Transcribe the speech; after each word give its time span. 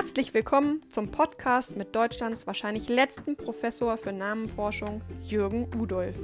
Herzlich 0.00 0.32
willkommen 0.32 0.80
zum 0.88 1.10
Podcast 1.10 1.76
mit 1.76 1.94
Deutschlands 1.94 2.46
wahrscheinlich 2.46 2.88
letzten 2.88 3.36
Professor 3.36 3.98
für 3.98 4.14
Namenforschung, 4.14 5.02
Jürgen 5.20 5.68
Udolf. 5.78 6.16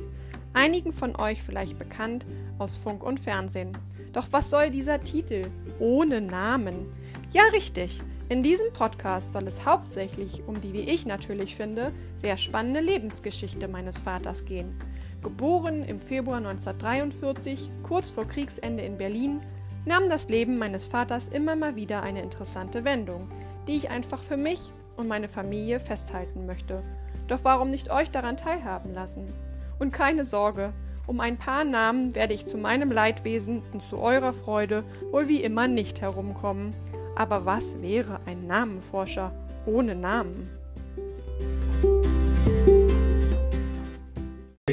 Einigen 0.55 0.95
von 0.95 1.15
euch 1.15 1.43
vielleicht 1.43 1.77
bekannt 1.77 2.27
aus 2.59 2.79
Funk 2.79 3.03
und 3.03 3.21
Fernsehen. 3.21 3.77
Doch 4.15 4.29
was 4.31 4.49
soll 4.49 4.71
dieser 4.71 5.05
Titel? 5.05 5.51
Ohne 5.79 6.23
Namen. 6.23 6.87
Ja, 7.33 7.43
richtig. 7.53 8.01
In 8.31 8.43
diesem 8.43 8.73
Podcast 8.73 9.35
soll 9.35 9.47
es 9.47 9.67
hauptsächlich 9.67 10.43
um 10.47 10.59
die, 10.63 10.73
wie 10.73 10.91
ich 10.91 11.05
natürlich 11.05 11.55
finde, 11.55 11.93
sehr 12.15 12.39
spannende 12.39 12.81
Lebensgeschichte 12.81 13.69
meines 13.69 14.01
Vaters 14.01 14.47
gehen. 14.47 14.75
Geboren 15.23 15.85
im 15.85 16.01
Februar 16.01 16.39
1943, 16.39 17.71
kurz 17.83 18.09
vor 18.09 18.27
Kriegsende 18.27 18.85
in 18.85 18.97
Berlin, 18.97 19.43
nahm 19.85 20.09
das 20.09 20.31
Leben 20.31 20.57
meines 20.57 20.89
Vaters 20.89 21.29
immer 21.29 21.57
mal 21.57 21.77
wieder 21.77 22.03
eine 22.03 22.23
interessante 22.23 22.83
Wendung 22.83 23.29
die 23.67 23.77
ich 23.77 23.91
einfach 23.91 24.23
für 24.23 24.37
mich 24.37 24.73
und 24.97 25.09
meine 25.09 25.29
Familie 25.29 25.81
festhalten 25.81 26.47
möchte. 26.47 26.83
Doch 27.29 27.41
warum 27.43 27.71
nicht 27.71 27.91
euch 27.91 28.11
daran 28.11 28.37
teilhaben 28.37 28.95
lassen? 28.95 29.33
Und 29.79 29.93
keine 29.93 30.25
Sorge, 30.25 30.73
um 31.07 31.21
ein 31.21 31.37
paar 31.37 31.65
Namen 31.65 32.15
werde 32.15 32.35
ich 32.35 32.47
zu 32.47 32.59
meinem 32.59 32.91
Leidwesen 32.91 33.63
und 33.73 33.83
zu 33.83 33.99
eurer 33.99 34.33
Freude 34.33 34.85
wohl 35.11 35.29
wie 35.29 35.43
immer 35.43 35.69
nicht 35.69 36.01
herumkommen. 36.01 36.75
Aber 37.15 37.47
was 37.47 37.81
wäre 37.81 38.21
ein 38.27 38.47
Namenforscher 38.47 39.33
ohne 39.67 39.95
Namen? 39.95 40.51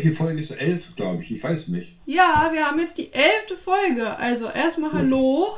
Welche 0.04 0.18
Folge 0.18 0.40
ist 0.40 0.52
elf, 0.52 0.98
glaube 0.98 1.24
ich? 1.24 1.32
Ich 1.32 1.42
weiß 1.42 1.70
nicht. 1.70 1.94
Ja, 2.06 2.50
wir 2.52 2.66
haben 2.66 2.78
jetzt 2.78 2.98
die 2.98 3.14
elfte 3.14 3.56
Folge. 3.56 4.18
Also 4.18 4.50
erstmal 4.50 4.92
Hallo. 4.92 5.56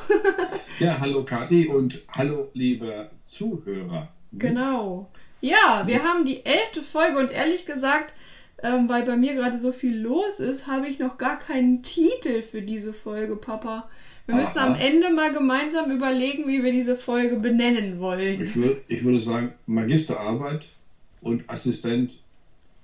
ja, 0.80 1.00
hallo 1.00 1.26
Kathi 1.26 1.68
und 1.68 2.04
hallo 2.12 2.52
liebe 2.54 3.10
Zuhörer. 3.18 4.10
Genau. 4.34 5.10
Ja, 5.42 5.82
wir 5.88 6.04
haben 6.04 6.26
die 6.26 6.46
elfte 6.46 6.84
Folge 6.84 7.18
und 7.18 7.32
ehrlich 7.32 7.66
gesagt, 7.66 8.14
ähm, 8.62 8.88
weil 8.88 9.02
bei 9.02 9.18
mir 9.18 9.34
gerade 9.34 9.60
so 9.60 9.72
viel 9.72 9.98
los 9.98 10.40
ist, 10.40 10.68
habe 10.68 10.88
ich 10.90 11.00
noch 11.00 11.18
gar 11.18 11.40
keinen 11.40 11.82
Titel 11.82 12.44
für 12.44 12.62
diese 12.62 12.94
Folge, 12.94 13.38
Papa. 13.38 13.90
Wir 14.28 14.36
müssen 14.36 14.60
Aha. 14.60 14.68
am 14.68 14.76
Ende 14.76 15.10
mal 15.10 15.34
gemeinsam 15.34 15.90
überlegen, 15.90 16.48
wie 16.48 16.64
wir 16.64 16.72
diese 16.72 16.96
Folge 16.96 17.38
benennen 17.38 18.00
wollen. 18.00 18.44
Ich, 18.44 18.56
will, 18.56 18.80
ich 18.90 19.04
würde 19.04 19.20
sagen 19.20 19.54
Magisterarbeit 19.66 20.68
und 21.22 21.50
Assistent 21.50 22.22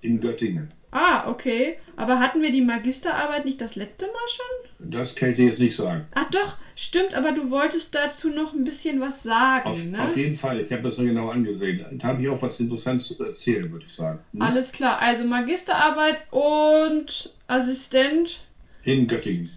in 0.02 0.20
Göttingen. 0.20 0.70
Ah, 0.92 1.30
okay. 1.30 1.78
Aber 1.96 2.20
hatten 2.20 2.42
wir 2.42 2.52
die 2.52 2.62
Magisterarbeit 2.62 3.46
nicht 3.46 3.62
das 3.62 3.76
letzte 3.76 4.06
Mal 4.08 4.28
schon? 4.28 4.92
Das 4.92 5.16
kann 5.16 5.30
ich 5.30 5.38
dir 5.38 5.46
jetzt 5.46 5.60
nicht 5.60 5.76
sagen. 5.76 6.06
Ach 6.14 6.30
doch, 6.32 6.58
stimmt, 6.76 7.14
aber 7.14 7.32
du 7.32 7.50
wolltest 7.50 7.96
dazu 7.96 8.30
noch 8.30 8.54
ein 8.54 8.66
bisschen 8.66 9.00
was 9.00 9.24
sagen, 9.24 9.70
auf, 9.70 9.86
ne? 9.86 10.04
Auf 10.04 10.18
jeden 10.18 10.36
Fall, 10.36 10.60
ich 10.60 10.72
habe 10.72 10.84
das 10.84 10.98
noch 10.98 11.06
genau 11.06 11.30
angesehen. 11.30 11.86
Da 11.92 12.08
habe 12.10 12.22
ich 12.22 12.30
auch 12.30 12.42
was 12.42 12.60
Interessantes 12.60 13.08
zu 13.08 13.24
erzählen, 13.24 13.72
würde 13.72 13.86
ich 13.88 13.94
sagen. 13.94 14.20
Hm? 14.34 14.42
Alles 14.42 14.72
klar, 14.72 15.00
also 15.00 15.24
Magisterarbeit 15.24 16.18
und 16.32 17.34
Assistent. 17.48 18.42
In 18.84 19.08
Göttingen. 19.08 19.52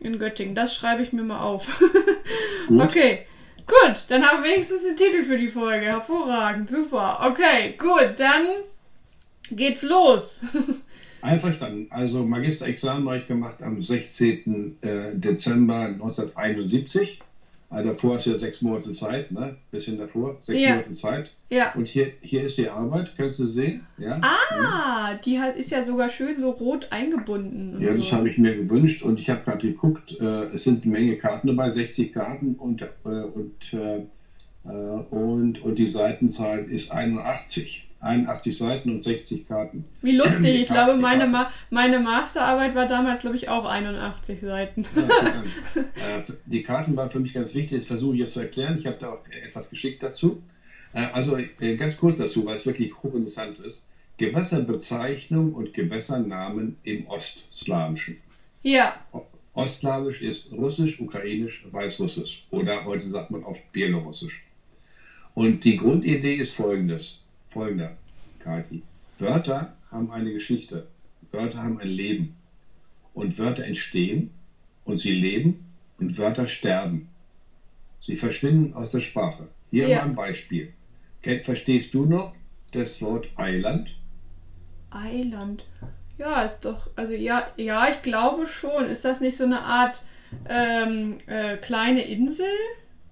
In 0.00 0.18
Göttingen, 0.18 0.54
das 0.54 0.74
schreibe 0.74 1.02
ich 1.02 1.12
mir 1.12 1.22
mal 1.22 1.40
auf. 1.40 1.80
Gut. 2.68 2.82
Okay. 2.82 3.20
Gut, 3.66 4.04
dann 4.08 4.26
haben 4.26 4.42
wir 4.42 4.50
wenigstens 4.50 4.82
den 4.84 4.96
Titel 4.96 5.22
für 5.22 5.36
die 5.36 5.48
Folge. 5.48 5.84
Hervorragend, 5.86 6.70
super. 6.70 7.20
Okay, 7.30 7.74
gut, 7.76 8.14
dann 8.16 8.46
geht's 9.50 9.82
los. 9.82 10.42
Einverstanden. 11.22 11.86
Also 11.90 12.24
Magisterexamen 12.24 13.06
habe 13.06 13.18
ich 13.18 13.26
gemacht 13.26 13.62
am 13.62 13.80
16. 13.80 14.78
Äh, 14.82 15.16
Dezember 15.16 15.86
1971. 15.86 17.20
Also 17.70 17.90
davor 17.90 18.14
hast 18.14 18.24
du 18.24 18.30
ja 18.30 18.36
sechs 18.36 18.62
Monate 18.62 18.92
Zeit, 18.92 19.30
ne? 19.30 19.56
Bisschen 19.70 19.98
davor, 19.98 20.36
sechs 20.38 20.58
ja. 20.58 20.70
Monate 20.70 20.92
Zeit. 20.92 21.32
Ja. 21.50 21.74
Und 21.74 21.86
hier, 21.86 22.12
hier 22.22 22.42
ist 22.42 22.56
die 22.56 22.68
Arbeit, 22.68 23.12
kannst 23.14 23.40
du 23.40 23.46
sehen? 23.46 23.86
Ja? 23.98 24.20
Ah, 24.22 25.12
mhm. 25.12 25.20
die 25.24 25.38
hat, 25.38 25.56
ist 25.56 25.70
ja 25.70 25.82
sogar 25.82 26.08
schön 26.08 26.38
so 26.38 26.50
rot 26.50 26.88
eingebunden. 26.90 27.78
ja, 27.78 27.92
das 27.92 28.10
habe 28.12 28.28
ich 28.30 28.38
mir 28.38 28.56
gewünscht 28.56 29.02
und 29.02 29.20
ich 29.20 29.28
habe 29.28 29.42
gerade 29.44 29.66
geguckt, 29.66 30.18
äh, 30.18 30.44
es 30.46 30.64
sind 30.64 30.84
eine 30.84 30.92
Menge 30.92 31.16
Karten 31.16 31.48
dabei, 31.48 31.70
60 31.70 32.14
Karten 32.14 32.54
und, 32.54 32.80
äh, 32.80 32.86
und, 33.04 33.72
äh, 33.74 33.98
äh, 34.64 34.70
und, 35.10 35.62
und 35.62 35.78
die 35.78 35.88
Seitenzahl 35.88 36.64
ist 36.64 36.90
81. 36.90 37.87
81 38.00 38.56
Seiten 38.56 38.90
und 38.90 39.02
60 39.02 39.48
Karten. 39.48 39.84
Wie 40.02 40.16
lustig. 40.16 40.44
Ich 40.44 40.66
glaube, 40.66 40.96
meine, 40.96 41.26
Ma 41.26 41.50
meine 41.70 41.98
Masterarbeit 41.98 42.74
war 42.74 42.86
damals, 42.86 43.20
glaube 43.20 43.36
ich, 43.36 43.48
auch 43.48 43.64
81 43.64 44.40
Seiten. 44.40 44.86
Ja, 44.94 45.80
äh, 46.18 46.22
die 46.46 46.62
Karten 46.62 46.96
waren 46.96 47.10
für 47.10 47.18
mich 47.18 47.32
ganz 47.32 47.54
wichtig. 47.54 47.78
Das 47.78 47.86
versuche 47.86 48.14
ich 48.14 48.20
jetzt 48.20 48.34
zu 48.34 48.40
erklären. 48.40 48.76
Ich 48.78 48.86
habe 48.86 48.98
da 49.00 49.10
auch 49.10 49.20
etwas 49.44 49.68
geschickt 49.68 50.02
dazu. 50.02 50.42
Äh, 50.92 51.06
also 51.12 51.36
äh, 51.36 51.76
ganz 51.76 51.96
kurz 51.96 52.18
dazu, 52.18 52.46
weil 52.46 52.54
es 52.54 52.66
wirklich 52.66 52.94
hochinteressant 53.02 53.58
ist. 53.60 53.90
Gewässerbezeichnung 54.16 55.52
und 55.52 55.74
Gewässernamen 55.74 56.76
im 56.82 57.06
Ostslawischen. 57.06 58.18
Ja. 58.62 58.94
Ostslawisch 59.54 60.22
ist 60.22 60.52
Russisch, 60.52 61.00
Ukrainisch, 61.00 61.64
Weißrussisch 61.70 62.46
oder 62.50 62.84
heute 62.84 63.08
sagt 63.08 63.30
man 63.30 63.42
oft 63.42 63.72
Bielorussisch. 63.72 64.44
Und 65.34 65.64
die 65.64 65.76
Grundidee 65.76 66.36
ist 66.36 66.54
folgendes 66.54 67.24
folgender, 67.48 67.96
Kati. 68.38 68.82
Wörter 69.18 69.74
haben 69.90 70.10
eine 70.10 70.32
Geschichte. 70.32 70.86
Wörter 71.32 71.62
haben 71.62 71.80
ein 71.80 71.88
Leben. 71.88 72.36
Und 73.14 73.38
Wörter 73.38 73.64
entstehen 73.64 74.30
und 74.84 74.98
sie 74.98 75.12
leben 75.12 75.64
und 75.98 76.16
Wörter 76.18 76.46
sterben. 76.46 77.08
Sie 78.00 78.16
verschwinden 78.16 78.74
aus 78.74 78.92
der 78.92 79.00
Sprache. 79.00 79.48
Hier 79.70 79.88
ja. 79.88 79.98
mal 79.98 80.04
ein 80.04 80.14
Beispiel. 80.14 80.72
Verstehst 81.42 81.94
du 81.94 82.06
noch 82.06 82.34
das 82.72 83.02
Wort 83.02 83.28
Eiland? 83.36 83.90
Eiland. 84.90 85.66
Ja, 86.16 86.42
ist 86.42 86.60
doch, 86.60 86.90
also 86.96 87.12
ja, 87.12 87.46
ja, 87.56 87.88
ich 87.88 88.02
glaube 88.02 88.46
schon. 88.46 88.86
Ist 88.86 89.04
das 89.04 89.20
nicht 89.20 89.36
so 89.36 89.44
eine 89.44 89.60
Art 89.60 90.04
ähm, 90.48 91.18
äh, 91.26 91.56
kleine 91.56 92.02
Insel? 92.02 92.46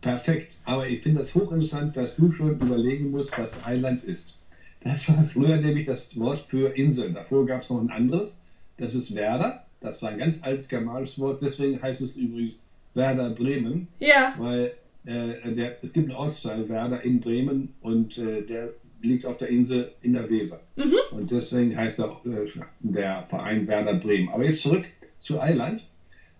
Perfekt. 0.07 0.61
Aber 0.65 0.89
ich 0.89 1.01
finde 1.01 1.19
das 1.19 1.35
hochinteressant, 1.35 1.97
dass 1.97 2.15
du 2.15 2.31
schon 2.31 2.61
überlegen 2.61 3.11
musst, 3.11 3.37
was 3.39 3.67
Eiland 3.67 4.05
ist. 4.05 4.39
Das 4.81 5.09
war 5.09 5.25
früher 5.33 5.57
nämlich 5.57 5.87
das 5.87 6.17
Wort 6.19 6.39
für 6.39 6.77
Inseln. 6.77 7.15
Davor 7.15 7.45
gab 7.45 7.63
es 7.63 7.71
noch 7.71 7.81
ein 7.81 7.91
anderes. 7.91 8.45
Das 8.79 8.95
ist 8.95 9.17
Werder. 9.17 9.65
Das 9.81 10.03
war 10.03 10.11
ein 10.11 10.19
ganz 10.19 10.45
altes 10.45 10.69
germanisches 10.69 11.19
Wort. 11.19 11.43
Deswegen 11.43 11.83
heißt 11.83 12.03
es 12.03 12.15
übrigens 12.17 12.65
Werder 12.95 13.31
Bremen. 13.31 13.89
Ja. 13.99 14.35
Weil 14.39 14.75
äh, 15.07 15.53
der, 15.53 15.83
es 15.83 15.93
gibt 15.93 16.09
einen 16.09 16.17
Ortsteil 16.17 16.69
Werder 16.69 17.03
in 17.03 17.19
Bremen 17.19 17.75
und 17.81 18.17
äh, 18.19 18.43
der 18.43 18.75
liegt 19.03 19.27
auf 19.27 19.39
der 19.39 19.49
Insel 19.49 19.93
in 20.03 20.13
der 20.13 20.31
Weser. 20.31 20.61
Mhm. 20.77 20.95
Und 21.11 21.33
deswegen 21.33 21.77
heißt 21.77 22.01
auch, 22.01 22.25
äh, 22.25 22.47
der 22.79 23.27
Verein 23.27 23.67
Werder 23.67 23.95
Bremen. 23.95 24.29
Aber 24.29 24.45
jetzt 24.45 24.61
zurück 24.61 24.85
zu 25.19 25.41
Eiland. 25.41 25.83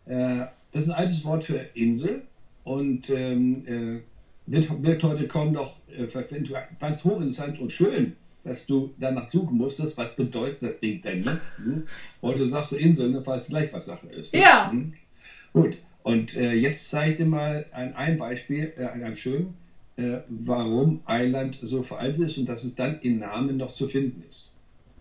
Äh, 0.07 0.47
das 0.71 0.85
ist 0.85 0.91
ein 0.91 0.97
altes 0.97 1.25
Wort 1.25 1.43
für 1.43 1.59
Insel 1.75 2.23
und 2.67 3.11
ähm, 3.11 3.65
äh, 3.67 4.51
wird, 4.51 4.83
wird, 4.83 5.03
heute 5.05 5.29
kaum 5.29 5.53
noch 5.53 5.77
äh, 5.89 6.07
verwendet. 6.09 6.53
Ganz 6.81 7.05
hochinteressant 7.05 7.61
und 7.61 7.71
schön, 7.71 8.17
dass 8.43 8.67
du 8.67 8.93
danach 8.99 9.29
suchen 9.29 9.57
musstest, 9.57 9.97
was 9.97 10.17
bedeutet 10.17 10.63
das 10.63 10.81
Ding 10.81 11.01
denn? 11.01 11.21
Ne? 11.21 11.41
Hm? 11.59 11.83
Heute 12.23 12.45
sagst 12.47 12.73
du 12.73 12.77
Insel, 12.77 13.25
weißt 13.25 13.49
du 13.49 13.53
gleich, 13.53 13.73
was 13.73 13.87
Sache 13.87 14.09
ist. 14.09 14.35
Ne? 14.35 14.41
Ja. 14.41 14.71
Hm? 14.71 14.93
Gut, 15.53 15.79
und 16.03 16.37
äh, 16.37 16.55
jetzt 16.55 16.91
zeige 16.91 17.13
ich 17.13 17.17
dir 17.19 17.27
mal 17.27 17.67
ein, 17.71 17.95
ein 17.95 18.19
Beispiel, 18.19 18.73
äh, 18.77 18.87
ein 18.87 19.01
ganz 19.01 19.21
schön, 19.21 19.55
äh, 19.97 20.19
warum 20.29 21.03
Eiland 21.07 21.61
so 21.63 21.85
veraltet 21.85 22.25
ist 22.25 22.39
und 22.39 22.49
dass 22.49 22.65
es 22.65 22.75
dann 22.75 22.99
in 23.01 23.21
Namen 23.21 23.59
noch 23.59 23.73
zu 23.73 23.87
finden 23.87 24.25
ist. 24.29 24.53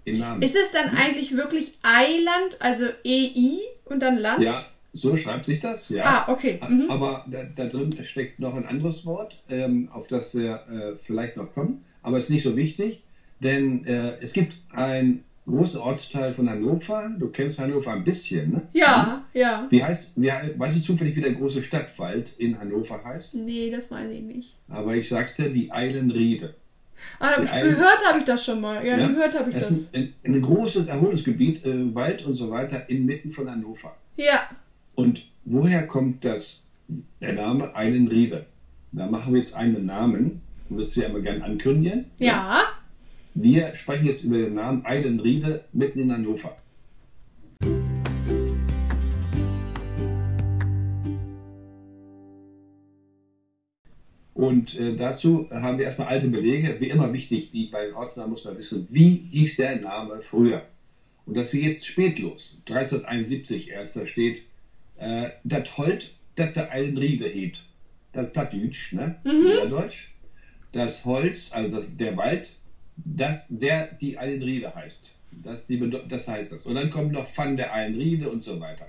Namen. 0.05 0.43
Ist 0.43 0.55
es 0.55 0.71
dann 0.71 0.91
hm? 0.91 0.97
eigentlich 0.99 1.35
wirklich 1.35 1.79
Eiland, 1.81 2.61
also 2.61 2.85
EI 3.03 3.57
und 3.85 4.03
dann 4.03 4.19
Land? 4.19 4.43
Ja, 4.43 4.63
so 4.95 5.17
schreibt 5.17 5.45
sich 5.45 5.59
das, 5.59 5.89
ja. 5.89 6.05
Ah, 6.05 6.31
okay. 6.31 6.59
Mhm. 6.67 6.89
Aber 6.89 7.25
da, 7.29 7.43
da, 7.43 7.65
drin 7.65 7.91
steckt 8.03 8.39
noch 8.39 8.55
ein 8.55 8.65
anderes 8.65 9.05
Wort, 9.05 9.43
ähm, 9.49 9.89
auf 9.91 10.07
das 10.07 10.33
wir 10.33 10.61
äh, 10.71 10.97
vielleicht 10.97 11.35
noch 11.35 11.53
kommen. 11.53 11.83
Aber 12.01 12.17
es 12.17 12.25
ist 12.25 12.29
nicht 12.29 12.43
so 12.43 12.55
wichtig, 12.55 13.03
denn 13.41 13.85
äh, 13.85 14.17
es 14.21 14.31
gibt 14.31 14.55
ein 14.71 15.25
großer 15.45 15.83
Ortsteil 15.83 16.31
von 16.31 16.49
Hannover. 16.49 17.11
Du 17.19 17.27
kennst 17.27 17.59
Hannover 17.59 17.91
ein 17.91 18.05
bisschen, 18.05 18.51
ne? 18.51 18.61
Ja, 18.71 19.25
ja. 19.33 19.67
Wie 19.69 19.83
heißt, 19.83 20.13
wie, 20.15 20.31
weißt 20.55 20.77
du 20.77 20.81
zufällig, 20.81 21.15
wie 21.17 21.21
der 21.21 21.33
große 21.33 21.61
Stadtwald 21.61 22.33
in 22.37 22.57
Hannover 22.57 23.03
heißt? 23.03 23.35
Nee, 23.35 23.69
das 23.69 23.91
weiß 23.91 24.09
ich 24.11 24.21
nicht. 24.21 24.55
Aber 24.69 24.95
ich 24.95 25.09
sag's 25.09 25.35
dir, 25.35 25.49
die 25.49 25.71
Eilenriede. 25.73 26.55
Ah, 27.19 27.35
gehört 27.41 27.99
habe 28.07 28.19
ich 28.19 28.23
das 28.23 28.45
schon 28.45 28.61
mal. 28.61 28.85
Ja, 28.85 28.97
ja 28.97 29.07
gehört 29.07 29.37
habe 29.37 29.49
ich 29.49 29.57
das. 29.57 29.67
Das 29.67 29.77
ist 29.77 29.93
ein, 29.93 30.13
ein, 30.23 30.35
ein 30.35 30.41
großes 30.41 30.87
Erholungsgebiet, 30.87 31.65
äh, 31.65 31.93
Wald 31.93 32.25
und 32.25 32.33
so 32.33 32.49
weiter, 32.49 32.89
inmitten 32.89 33.29
von 33.29 33.51
Hannover. 33.51 33.93
Ja. 34.15 34.49
Und 34.95 35.27
woher 35.43 35.85
kommt 35.85 36.23
das, 36.23 36.67
der 37.19 37.33
Name 37.33 37.75
Eilenriede? 37.75 38.45
Da 38.93 39.07
machen 39.07 39.33
wir 39.33 39.39
jetzt 39.39 39.55
einen 39.55 39.85
Namen. 39.85 40.41
Du 40.69 40.77
wirst 40.77 40.93
sie 40.93 41.01
ja 41.01 41.07
immer 41.07 41.19
gern 41.19 41.41
ankündigen. 41.41 42.05
Ja. 42.19 42.27
ja. 42.27 42.63
Wir 43.33 43.75
sprechen 43.75 44.05
jetzt 44.05 44.23
über 44.23 44.37
den 44.37 44.53
Namen 44.53 44.85
Eilenriede 44.85 45.65
mitten 45.73 45.99
in 45.99 46.13
Hannover. 46.13 46.55
Und 54.33 54.79
äh, 54.79 54.95
dazu 54.95 55.49
haben 55.51 55.77
wir 55.77 55.85
erstmal 55.85 56.07
alte 56.07 56.29
Belege, 56.29 56.77
wie 56.79 56.89
immer 56.89 57.11
wichtig, 57.11 57.51
die 57.51 57.65
bei 57.65 57.87
den 57.87 57.95
Ortsnamen 57.95 58.31
muss 58.31 58.45
man 58.45 58.57
wissen, 58.57 58.87
wie 58.91 59.27
hieß 59.31 59.57
der 59.57 59.81
Name 59.81 60.21
früher. 60.21 60.63
Und 61.25 61.35
das 61.35 61.53
ist 61.53 61.61
jetzt 61.61 61.87
spätlos. 61.87 62.61
1371 62.69 63.71
erst, 63.71 63.97
da 63.97 64.05
steht, 64.05 64.43
äh, 64.97 65.29
das 65.43 65.77
Holt, 65.77 66.15
das 66.35 66.53
der 66.53 66.71
Eilenriede 66.71 67.27
heet. 67.27 67.63
Das 68.13 68.31
Plattdeutsch, 68.31 68.93
ne? 68.93 69.15
Mhm. 69.23 69.69
Deutsch. 69.69 70.09
Das 70.71 71.05
Holz, 71.05 71.51
also 71.53 71.77
das, 71.77 71.95
der 71.95 72.17
Wald, 72.17 72.57
das, 72.97 73.47
der 73.49 73.93
die 73.93 74.17
Eilenriede 74.17 74.73
heißt. 74.73 75.15
Das, 75.43 75.67
die, 75.67 75.79
das 76.09 76.27
heißt 76.27 76.51
das. 76.51 76.65
Und 76.65 76.75
dann 76.75 76.89
kommt 76.89 77.11
noch 77.11 77.27
Van 77.35 77.57
der 77.57 77.73
Eilenriede 77.73 78.29
und 78.29 78.41
so 78.41 78.59
weiter. 78.59 78.87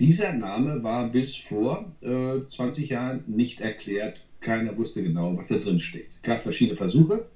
Dieser 0.00 0.32
Name 0.32 0.82
war 0.82 1.08
bis 1.08 1.36
vor 1.36 1.92
äh, 2.00 2.48
20 2.48 2.90
Jahren 2.90 3.24
nicht 3.26 3.60
erklärt. 3.60 4.24
Keiner 4.40 4.76
wusste 4.76 5.02
genau, 5.02 5.36
was 5.36 5.48
da 5.48 5.56
drin 5.56 5.80
steht. 5.80 6.08
Es 6.08 6.22
gab 6.22 6.40
verschiedene 6.40 6.76
Versuche, 6.76 7.26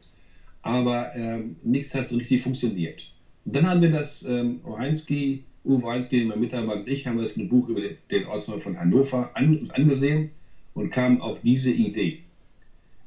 aber 0.63 1.15
ähm, 1.15 1.57
nichts 1.63 1.95
hat 1.95 2.07
so 2.07 2.17
richtig 2.17 2.43
funktioniert. 2.43 3.11
Und 3.45 3.57
dann 3.57 3.67
haben 3.69 3.81
wir 3.81 3.91
das 3.91 4.25
ähm, 4.25 4.61
Ohainski, 4.65 5.45
Uwe 5.69 5.85
Ohainski, 5.85 6.25
mein 6.25 6.41
Mitarbeiter 6.41 6.81
und 6.81 6.89
ich, 6.89 7.07
haben 7.07 7.19
das 7.19 7.37
ein 7.37 7.49
Buch 7.49 7.69
über 7.69 7.83
den 8.11 8.27
Ortsname 8.27 8.61
von 8.61 8.81
Hannover 8.81 9.31
an, 9.35 9.69
angesehen 9.75 10.31
und 10.75 10.91
kamen 10.91 11.21
auf 11.21 11.41
diese 11.43 11.71
Idee. 11.71 12.21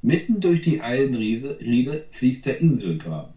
Mitten 0.03 0.39
durch 0.39 0.61
die 0.61 0.81
Eilenriede 0.81 2.05
fließt 2.11 2.45
der 2.45 2.59
Inselgraben. 2.59 3.33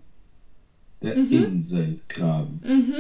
Der 1.03 1.17
mhm. 1.17 1.33
Inselgraben. 1.33 2.61
Mhm. 2.65 2.95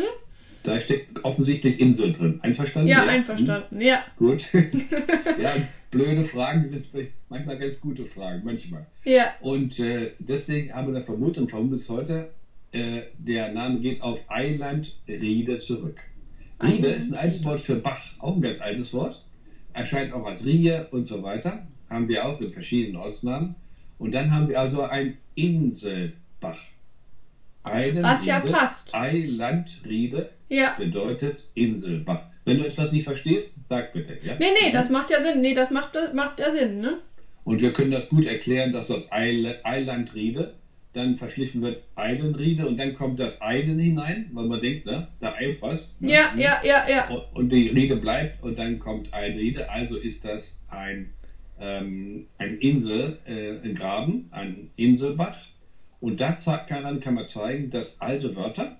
Da 0.62 0.80
steckt 0.80 1.22
offensichtlich 1.24 1.78
Insel 1.78 2.12
drin. 2.12 2.40
Einverstanden? 2.42 2.88
Ja, 2.88 3.04
ja? 3.04 3.10
einverstanden, 3.10 3.78
hm? 3.78 3.86
ja. 3.86 4.04
Gut. 4.16 4.48
ja, 5.40 5.54
blöde 5.90 6.24
Fragen 6.24 6.66
sind 6.66 6.88
manchmal 7.28 7.58
ganz 7.58 7.78
gute 7.80 8.06
Fragen, 8.06 8.40
manchmal. 8.44 8.86
Ja. 9.04 9.34
Und 9.42 9.78
äh, 9.78 10.12
deswegen 10.18 10.72
haben 10.72 10.88
wir 10.88 10.96
eine 10.96 11.04
Vermutung, 11.04 11.48
vermuten 11.48 11.72
bis 11.72 11.90
heute, 11.90 12.30
äh, 12.72 13.02
der 13.18 13.52
Name 13.52 13.80
geht 13.80 14.00
auf 14.00 14.24
Eiland 14.28 14.96
Riede 15.06 15.58
zurück. 15.58 16.00
Riede 16.62 16.88
ist 16.88 17.12
ein 17.12 17.18
altes 17.18 17.44
Wort 17.44 17.60
für 17.60 17.76
Bach, 17.76 18.00
auch 18.18 18.36
ein 18.36 18.42
ganz 18.42 18.60
altes 18.60 18.92
Wort. 18.94 19.24
Erscheint 19.72 20.12
auch 20.12 20.24
als 20.24 20.44
Rie 20.44 20.72
und 20.90 21.04
so 21.04 21.22
weiter. 21.22 21.66
Haben 21.90 22.08
wir 22.08 22.24
auch 22.24 22.40
in 22.40 22.50
verschiedenen 22.50 22.96
Ausnahmen. 22.96 23.56
Und 23.98 24.12
dann 24.12 24.32
haben 24.32 24.48
wir 24.48 24.60
also 24.60 24.82
ein 24.82 25.18
Inselbach. 25.34 26.60
Eilen 27.62 28.02
Was 28.02 28.26
ja 28.26 28.40
passt. 28.40 28.94
Eilandriede 28.94 30.30
ja. 30.48 30.74
bedeutet 30.76 31.48
Inselbach. 31.54 32.22
Wenn 32.44 32.58
du 32.58 32.66
etwas 32.66 32.92
nicht 32.92 33.04
verstehst, 33.04 33.56
sag 33.68 33.92
bitte. 33.92 34.18
Ja? 34.22 34.36
Nee, 34.38 34.50
nee, 34.60 34.70
das 34.70 34.90
macht 34.90 35.10
ja 35.10 35.22
Sinn. 35.22 35.40
Nee, 35.40 35.54
das 35.54 35.70
macht, 35.70 35.94
das 35.94 36.12
macht 36.12 36.40
ja 36.40 36.50
Sinn, 36.50 36.80
ne? 36.80 36.98
Und 37.44 37.62
wir 37.62 37.72
können 37.72 37.90
das 37.90 38.08
gut 38.08 38.26
erklären, 38.26 38.72
dass 38.72 38.90
aus 38.90 39.10
Eilandriede 39.12 40.54
dann 40.94 41.16
verschliffen 41.16 41.62
wird 41.62 41.82
Eilenriede 41.96 42.66
und 42.66 42.78
dann 42.78 42.94
kommt 42.94 43.18
das 43.20 43.42
Eilen 43.42 43.78
hinein, 43.78 44.30
weil 44.32 44.46
man 44.46 44.60
denkt, 44.60 44.86
ne, 44.86 45.08
da 45.20 45.34
eilt 45.34 45.60
was. 45.60 45.96
Ne? 46.00 46.12
Ja, 46.12 46.32
ja, 46.36 46.60
ja, 46.64 46.88
ja. 46.88 47.08
Und 47.32 47.50
die 47.50 47.68
Riede 47.68 47.96
bleibt 47.96 48.42
und 48.42 48.58
dann 48.58 48.78
kommt 48.78 49.12
Eilenriede. 49.12 49.68
Also 49.70 49.96
ist 49.96 50.24
das 50.24 50.62
ein, 50.68 51.12
ähm, 51.60 52.26
ein 52.38 52.58
Insel, 52.58 53.18
äh, 53.26 53.66
ein 53.66 53.74
Graben, 53.74 54.28
ein 54.30 54.70
Inselbach. 54.76 55.36
Und 56.00 56.20
daran 56.20 57.00
kann 57.00 57.14
man 57.14 57.24
zeigen, 57.24 57.70
dass 57.70 58.00
alte 58.00 58.36
Wörter, 58.36 58.78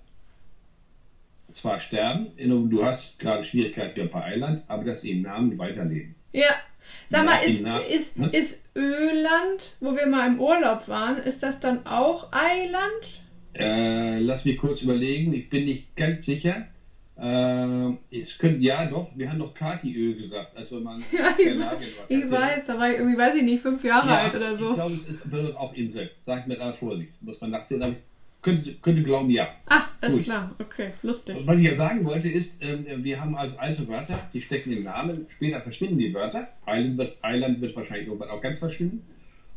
zwar 1.49 1.81
sterben, 1.81 2.29
du 2.71 2.85
hast 2.85 3.19
gerade 3.19 3.45
Schwierigkeiten 3.45 4.09
bei 4.09 4.23
Eiland, 4.25 4.63
aber 4.69 4.85
dass 4.85 5.03
sie 5.03 5.13
im 5.13 5.23
Namen 5.23 5.59
weiterleben. 5.59 6.15
Ja. 6.33 6.55
Sag 7.09 7.25
mal, 7.25 7.39
ist, 7.39 7.65
ist, 7.91 8.19
ne? 8.19 8.29
ist 8.33 8.65
Öland, 8.75 9.77
wo 9.81 9.95
wir 9.95 10.07
mal 10.07 10.27
im 10.27 10.41
Urlaub 10.41 10.89
waren, 10.89 11.19
ist 11.19 11.43
das 11.43 11.61
dann 11.61 11.87
auch 11.87 12.33
Eiland? 12.33 13.23
Äh, 13.55 14.19
lass 14.19 14.45
mich 14.45 14.59
kurz 14.59 14.83
überlegen, 14.83 15.33
ich 15.33 15.49
bin 15.49 15.67
nicht 15.67 15.95
ganz 15.95 16.25
sicher. 16.25 16.67
Äh, 17.17 17.93
es 18.11 18.37
könnte, 18.39 18.59
ja 18.59 18.91
doch, 18.91 19.17
wir 19.17 19.31
haben 19.31 19.39
doch 19.39 19.55
Katiöl 19.55 20.17
gesagt, 20.17 20.57
als 20.57 20.73
wenn 20.73 20.83
man 20.83 21.05
ja, 21.13 21.33
ich, 21.39 22.19
ich 22.25 22.31
weiß, 22.31 22.65
da 22.65 22.77
war 22.77 22.91
ich 22.91 22.99
irgendwie, 22.99 23.17
weiß 23.19 23.37
ich 23.37 23.45
nicht, 23.45 23.63
fünf 23.63 23.85
Jahre 23.85 24.09
ja, 24.09 24.19
alt 24.23 24.35
oder 24.35 24.55
so. 24.55 24.71
Ich 24.71 24.75
glaube, 24.75 24.95
es 24.95 25.07
ist 25.07 25.33
auch 25.57 25.73
Insel, 25.75 26.11
sagt 26.19 26.49
mir 26.49 26.57
da 26.57 26.73
Vorsicht, 26.73 27.13
muss 27.23 27.41
man 27.41 27.51
nachsehen, 27.51 27.97
könnte, 28.45 28.75
könnte 28.75 29.03
glauben, 29.03 29.31
ja. 29.31 29.49
Ah, 29.67 29.87
ist 30.03 30.17
Gut. 30.17 30.25
klar. 30.25 30.55
Okay, 30.61 30.91
lustig. 31.03 31.37
Was 31.47 31.59
ich 31.59 31.65
ja 31.65 31.75
sagen 31.75 32.05
wollte 32.05 32.29
ist, 32.29 32.63
äh, 32.63 33.03
wir 33.03 33.21
haben 33.21 33.35
also 33.37 33.57
alte 33.57 33.89
Wörter, 33.89 34.31
die 34.33 34.41
stecken 34.41 34.71
im 34.71 34.85
Namen. 34.85 35.27
Später 35.29 35.61
verschwinden 35.63 35.99
die 35.99 36.13
Wörter. 36.13 36.49
Island 36.67 36.99
wird, 36.99 37.17
Island 37.25 37.61
wird 37.61 37.75
wahrscheinlich 37.75 38.07
irgendwann 38.07 38.29
auch 38.29 38.43
ganz 38.43 38.59
verschwinden. 38.59 39.03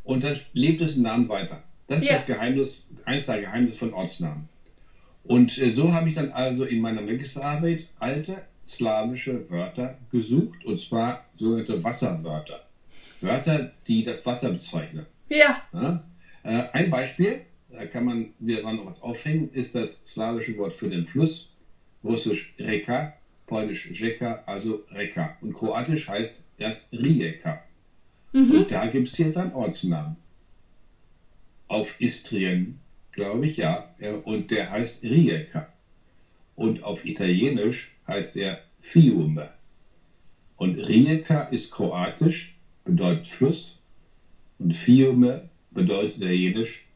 Und 0.03 0.23
dann 0.23 0.39
lebt 0.53 0.81
es 0.81 0.95
im 0.95 1.03
Namen 1.03 1.27
weiter. 1.27 1.61
Das 1.87 2.01
ist 2.01 2.09
ja. 2.09 2.15
das 2.15 2.25
Geheimnis, 2.25 2.89
eines 3.05 3.25
der 3.25 3.41
Geheimnisse 3.41 3.77
von 3.77 3.93
Ortsnamen. 3.93 4.47
Und 5.25 5.57
äh, 5.57 5.73
so 5.73 5.91
habe 5.91 6.07
ich 6.07 6.15
dann 6.15 6.31
also 6.31 6.63
in 6.63 6.79
meiner 6.79 7.01
Magisterarbeit 7.01 7.87
alte 7.99 8.41
slawische 8.65 9.49
Wörter 9.51 9.97
gesucht, 10.11 10.65
und 10.65 10.79
zwar 10.79 11.25
sogenannte 11.35 11.83
Wasserwörter. 11.83 12.63
Wörter, 13.19 13.71
die 13.87 14.03
das 14.03 14.25
Wasser 14.25 14.51
bezeichnen. 14.51 15.05
Ja. 15.29 15.61
ja? 15.73 16.03
Äh, 16.43 16.63
ein 16.71 16.89
Beispiel, 16.89 17.41
da 17.69 17.85
kann 17.85 18.05
man 18.05 18.33
wieder 18.39 18.71
noch 18.71 18.85
was 18.85 19.01
aufhängen, 19.01 19.49
ist 19.51 19.75
das 19.75 20.05
slawische 20.05 20.57
Wort 20.57 20.73
für 20.73 20.89
den 20.89 21.05
Fluss, 21.05 21.53
russisch 22.03 22.53
Reka, 22.59 23.13
polnisch 23.45 23.89
Rzeka, 23.91 24.43
also 24.45 24.85
Reka. 24.91 25.37
Und 25.41 25.53
kroatisch 25.53 26.07
heißt 26.07 26.43
das 26.57 26.89
Rijeka. 26.91 27.63
Mhm. 28.33 28.51
Und 28.51 28.71
da 28.71 28.85
gibt 28.87 29.07
es 29.07 29.17
jetzt 29.17 29.37
einen 29.37 29.53
Ortsnamen. 29.53 30.15
Auf 31.67 31.99
Istrien, 31.99 32.79
glaube 33.11 33.45
ich, 33.45 33.57
ja. 33.57 33.93
Und 34.23 34.51
der 34.51 34.71
heißt 34.71 35.03
Rijeka. 35.03 35.67
Und 36.55 36.83
auf 36.83 37.05
Italienisch 37.05 37.95
heißt 38.07 38.37
er 38.37 38.61
Fiume. 38.81 39.49
Und 40.55 40.79
Rijeka 40.79 41.43
ist 41.43 41.71
kroatisch, 41.71 42.55
bedeutet 42.83 43.27
Fluss. 43.27 43.79
Und 44.59 44.75
Fiume 44.75 45.49
bedeutet 45.71 46.17
italienisch 46.17 46.86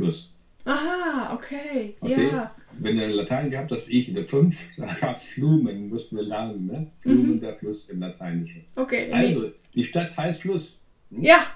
Fluss. 0.00 0.34
Aha, 0.64 1.34
okay. 1.34 1.94
okay. 2.00 2.28
Ja. 2.32 2.54
Wenn 2.78 2.96
du 2.96 3.06
Latein 3.08 3.50
gehabt 3.50 3.70
hast, 3.70 3.88
wie 3.88 3.98
ich 3.98 4.08
in 4.08 4.14
der 4.14 4.24
5, 4.24 4.56
da 4.78 4.86
gab 5.00 5.16
es 5.16 5.24
Flumen, 5.24 5.90
mussten 5.90 6.16
wir 6.16 6.22
lernen, 6.22 6.66
ne? 6.66 6.86
Flumen, 6.98 7.36
mhm. 7.36 7.40
der 7.40 7.54
Fluss 7.54 7.90
im 7.90 8.00
Lateinischen. 8.00 8.62
Okay. 8.76 9.12
Also, 9.12 9.50
die 9.74 9.84
Stadt 9.84 10.16
heißt 10.16 10.40
Fluss. 10.40 10.80
Hm? 11.10 11.22
Ja. 11.22 11.46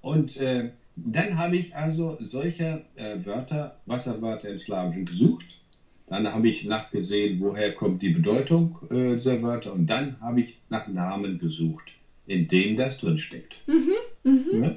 Und 0.00 0.38
äh, 0.38 0.70
dann 0.96 1.36
habe 1.36 1.56
ich 1.56 1.76
also 1.76 2.16
solche 2.20 2.84
äh, 2.96 3.16
Wörter, 3.24 3.76
Wasserwörter 3.84 4.48
im 4.48 4.58
Slawischen 4.58 5.04
gesucht. 5.04 5.46
Dann 6.06 6.32
habe 6.32 6.48
ich 6.48 6.64
nachgesehen, 6.64 7.38
woher 7.40 7.72
kommt 7.74 8.02
die 8.02 8.10
Bedeutung 8.10 8.78
äh, 8.90 9.16
dieser 9.16 9.42
Wörter. 9.42 9.74
Und 9.74 9.86
dann 9.88 10.18
habe 10.20 10.40
ich 10.40 10.56
nach 10.70 10.88
Namen 10.88 11.38
gesucht, 11.38 11.92
in 12.26 12.48
denen 12.48 12.76
das 12.78 12.96
drinsteckt. 12.98 13.62
Mhm. 13.66 13.92
Mhm. 14.24 14.64
Ja? 14.64 14.76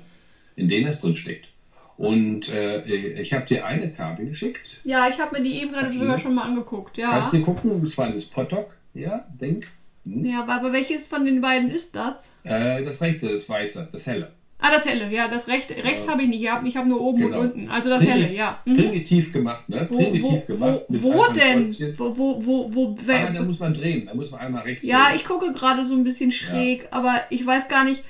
In 0.57 0.67
denen 0.67 0.85
das 0.87 0.99
drinsteckt. 0.99 1.52
Und 1.97 2.49
äh, 2.49 2.83
ich 3.21 3.33
habe 3.33 3.45
dir 3.45 3.65
eine 3.65 3.93
Karte 3.93 4.25
geschickt. 4.25 4.81
Ja, 4.83 5.07
ich 5.07 5.19
habe 5.19 5.37
mir 5.37 5.43
die 5.43 5.61
eben 5.61 5.71
gerade 5.71 5.93
sogar 5.93 6.17
schon 6.17 6.33
mal 6.33 6.43
angeguckt. 6.43 6.97
Ja. 6.97 7.19
Kannst 7.19 7.33
du 7.33 7.41
gucken? 7.41 7.81
Das 7.81 7.97
war 7.97 8.09
das 8.09 8.25
Potok. 8.25 8.77
Ja, 8.93 9.25
denk. 9.39 9.67
Hm. 10.05 10.25
Ja, 10.25 10.45
aber 10.45 10.73
welches 10.73 11.07
von 11.07 11.25
den 11.25 11.41
beiden 11.41 11.69
ist 11.69 11.95
das? 11.95 12.35
Äh, 12.43 12.83
das 12.83 13.01
rechte, 13.01 13.29
das 13.29 13.47
weiße, 13.47 13.89
das 13.91 14.07
helle. 14.07 14.31
Ah, 14.65 14.71
das 14.71 14.85
helle, 14.85 15.11
ja, 15.11 15.27
das 15.27 15.49
rechte, 15.49 15.75
recht 15.75 16.07
habe 16.07 16.21
ich 16.21 16.29
nicht 16.29 16.43
gehabt, 16.43 16.65
ich 16.65 16.77
habe 16.77 16.87
nur 16.87 17.01
oben 17.01 17.23
genau. 17.23 17.41
und 17.41 17.51
unten. 17.51 17.69
Also 17.69 17.89
das 17.89 17.99
Primi 17.99 18.11
helle, 18.13 18.33
ja. 18.33 18.59
Mhm. 18.63 18.77
Primitiv 18.77 19.33
gemacht, 19.33 19.67
ne? 19.67 19.85
Primitiv 19.85 20.23
wo, 20.47 20.53
gemacht. 20.53 20.81
Wo, 20.87 21.13
wo 21.13 21.33
denn? 21.33 21.67
Wo, 21.97 22.17
wo, 22.17 22.45
wo, 22.45 22.73
wo, 22.73 22.95
ah, 23.09 23.29
da 23.29 23.41
muss 23.41 23.59
man 23.59 23.73
drehen, 23.73 24.05
da 24.05 24.13
muss 24.13 24.31
man 24.31 24.39
einmal 24.39 24.63
rechts 24.63 24.85
Ja, 24.85 25.07
drehen. 25.07 25.17
ich 25.17 25.25
gucke 25.25 25.51
gerade 25.51 25.83
so 25.83 25.93
ein 25.93 26.05
bisschen 26.05 26.31
schräg, 26.31 26.83
ja. 26.83 26.87
aber 26.91 27.23
ich 27.29 27.45
weiß 27.45 27.67
gar 27.67 27.83
nicht, 27.83 28.03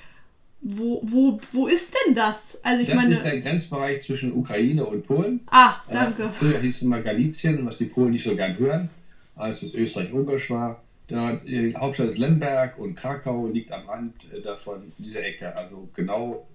wo, 0.63 1.01
wo, 1.03 1.39
wo 1.51 1.67
ist 1.67 1.93
denn 1.93 2.15
das? 2.15 2.58
Also 2.63 2.82
ich 2.82 2.88
das 2.88 2.96
meine, 2.96 3.13
ist 3.13 3.24
der 3.24 3.41
Grenzbereich 3.41 4.01
zwischen 4.01 4.32
Ukraine 4.32 4.86
und 4.86 5.05
Polen. 5.05 5.41
Ah, 5.48 5.75
danke. 5.91 6.24
Äh, 6.24 6.29
früher 6.29 6.60
hieß 6.60 6.77
es 6.77 6.82
mal 6.84 7.03
Galizien, 7.03 7.65
was 7.65 7.77
die 7.77 7.86
Polen 7.86 8.12
nicht 8.12 8.24
so 8.24 8.36
gern 8.36 8.58
hören, 8.58 8.89
als 9.36 9.63
es 9.63 9.74
Österreich-Ungarisch 9.74 10.50
war. 10.51 10.82
Da, 11.08 11.36
die 11.36 11.75
Hauptstadt 11.75 12.12
ist 12.12 12.17
Lemberg 12.17 12.79
und 12.79 12.96
Krakau 12.96 13.48
liegt 13.48 13.74
am 13.74 13.88
Rand 13.89 14.13
äh, 14.34 14.41
davon, 14.41 14.91
dieser 14.98 15.24
Ecke. 15.25 15.53
Also 15.55 15.89
genau 15.93 16.48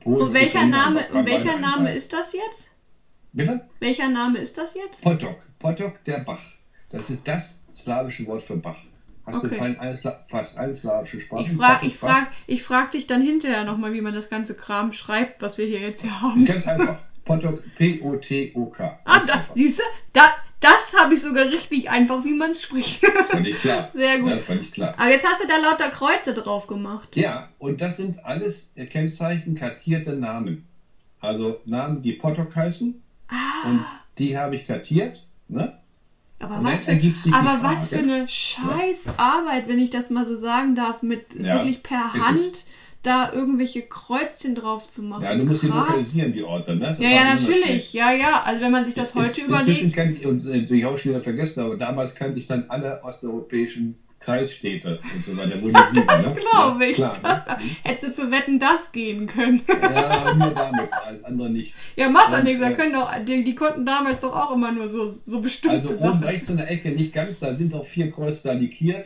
Polen. 0.00 0.28
Und 0.28 0.34
welcher 0.34 0.58
Ukraine 0.58 0.70
Name, 0.70 1.08
und 1.12 1.26
welcher 1.26 1.58
Name 1.58 1.94
ist 1.94 2.12
das 2.12 2.34
jetzt? 2.34 2.70
Bitte? 3.32 3.62
Welcher 3.80 4.08
Name 4.08 4.38
ist 4.38 4.58
das 4.58 4.74
jetzt? 4.74 5.02
Potok. 5.02 5.36
Potok, 5.58 6.04
der 6.04 6.18
Bach. 6.18 6.44
Das 6.90 7.08
ist 7.08 7.26
das 7.26 7.60
slawische 7.72 8.26
Wort 8.26 8.42
für 8.42 8.56
Bach. 8.56 8.78
Hast 9.26 9.38
okay. 9.38 9.48
du 9.48 9.54
fein 9.54 9.78
alles, 9.78 10.02
fast 10.28 10.58
alle 10.58 10.74
slawische 10.74 11.20
Sprachen? 11.20 11.44
Ich 11.44 11.52
frage 11.52 11.86
ich 11.86 11.96
frag, 11.96 12.26
ich 12.46 12.62
frag 12.62 12.90
dich 12.90 13.06
dann 13.06 13.22
hinterher 13.22 13.64
nochmal, 13.64 13.92
wie 13.92 14.00
man 14.00 14.14
das 14.14 14.28
ganze 14.28 14.54
Kram 14.54 14.92
schreibt, 14.92 15.40
was 15.40 15.56
wir 15.56 15.66
hier 15.66 15.80
jetzt 15.80 16.02
hier 16.02 16.20
haben. 16.20 16.44
Ganz 16.44 16.68
einfach. 16.68 16.98
Potok, 17.24 17.62
P-O-T-O-K. 17.76 19.00
Ah, 19.04 19.20
da, 19.26 19.46
siehst 19.54 19.78
du? 19.78 19.82
Da, 20.12 20.30
Das 20.64 20.94
habe 20.98 21.12
ich 21.14 21.20
sogar 21.20 21.44
richtig 21.46 21.90
einfach, 21.90 22.24
wie 22.24 22.32
man 22.32 22.52
es 22.52 22.62
spricht. 22.62 23.04
Fand 23.28 23.46
ich 23.46 23.60
klar. 23.60 23.90
Sehr 23.94 24.18
gut. 24.18 24.30
Ja, 24.30 24.38
fand 24.38 24.62
ich 24.62 24.72
klar. 24.72 24.94
Aber 24.96 25.10
jetzt 25.10 25.26
hast 25.26 25.42
du 25.42 25.46
da 25.46 25.58
lauter 25.58 25.90
Kreuze 25.90 26.32
drauf 26.32 26.66
gemacht. 26.66 27.16
Ja, 27.16 27.50
und 27.58 27.82
das 27.82 27.98
sind 27.98 28.24
alles 28.24 28.72
Kennzeichen 28.88 29.54
kartierte 29.54 30.14
Namen. 30.14 30.66
Also 31.20 31.60
Namen, 31.66 32.00
die 32.00 32.12
Potok 32.12 32.56
heißen. 32.56 33.02
Ah. 33.28 33.68
Und 33.68 33.84
die 34.16 34.38
habe 34.38 34.56
ich 34.56 34.66
kartiert. 34.66 35.26
Ne? 35.48 35.78
Aber, 36.44 36.58
Und 36.58 36.64
was 36.64 36.84
für, 36.84 36.92
aber 37.32 37.62
was 37.62 37.88
für 37.88 37.98
eine 37.98 38.28
scheiß 38.28 39.18
Arbeit, 39.18 39.66
wenn 39.68 39.78
ich 39.78 39.90
das 39.90 40.10
mal 40.10 40.26
so 40.26 40.34
sagen 40.34 40.74
darf, 40.74 41.02
mit 41.02 41.34
Ja, 41.38 41.56
wirklich 41.56 41.82
per. 41.82 42.12
Hand 42.12 42.64
da 43.04 43.30
irgendwelche 43.32 43.82
Kreuzchen 43.82 44.54
drauf 44.54 44.88
zu 44.88 45.02
machen. 45.02 45.24
Ja, 45.24 45.36
du 45.36 45.44
musst 45.44 45.60
sie 45.60 45.68
lokalisieren, 45.68 46.32
die 46.32 46.42
Orte. 46.42 46.74
Ne? 46.74 46.86
Das 46.86 46.98
Ja, 46.98 47.10
ja, 47.10 47.34
natürlich. 47.34 47.92
Ja, 47.92 48.12
ja. 48.12 48.42
Also 48.42 48.62
wenn 48.62 48.72
man 48.72 48.84
sich 48.84 48.94
das 48.94 49.14
heute 49.14 49.26
Inzwischen 49.26 49.46
überlegt. 49.48 49.92
kennt 49.92 50.16
ich, 50.16 50.26
und 50.26 50.44
äh, 50.46 50.56
natürlich 50.58 50.86
auch 50.86 50.96
schon 50.96 51.12
wieder 51.12 51.20
vergessen, 51.20 51.60
aber 51.60 51.76
damals 51.76 52.14
kannte 52.14 52.38
ich 52.38 52.46
dann 52.46 52.64
alle 52.68 53.02
osteuropäischen 53.04 53.96
Kreisstädte 54.24 54.98
und 55.14 55.24
so 55.24 55.36
weiter. 55.36 55.60
wo 55.60 55.66
liegen, 55.66 55.78
Das 56.06 56.26
ne? 56.26 56.34
glaube 56.34 56.84
Ja, 56.84 56.90
ich. 56.90 56.96
Klar, 56.96 57.16
Das, 57.22 57.46
ne? 57.46 57.56
hättest 57.84 58.02
du 58.18 58.22
zu 58.24 58.30
wetten, 58.30 58.58
das 58.58 58.90
gehen 58.92 59.26
können. 59.26 59.60
Ja, 59.68 60.34
nur 60.34 60.50
damit, 60.50 60.92
als 60.92 61.24
andere 61.24 61.50
nicht. 61.50 61.74
Ja, 61.96 62.08
macht 62.08 62.32
doch 62.32 62.42
nichts. 62.42 62.60
Da 62.60 62.70
äh, 62.70 62.74
können 62.74 62.92
doch, 62.94 63.10
die, 63.24 63.44
die 63.44 63.54
konnten 63.54 63.84
damals 63.86 64.20
doch 64.20 64.34
auch 64.34 64.54
immer 64.54 64.72
nur 64.72 64.88
so, 64.88 65.08
so 65.08 65.40
bestimmte 65.40 65.76
Also 65.76 65.90
oben 65.90 65.98
Sachen. 65.98 66.24
rechts 66.24 66.48
in 66.48 66.56
der 66.56 66.70
Ecke, 66.70 66.90
nicht 66.92 67.12
ganz, 67.12 67.38
da 67.38 67.52
sind 67.54 67.74
auch 67.74 67.86
vier 67.86 68.10
Kreuze, 68.10 68.48
da 68.48 68.54
die 68.54 68.68
Kiew. 68.68 69.02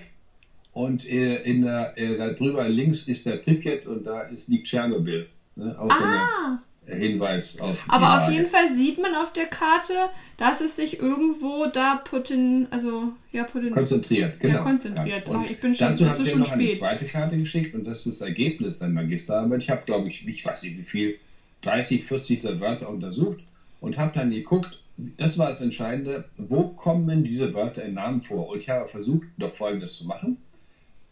Und 0.73 1.09
äh, 1.09 1.43
in 1.43 1.63
der, 1.63 1.99
äh, 1.99 2.17
da 2.17 2.31
drüber 2.31 2.69
links 2.69 3.09
ist 3.09 3.27
der 3.27 3.39
Pripyat 3.39 3.87
und 3.87 4.05
da 4.07 4.23
ist, 4.23 4.49
liegt 4.49 4.67
Tschernobyl. 4.69 5.29
Ne? 5.57 5.75
Auch 5.79 5.93
so 5.93 6.05
Ah, 6.05 6.51
ein 6.53 6.59
Hinweis 6.89 7.61
auf 7.61 7.85
aber 7.89 8.19
auf 8.19 8.31
jeden 8.31 8.47
Fall 8.47 8.69
sieht 8.69 9.01
man 9.01 9.15
auf 9.15 9.33
der 9.33 9.47
Karte, 9.47 9.93
dass 10.39 10.61
es 10.61 10.77
sich 10.77 10.99
irgendwo 11.01 11.67
da 11.67 11.97
Putin, 11.97 12.67
also 12.71 13.13
ja, 13.33 13.45
Putin. 13.45 13.71
Konzentriert, 13.73 14.41
genau. 14.41 14.63
konzentriert. 14.63 15.29
Und 15.29 15.37
Ach, 15.37 15.51
ich 15.51 15.61
bin 15.61 15.75
schon- 15.75 15.89
dazu 15.89 16.05
ihr 16.05 16.27
schon 16.27 16.41
noch 16.41 16.53
eine 16.53 16.63
spät. 16.65 16.79
zweite 16.79 17.05
Karte 17.07 17.37
geschickt 17.37 17.75
und 17.75 17.85
das 17.85 18.07
ist 18.07 18.21
das 18.21 18.29
Ergebnis 18.29 18.79
der 18.79 18.89
Magisterarbeit. 18.89 19.63
Ich 19.63 19.71
habe, 19.71 19.83
glaube 19.85 20.09
ich, 20.09 20.27
ich 20.27 20.45
weiß 20.45 20.63
nicht 20.63 20.79
wie 20.79 20.83
viel, 20.83 21.19
30, 21.63 22.05
40 22.05 22.41
dieser 22.41 22.61
Wörter 22.61 22.89
untersucht 22.89 23.41
und 23.81 23.99
habe 23.99 24.13
dann 24.15 24.31
geguckt, 24.31 24.81
das 25.17 25.39
war 25.39 25.49
das 25.49 25.61
Entscheidende, 25.61 26.25
wo 26.37 26.69
kommen 26.69 27.23
diese 27.23 27.55
Wörter 27.55 27.85
in 27.85 27.95
Namen 27.95 28.21
vor? 28.21 28.49
Und 28.49 28.59
ich 28.59 28.69
habe 28.69 28.87
versucht, 28.87 29.27
doch 29.37 29.53
Folgendes 29.53 29.97
zu 29.97 30.07
machen. 30.07 30.39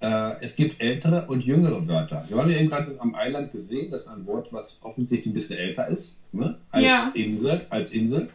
Äh, 0.01 0.35
es 0.43 0.57
gibt 0.57 0.81
ältere 0.81 1.27
und 1.27 1.45
jüngere 1.45 1.87
Wörter. 1.89 2.25
Wir 2.29 2.37
haben 2.37 2.51
ja 2.51 2.59
eben 2.59 2.69
gerade 2.69 2.97
am 3.01 3.15
Eiland 3.15 3.53
gesehen, 3.53 3.91
das 3.91 4.03
ist 4.03 4.09
ein 4.09 4.27
Wort, 4.27 4.53
was 4.53 4.79
offensichtlich 4.83 5.33
ein 5.33 5.35
bisschen 5.35 5.59
älter 5.59 5.89
ist, 5.89 6.21
ne? 6.33 6.59
als 6.71 6.85
Ja. 6.85 7.11
Insel. 7.15 7.63
Als 7.71 7.93
Insel. 7.93 8.29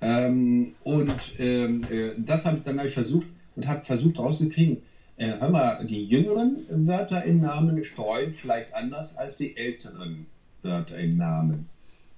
Ähm, 0.00 0.74
und 0.82 1.14
ähm, 1.38 1.82
äh, 1.90 2.12
das 2.18 2.46
habe 2.46 2.60
dann 2.64 2.78
hab 2.78 2.86
ich 2.86 2.94
versucht 2.94 3.26
und 3.56 3.66
habe 3.68 3.82
versucht 3.82 4.18
rauszukriegen, 4.18 4.78
äh, 5.16 5.32
hör 5.38 5.50
mal, 5.50 5.86
die 5.86 6.04
jüngeren 6.04 6.56
Wörter 6.86 7.22
in 7.24 7.40
Namen 7.40 7.82
streuen 7.84 8.32
vielleicht 8.32 8.74
anders 8.74 9.16
als 9.16 9.36
die 9.36 9.56
älteren 9.56 10.26
Wörter 10.62 10.98
in 10.98 11.16
Namen. 11.16 11.68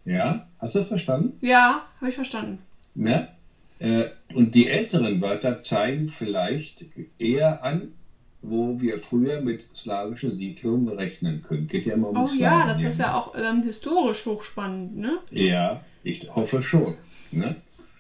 Ja, 0.05 0.47
hast 0.61 0.76
du 0.76 0.78
das 0.78 0.88
verstanden? 0.88 1.37
Ja, 1.40 1.83
habe 2.00 2.09
ich 2.09 2.14
verstanden. 2.14 2.59
Ne? 2.95 3.28
Äh, 3.81 4.07
und 4.35 4.55
die 4.55 4.69
älteren 4.69 5.21
Wörter 5.21 5.59
zeigen 5.59 6.09
vielleicht 6.09 6.87
eher 7.19 7.62
an, 7.62 7.93
wo 8.43 8.81
wir 8.81 8.99
früher 8.99 9.40
mit 9.40 9.62
slawischen 9.75 10.31
Siedlungen 10.31 10.88
rechnen 10.88 11.43
können. 11.43 11.66
Geht 11.66 11.87
ja 11.87 11.95
immer 11.95 12.11
um 12.11 12.16
Oh 12.16 12.26
Slawen 12.26 12.40
ja, 12.40 12.66
das 12.66 12.83
ist 12.83 12.99
ne? 12.99 13.05
ja 13.05 13.14
auch 13.14 13.33
dann 13.33 13.62
historisch 13.62 14.25
hochspannend, 14.26 14.97
ne? 14.97 15.19
Ja, 15.31 15.83
ich 16.02 16.35
hoffe 16.35 16.62
schon. 16.62 16.95
Ne? 17.33 17.57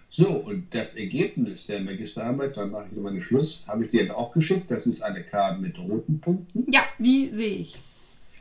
So, 0.08 0.28
und 0.28 0.72
das 0.74 0.96
Ergebnis 0.96 1.66
der 1.66 1.80
Magisterarbeit, 1.80 2.56
dann 2.56 2.70
mache 2.70 2.86
ich 2.88 2.92
nochmal 2.92 3.12
einen 3.12 3.20
Schluss, 3.20 3.66
habe 3.66 3.84
ich 3.84 3.90
dir 3.90 4.16
auch 4.16 4.32
geschickt. 4.32 4.70
Das 4.70 4.86
ist 4.86 5.02
eine 5.02 5.22
Karte 5.22 5.60
mit 5.60 5.78
roten 5.78 6.20
Punkten. 6.20 6.64
Ja, 6.72 6.82
die 6.98 7.28
sehe 7.32 7.56
ich. 7.56 7.76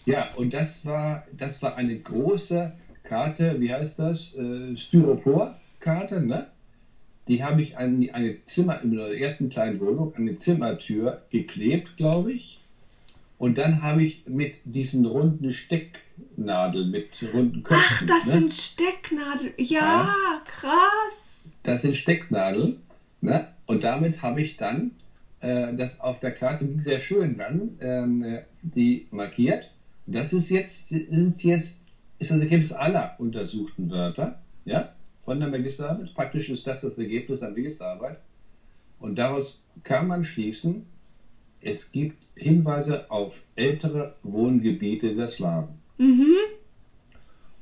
Ja, 0.05 0.31
und 0.35 0.53
das 0.53 0.85
war, 0.85 1.25
das 1.35 1.61
war 1.63 1.75
eine 1.75 1.97
große 1.97 2.71
Karte, 3.03 3.59
wie 3.59 3.73
heißt 3.73 3.99
das? 3.99 4.35
Äh, 4.35 4.77
Styropor-Karte, 4.77 6.21
ne? 6.21 6.47
Die 7.27 7.43
habe 7.43 7.61
ich 7.61 7.77
an 7.77 8.07
eine 8.13 8.43
Zimmer, 8.45 8.81
in 8.81 8.95
der 8.95 9.19
ersten 9.19 9.49
kleinen 9.49 9.79
Wohnung, 9.79 10.13
an 10.15 10.27
die 10.27 10.35
Zimmertür 10.35 11.23
geklebt, 11.31 11.97
glaube 11.97 12.31
ich. 12.31 12.59
Und 13.37 13.57
dann 13.57 13.81
habe 13.81 14.03
ich 14.03 14.27
mit 14.27 14.55
diesen 14.63 15.05
runden 15.05 15.51
Stecknadeln, 15.51 16.91
mit 16.91 17.09
runden 17.33 17.63
Ach, 17.65 17.69
Köpfen. 17.69 18.07
das 18.07 18.27
ne? 18.27 18.31
sind 18.31 18.53
Stecknadeln. 18.53 19.53
Ja, 19.57 20.15
krass. 20.45 21.43
Das 21.63 21.81
sind 21.81 21.97
Stecknadeln. 21.97 22.81
Ne? 23.21 23.47
Und 23.65 23.83
damit 23.83 24.21
habe 24.21 24.41
ich 24.41 24.57
dann 24.57 24.91
äh, 25.41 25.75
das 25.75 25.99
auf 25.99 26.19
der 26.19 26.31
Karte 26.31 26.65
ging 26.65 26.79
sehr 26.79 26.99
schön 26.99 27.37
dann 27.37 27.77
ähm, 27.81 28.23
äh, 28.23 28.41
die 28.61 29.07
markiert. 29.11 29.71
Das 30.07 30.33
ist 30.33 30.49
jetzt 30.49 30.89
sind 30.89 31.43
jetzt 31.43 31.85
ist 32.19 32.31
das 32.31 32.39
Ergebnis 32.39 32.71
aller 32.71 33.15
untersuchten 33.17 33.89
Wörter, 33.89 34.39
ja, 34.63 34.93
von 35.25 35.39
der 35.39 35.49
Magisterarbeit. 35.49 36.13
Praktisch 36.13 36.49
ist 36.49 36.65
das 36.65 36.81
das 36.81 36.97
Ergebnis 36.97 37.41
der 37.41 37.49
Magisterarbeit. 37.49 38.19
Und 38.99 39.17
daraus 39.17 39.67
kann 39.83 40.07
man 40.07 40.23
schließen, 40.23 40.85
es 41.61 41.91
gibt 41.91 42.23
Hinweise 42.35 43.09
auf 43.09 43.43
ältere 43.55 44.15
Wohngebiete 44.23 45.15
der 45.15 45.27
Slawen. 45.27 45.79
Mhm. 45.97 46.35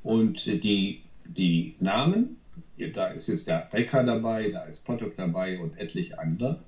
Und 0.04 0.46
die, 0.46 1.02
die 1.26 1.76
Namen, 1.80 2.38
da 2.94 3.08
ist 3.08 3.28
jetzt 3.28 3.48
der 3.48 3.70
Reka 3.72 4.04
dabei, 4.04 4.50
da 4.52 4.64
ist 4.64 4.86
Potok 4.86 5.16
dabei 5.16 5.60
und 5.60 5.78
etliche 5.78 6.20
andere, 6.20 6.60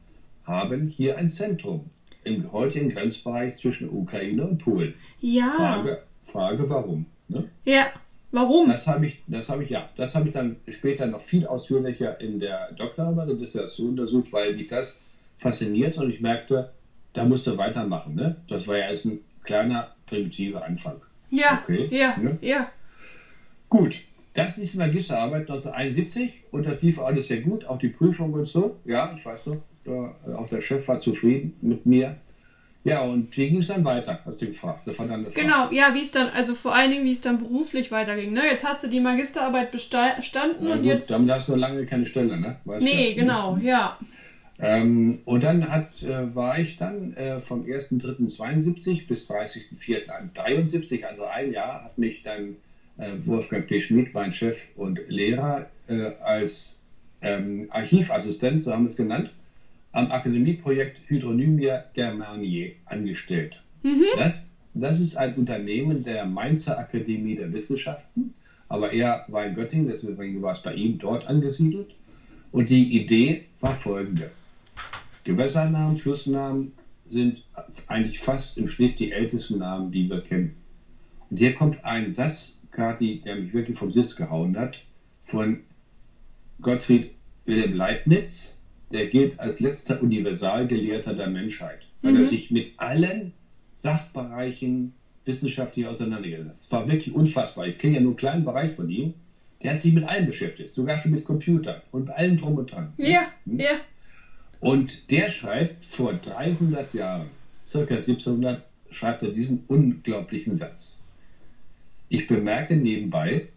haben 0.45 0.87
hier 0.87 1.17
ein 1.17 1.29
Zentrum 1.29 1.89
im 2.23 2.51
heutigen 2.51 2.89
Grenzbereich 2.89 3.57
zwischen 3.57 3.89
Ukraine 3.89 4.47
und 4.47 4.59
Polen. 4.59 4.93
Ja. 5.19 5.51
Frage, 5.51 6.03
Frage 6.23 6.69
warum? 6.69 7.05
Ne? 7.27 7.49
Ja. 7.65 7.87
Warum? 8.35 8.67
Das 8.69 8.85
habe 8.85 9.07
ich, 9.07 9.23
das 9.27 9.47
habe 9.47 9.63
ich, 9.63 9.69
ja, 9.69 9.89
das 9.95 10.13
habe 10.13 10.27
ich 10.27 10.33
dann 10.33 10.57
später 10.69 11.05
noch 11.07 11.21
viel 11.21 11.47
ausführlicher 11.47 12.19
in 12.19 12.37
der 12.39 12.71
Doktorarbeit 12.73 13.29
und 13.29 13.39
Dissertation 13.39 13.89
untersucht, 13.91 14.33
weil 14.33 14.53
mich 14.55 14.67
das 14.67 15.03
fasziniert 15.37 15.97
und 15.97 16.09
ich 16.09 16.19
merkte, 16.19 16.71
da 17.13 17.23
musste 17.23 17.51
du 17.51 17.57
weitermachen. 17.57 18.15
Ne? 18.15 18.35
Das 18.49 18.67
war 18.67 18.77
ja 18.77 18.89
erst 18.89 19.05
ein 19.05 19.19
kleiner, 19.43 19.95
primitiver 20.05 20.65
Anfang. 20.65 20.97
ja. 21.31 21.63
okay, 21.63 21.87
Ja. 21.89 22.17
ne? 22.17 22.37
Ja. 22.41 22.69
Gut, 23.69 24.01
das 24.33 24.57
ist 24.57 24.73
die 24.73 24.77
Magisterarbeit 24.77 25.41
1971 25.49 26.43
und 26.51 26.65
das 26.65 26.81
lief 26.81 26.99
alles 26.99 27.27
sehr 27.29 27.39
gut, 27.41 27.65
auch 27.65 27.79
die 27.79 27.87
Prüfung 27.87 28.33
und 28.33 28.45
so. 28.45 28.77
Ja, 28.83 29.15
ich 29.17 29.25
weiß 29.25 29.45
noch, 29.45 29.61
da, 29.85 30.13
auch 30.35 30.47
der 30.47 30.59
Chef 30.59 30.85
war 30.89 30.99
zufrieden 30.99 31.55
mit 31.61 31.85
mir. 31.85 32.17
Ja, 32.85 33.01
und 33.01 33.35
wie 33.35 33.49
ging 33.49 33.57
es 33.57 33.67
dann 33.67 33.83
weiter? 33.83 34.19
Hast 34.25 34.41
du 34.41 34.45
gefragt? 34.45 34.81
Das 34.85 34.97
war 34.99 35.07
dann. 35.07 35.25
Genau, 35.33 35.69
ja, 35.71 35.93
wie 35.95 36.01
es 36.03 36.11
dann, 36.11 36.29
also 36.29 36.53
vor 36.53 36.73
allen 36.75 36.91
Dingen, 36.91 37.03
wie 37.03 37.11
es 37.11 37.19
dann 37.19 37.39
beruflich 37.39 37.91
weiterging. 37.91 38.31
Ne? 38.31 38.43
Jetzt 38.49 38.63
hast 38.63 38.83
du 38.83 38.87
die 38.87 38.99
Magisterarbeit 38.99 39.73
besta- 39.73 40.15
bestanden 40.15 40.67
und 40.67 40.83
jetzt. 40.83 41.09
dann 41.09 41.29
hast 41.29 41.49
du 41.49 41.55
lange 41.55 41.85
keine 41.87 42.05
Stelle, 42.05 42.39
ne? 42.39 42.57
Weißt 42.63 42.83
Nee, 42.85 43.09
du? 43.15 43.21
genau, 43.21 43.57
ja. 43.57 43.97
Ähm, 44.59 45.19
und 45.25 45.43
dann 45.43 45.69
hat, 45.69 46.01
äh, 46.03 46.33
war 46.35 46.59
ich 46.59 46.77
dann 46.77 47.13
äh, 47.17 47.41
vom 47.41 47.63
1.3.72 47.65 49.07
bis 49.07 49.27
30.04.73, 49.29 51.03
also 51.03 51.25
ein 51.25 51.51
Jahr, 51.51 51.83
hat 51.85 51.97
mich 51.97 52.23
dann 52.23 52.55
äh, 52.97 53.11
Wolfgang 53.25 53.67
P. 53.67 53.81
Schmidt, 53.81 54.13
mein 54.13 54.31
Chef 54.31 54.67
und 54.75 54.99
Lehrer, 55.07 55.65
äh, 55.87 56.11
als 56.23 56.83
ähm, 57.21 57.67
Archivassistent, 57.69 58.63
so 58.63 58.71
haben 58.71 58.83
wir 58.83 58.89
es 58.89 58.95
genannt, 58.97 59.31
am 59.95 60.11
Akademieprojekt 60.11 61.01
Hydronymia 61.07 61.85
Germaniae 61.93 62.75
angestellt. 62.85 63.63
Das, 64.17 64.51
das 64.73 64.99
ist 64.99 65.15
ein 65.15 65.35
Unternehmen 65.35 66.03
der 66.03 66.25
Mainzer 66.25 66.77
Akademie 66.77 67.35
der 67.35 67.53
Wissenschaften, 67.53 68.33
aber 68.67 68.91
er 68.91 69.25
war 69.29 69.45
in 69.45 69.55
Göttingen, 69.55 69.87
deswegen 69.87 70.41
war 70.41 70.51
es 70.51 70.61
bei 70.61 70.73
ihm 70.73 70.99
dort 70.99 71.27
angesiedelt. 71.27 71.95
Und 72.51 72.69
die 72.69 73.01
Idee 73.01 73.45
war 73.61 73.73
folgende. 73.75 74.31
Gewässernamen, 75.23 75.95
Flussnamen 75.95 76.73
sind 77.07 77.45
eigentlich 77.87 78.19
fast 78.19 78.57
im 78.57 78.69
Schnitt 78.69 78.99
die 78.99 79.11
ältesten 79.11 79.59
Namen, 79.59 79.91
die 79.91 80.09
wir 80.09 80.21
kennen. 80.21 80.55
Und 81.29 81.37
hier 81.37 81.53
kommt 81.53 81.83
ein 81.85 82.09
Satz, 82.09 82.61
Kati, 82.71 83.21
der 83.23 83.37
mich 83.37 83.53
wirklich 83.53 83.77
vom 83.77 83.93
Sitz 83.93 84.15
gehauen 84.15 84.57
hat, 84.57 84.83
von 85.21 85.61
Gottfried 86.61 87.11
Wilhelm 87.45 87.75
Leibniz, 87.75 88.61
der 88.91 89.07
gilt 89.07 89.39
als 89.39 89.59
letzter 89.59 90.01
Universalgelehrter 90.01 91.13
der 91.13 91.27
Menschheit, 91.27 91.79
weil 92.01 92.17
er 92.17 92.25
sich 92.25 92.51
mit 92.51 92.73
allen 92.77 93.33
Sachbereichen 93.73 94.93
wissenschaftlich 95.25 95.87
auseinandergesetzt 95.87 96.49
hat. 96.49 96.57
Es 96.57 96.71
war 96.71 96.87
wirklich 96.87 97.13
unfassbar. 97.15 97.67
Ich 97.67 97.77
kenne 97.77 97.95
ja 97.95 97.99
nur 97.99 98.11
einen 98.11 98.17
kleinen 98.17 98.45
Bereich 98.45 98.75
von 98.75 98.89
ihm. 98.89 99.13
Der 99.63 99.71
hat 99.71 99.79
sich 99.79 99.93
mit 99.93 100.03
allem 100.03 100.27
beschäftigt, 100.27 100.69
sogar 100.69 100.97
schon 100.97 101.11
mit 101.11 101.25
Computern 101.25 101.81
und 101.91 102.09
allem 102.09 102.37
drum 102.37 102.55
und 102.57 102.71
dran. 102.71 102.93
Ja, 102.97 103.27
Hm? 103.45 103.59
ja. 103.59 103.71
Und 104.59 105.11
der 105.11 105.29
schreibt 105.29 105.83
vor 105.85 106.13
300 106.13 106.93
Jahren, 106.93 107.27
circa 107.65 107.95
1700, 107.95 108.65
schreibt 108.91 109.23
er 109.23 109.29
diesen 109.29 109.63
unglaublichen 109.67 110.55
Satz. 110.55 111.03
Ich 112.09 112.27
bemerke 112.27 112.75
nebenbei, 112.75 113.49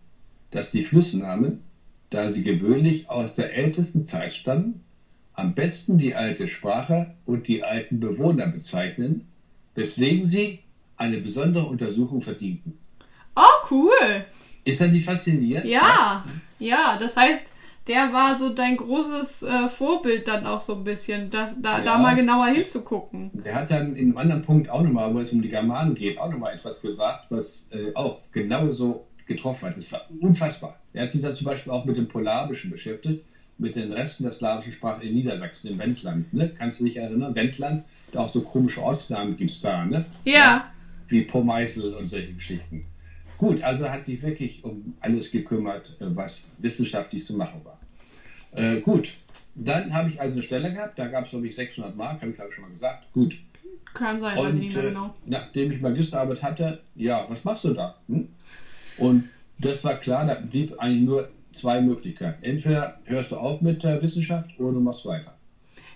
dass 0.50 0.73
die 0.73 0.82
Flussnamen, 0.82 1.61
da 2.11 2.28
sie 2.30 2.42
gewöhnlich 2.42 3.08
aus 3.11 3.35
der 3.35 3.54
ältesten 3.54 4.04
Zeit 4.04 4.32
stammen, 4.32 4.80
am 5.38 5.54
besten 5.54 5.99
die 5.99 6.14
alte 6.16 6.49
Sprache 6.49 7.14
und 7.25 7.47
die 7.47 7.62
alten 7.62 8.00
Bewohner 8.00 8.49
bezeichnen, 8.49 9.28
weswegen 9.76 10.25
sie 10.25 10.61
eine 10.97 11.18
besondere 11.18 11.66
Untersuchung 11.66 12.21
verdienten. 12.21 12.76
Oh, 13.37 13.42
cool. 13.71 14.25
Ist 14.64 14.80
das 14.80 14.90
nicht 14.90 15.04
faszinierend? 15.04 15.66
Ja, 15.66 16.25
ja, 16.59 16.97
das 16.99 17.16
heißt, 17.16 17.52
der 17.87 18.12
war 18.12 18.37
so 18.37 18.49
dein 18.52 18.76
großes 18.76 19.45
äh, 19.45 19.68
Vorbild 19.68 20.26
dann 20.26 20.45
auch 20.45 20.61
so 20.61 20.75
ein 20.75 20.83
bisschen, 20.85 21.30
das, 21.30 21.54
da, 21.62 21.80
da 21.80 21.92
Ja. 21.92 21.99
mal 21.99 22.16
genauer 22.16 22.49
hinzugucken. 22.49 23.30
Der 23.33 23.54
hat 23.54 23.71
dann 23.71 23.95
in 23.95 24.09
einem 24.09 24.18
anderen 24.18 24.42
Punkt 24.42 24.68
auch 24.68 24.83
nochmal, 24.83 25.14
wo 25.14 25.21
es 25.21 25.33
um 25.33 25.40
die 25.40 25.49
Germanen 25.49 25.95
geht, 25.95 26.18
auch 26.18 26.30
nochmal 26.30 26.54
etwas 26.54 26.83
gesagt, 26.83 27.26
was 27.30 27.71
äh, 27.73 27.95
auch 27.95 28.18
genauso 28.33 29.07
getroffen 29.25 29.68
hat. 29.68 29.76
Das 29.76 29.92
war 29.92 30.02
unfassbar. 30.21 30.76
Er 30.92 31.02
hat 31.02 31.11
sich 31.11 31.23
dann 31.23 31.33
zum 31.35 31.47
Beispiel 31.47 31.73
auch 31.73 31.85
mit 31.85 31.97
dem 31.97 32.09
Polabischen 32.09 32.73
beschäftigt, 32.73 33.25
mit 33.59 33.75
den 33.75 33.93
Resten 33.93 34.23
der 34.23 34.33
slawischen 34.33 34.73
Sprache 34.73 35.05
in 35.05 35.15
Niedersachsen, 35.15 35.73
im 35.73 35.79
Wendland. 35.79 36.33
Ne? 36.33 36.55
Kannst 36.57 36.81
du 36.81 36.85
dich 36.85 36.97
erinnern? 36.97 37.35
Wendland, 37.35 37.85
da 38.12 38.21
auch 38.21 38.29
so 38.29 38.43
komische 38.43 38.83
Ortsnamen 38.83 39.37
gibt 39.37 39.50
es 39.50 39.61
da, 39.61 39.85
ne? 39.85 40.05
Ja. 40.25 40.71
Wie 41.09 41.23
Pommeisel 41.23 41.95
und 41.95 42.07
solche 42.07 42.33
Geschichten. 42.33 42.85
Gut, 43.37 43.62
also 43.62 43.88
hat 43.88 44.03
sich 44.03 44.23
wirklich 44.23 44.65
um 44.65 44.95
alles 45.00 45.31
gekümmert, 45.31 45.97
äh, 46.00 46.05
was 46.15 46.50
wissenschaftlich 46.59 47.25
zu 47.25 47.37
machen 47.37 47.62
war. 47.65 47.79
Äh, 48.53 48.81
gut, 48.81 49.15
dann 49.55 49.93
habe 49.93 50.09
ich 50.09 50.21
also 50.21 50.37
eine 50.37 50.43
Stelle 50.43 50.73
gehabt, 50.73 50.99
da 50.99 51.09
gab 51.09 51.25
es, 51.25 51.31
glaube 51.31 51.47
ich, 51.47 51.57
600 51.57 51.97
Mark, 51.97 52.21
habe 52.21 52.31
ich 52.31 52.37
glaube 52.37 52.50
ich 52.50 52.55
schon 52.55 52.65
mal 52.65 52.71
gesagt. 52.71 53.12
Gut, 53.12 53.38
Kann 53.95 54.19
sein, 54.19 54.37
weiß 54.37 54.50
ich 54.50 54.55
und 54.55 54.61
nicht 54.61 54.77
mehr 54.77 54.85
äh, 54.85 54.88
genau. 54.88 55.15
nachdem 55.27 55.73
ich 55.73 55.81
Magisterarbeit 55.81 56.43
hatte, 56.43 56.81
ja, 56.95 57.27
was 57.29 57.45
machst 57.45 57.65
du 57.65 57.75
da? 57.75 57.97
Hm? 58.09 58.29
Und 58.99 59.29
das 59.59 59.85
war 59.85 59.95
klar, 59.97 60.27
da 60.27 60.35
blieb 60.35 60.79
eigentlich 60.79 61.03
nur 61.03 61.29
zwei 61.59 61.81
Möglichkeiten. 61.81 62.43
Entweder 62.43 62.99
hörst 63.05 63.33
du 63.33 63.37
auf 63.37 63.61
mit 63.61 63.83
der 63.83 64.03
Wissenschaft 64.03 64.59
oder 64.59 64.73
du 64.73 64.81
machst 64.81 65.07
weiter. 65.07 65.38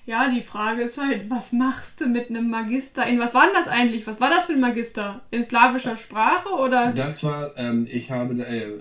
Ja, 0.04 0.28
die 0.28 0.42
Frage 0.42 0.82
ist 0.82 1.00
halt, 1.00 1.30
was 1.30 1.52
machst 1.52 2.00
du 2.00 2.06
mit 2.06 2.28
einem 2.28 2.50
Magister 2.50 3.06
in, 3.06 3.20
was 3.20 3.34
war 3.34 3.42
denn 3.46 3.54
das 3.54 3.68
eigentlich? 3.68 4.04
Was 4.08 4.20
war 4.20 4.30
das 4.30 4.46
für 4.46 4.52
ein 4.54 4.60
Magister? 4.60 5.20
In 5.30 5.44
slawischer 5.44 5.96
Sprache 5.96 6.48
oder? 6.48 6.92
Das 6.92 7.22
war, 7.22 7.56
ähm, 7.56 7.86
ich 7.88 8.10
habe 8.10 8.34
äh, 8.44 8.64
äh, 8.64 8.80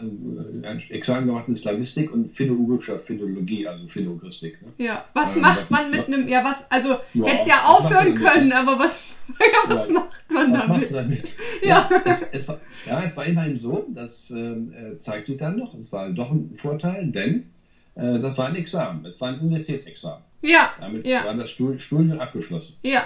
ein 0.66 0.82
Examen 0.90 1.28
gemacht 1.28 1.48
in 1.48 1.54
Slawistik 1.54 2.12
und 2.12 2.28
philologischer 2.28 2.98
Philologie, 2.98 3.68
also 3.68 3.88
Philogristik. 3.88 4.60
Ne? 4.64 4.70
Ja, 4.84 5.06
was 5.14 5.36
Ähm, 5.36 5.44
macht 5.44 5.60
was- 5.62 5.70
man 5.70 5.92
mit 5.92 6.08
einem, 6.08 6.28
ja, 6.28 6.44
was, 6.44 6.66
also, 6.72 6.98
Ja, 7.14 7.26
hätte 7.28 7.50
ja 7.50 7.56
machst 7.58 7.70
aufhören 7.86 8.16
können, 8.16 8.52
aber 8.52 8.80
was, 8.80 9.00
ja, 9.40 9.70
was 9.70 9.88
Ja. 9.90 9.94
macht 9.94 10.24
man 10.32 10.52
Was 10.54 10.68
machst 10.68 10.92
damit? 10.92 10.92
du 10.92 10.94
damit? 10.96 11.36
Ja. 11.64 11.88
es, 12.04 12.22
es 12.32 12.48
war, 12.48 12.60
ja, 12.88 13.00
es 13.04 13.16
war 13.16 13.26
immerhin 13.26 13.56
so, 13.56 13.86
das 13.94 14.32
ähm, 14.32 14.74
äh, 14.74 14.98
zeigt 14.98 15.28
sich 15.28 15.38
dann 15.38 15.60
noch, 15.60 15.76
es 15.76 15.92
war 15.94 16.10
doch 16.10 16.32
ein 16.32 16.56
Vorteil, 16.56 17.12
denn 17.12 17.52
äh, 17.94 18.18
das 18.18 18.36
war 18.40 18.48
ein 18.48 18.56
Examen, 18.56 19.06
es 19.06 19.22
war 19.22 19.30
ein 19.30 19.40
Universitätsexamen. 19.40 20.24
Ja, 20.42 20.74
Damit 20.80 21.06
ja, 21.06 21.26
war 21.26 21.36
das 21.36 21.50
Studium 21.52 22.20
abgeschlossen. 22.20 22.78
ja, 22.84 23.06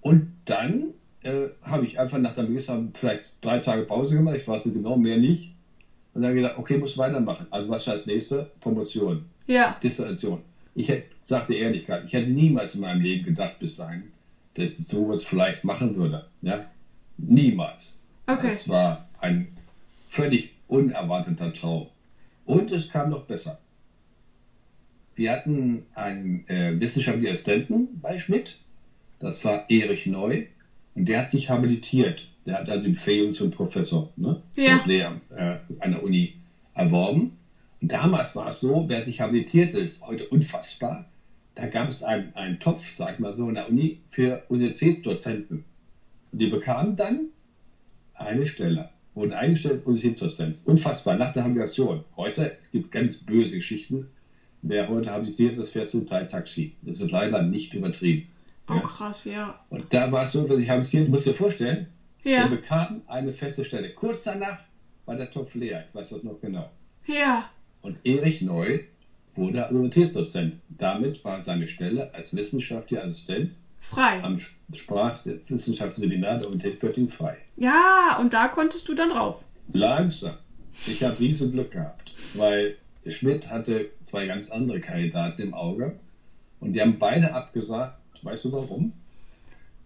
Und 0.00 0.32
dann 0.46 0.94
äh, 1.22 1.48
habe 1.62 1.84
ich 1.84 1.98
einfach 1.98 2.18
nach 2.18 2.34
der 2.34 2.44
Magister 2.44 2.82
vielleicht 2.94 3.44
drei 3.44 3.58
Tage 3.58 3.82
Pause 3.82 4.16
gemacht, 4.16 4.36
ich 4.36 4.48
weiß 4.48 4.66
nicht 4.66 4.74
genau, 4.74 4.96
mehr 4.96 5.18
nicht. 5.18 5.54
Und 6.14 6.22
dann 6.22 6.34
gedacht, 6.34 6.56
okay, 6.56 6.78
muss 6.78 6.96
weitermachen. 6.98 7.46
Also 7.50 7.70
was 7.70 7.82
ist 7.82 7.88
als 7.88 8.06
nächste? 8.06 8.50
Promotion, 8.60 9.26
ja, 9.46 9.76
Dissertation. 9.82 10.42
Ich 10.74 10.88
hätte, 10.88 11.06
sagte 11.24 11.54
Ehrlichkeit, 11.54 12.04
ich 12.06 12.12
hätte 12.12 12.30
niemals 12.30 12.74
in 12.74 12.80
meinem 12.80 13.02
Leben 13.02 13.24
gedacht 13.24 13.58
bis 13.58 13.76
dahin, 13.76 14.04
dass 14.54 14.78
ich 14.78 14.86
sowas 14.86 15.24
vielleicht 15.24 15.64
machen 15.64 15.96
würde. 15.96 16.24
Ja? 16.42 16.64
Niemals. 17.18 18.06
Okay. 18.26 18.48
Das 18.48 18.68
war 18.68 19.08
ein 19.20 19.48
völlig 20.08 20.54
unerwarteter 20.68 21.52
Traum. 21.52 21.88
Und 22.46 22.70
es 22.72 22.88
kam 22.90 23.10
noch 23.10 23.24
besser. 23.26 23.58
Wir 25.18 25.32
hatten 25.32 25.84
einen 25.96 26.48
äh, 26.48 26.78
wissenschaftlichen 26.78 27.32
Assistenten 27.32 27.98
bei 28.00 28.20
Schmidt. 28.20 28.60
Das 29.18 29.44
war 29.44 29.68
Erich 29.68 30.06
Neu. 30.06 30.46
Und 30.94 31.08
der 31.08 31.22
hat 31.22 31.30
sich 31.30 31.50
habilitiert. 31.50 32.28
Der 32.46 32.60
hat 32.60 32.70
also 32.70 32.84
die 32.84 32.92
Befähigung 32.92 33.32
zum 33.32 33.50
Professor 33.50 34.12
ne? 34.14 34.40
Ja. 34.54 34.80
Lehramt 34.86 35.22
äh, 35.32 35.56
an 35.80 35.90
der 35.90 36.04
Uni 36.04 36.34
erworben. 36.72 37.36
Und 37.80 37.90
damals 37.90 38.36
war 38.36 38.46
es 38.46 38.60
so, 38.60 38.88
wer 38.88 39.00
sich 39.00 39.20
habilitierte, 39.20 39.80
ist 39.80 40.06
heute 40.06 40.28
unfassbar. 40.28 41.04
Da 41.56 41.66
gab 41.66 41.88
es 41.88 42.04
einen, 42.04 42.32
einen 42.36 42.60
Topf, 42.60 42.88
sag 42.88 43.14
ich 43.14 43.18
mal 43.18 43.32
so, 43.32 43.48
in 43.48 43.56
der 43.56 43.68
Uni 43.68 43.98
für 44.10 44.44
Universitätsdozenten. 44.48 45.64
Und 46.30 46.38
die 46.38 46.46
bekamen 46.46 46.94
dann 46.94 47.30
eine 48.14 48.46
Stelle. 48.46 48.90
Wurden 49.14 49.32
eingestellt 49.32 49.78
und 49.78 49.86
Universitätsdozent. 49.86 50.62
Unfassbar, 50.64 51.16
nach 51.16 51.32
der 51.32 51.42
Habilitation. 51.42 52.04
Heute, 52.16 52.56
es 52.60 52.70
gibt 52.70 52.92
ganz 52.92 53.24
böse 53.24 53.56
Geschichten. 53.56 54.06
Wer 54.62 54.88
heute 54.88 55.10
habilitiert 55.10 55.56
ist, 55.56 55.70
fährt 55.70 55.88
zum 55.88 56.06
Teil 56.08 56.26
Taxi. 56.26 56.76
Das 56.82 57.00
ist 57.00 57.10
leider 57.12 57.42
nicht 57.42 57.74
übertrieben. 57.74 58.28
oh 58.68 58.74
Ja. 58.74 58.80
krass, 58.80 59.24
ja, 59.24 59.60
Und 59.70 59.92
da 59.92 60.10
war 60.10 60.22
es 60.24 60.32
so, 60.32 60.46
dass 60.46 60.58
ich 60.60 60.68
habilitiert, 60.68 61.06
du 61.06 61.10
musst 61.12 61.26
dir 61.26 61.34
vorstellen, 61.34 61.86
ja, 62.24 62.42
er 62.42 62.48
bekam 62.48 63.02
eine 63.06 63.32
feste 63.32 63.64
Stelle. 63.64 63.90
Kurz 63.94 64.24
danach 64.24 64.58
war 65.06 65.16
der 65.16 65.30
Topf 65.30 65.54
leer. 65.54 65.84
Ich 65.88 65.94
weiß 65.94 66.10
das 66.10 66.22
noch 66.24 66.40
genau. 66.40 66.68
ja, 67.06 67.48
Und 67.80 68.04
Erich 68.04 68.42
Neu 68.42 68.80
wurde 69.36 69.68
Universitätsdozent. 69.68 70.60
Damit 70.68 71.24
war 71.24 71.40
seine 71.40 71.68
Stelle 71.68 72.12
als 72.12 72.34
wissenschaftlicher 72.34 73.04
Assistent 73.04 73.52
frei. 73.78 74.22
am 74.22 74.36
Sprachwissenschaftsseminar 74.74 76.38
der 76.38 76.48
Universität 76.48 76.80
Göttingen 76.80 77.08
frei. 77.08 77.36
Ja, 77.56 78.18
und 78.20 78.32
da 78.32 78.48
konntest 78.48 78.88
du 78.88 78.94
dann 78.94 79.10
drauf. 79.10 79.44
Langsam. 79.72 80.34
Ich 80.86 81.02
habe 81.02 81.18
riesen 81.18 81.52
Glück 81.52 81.70
gehabt, 81.70 82.12
weil 82.34 82.76
Schmidt 83.10 83.50
hatte 83.50 83.86
zwei 84.02 84.26
ganz 84.26 84.50
andere 84.50 84.80
Kandidaten 84.80 85.42
im 85.42 85.54
Auge 85.54 85.96
und 86.60 86.72
die 86.72 86.80
haben 86.80 86.98
beide 86.98 87.34
abgesagt. 87.34 87.98
Weißt 88.22 88.44
du 88.44 88.52
warum? 88.52 88.92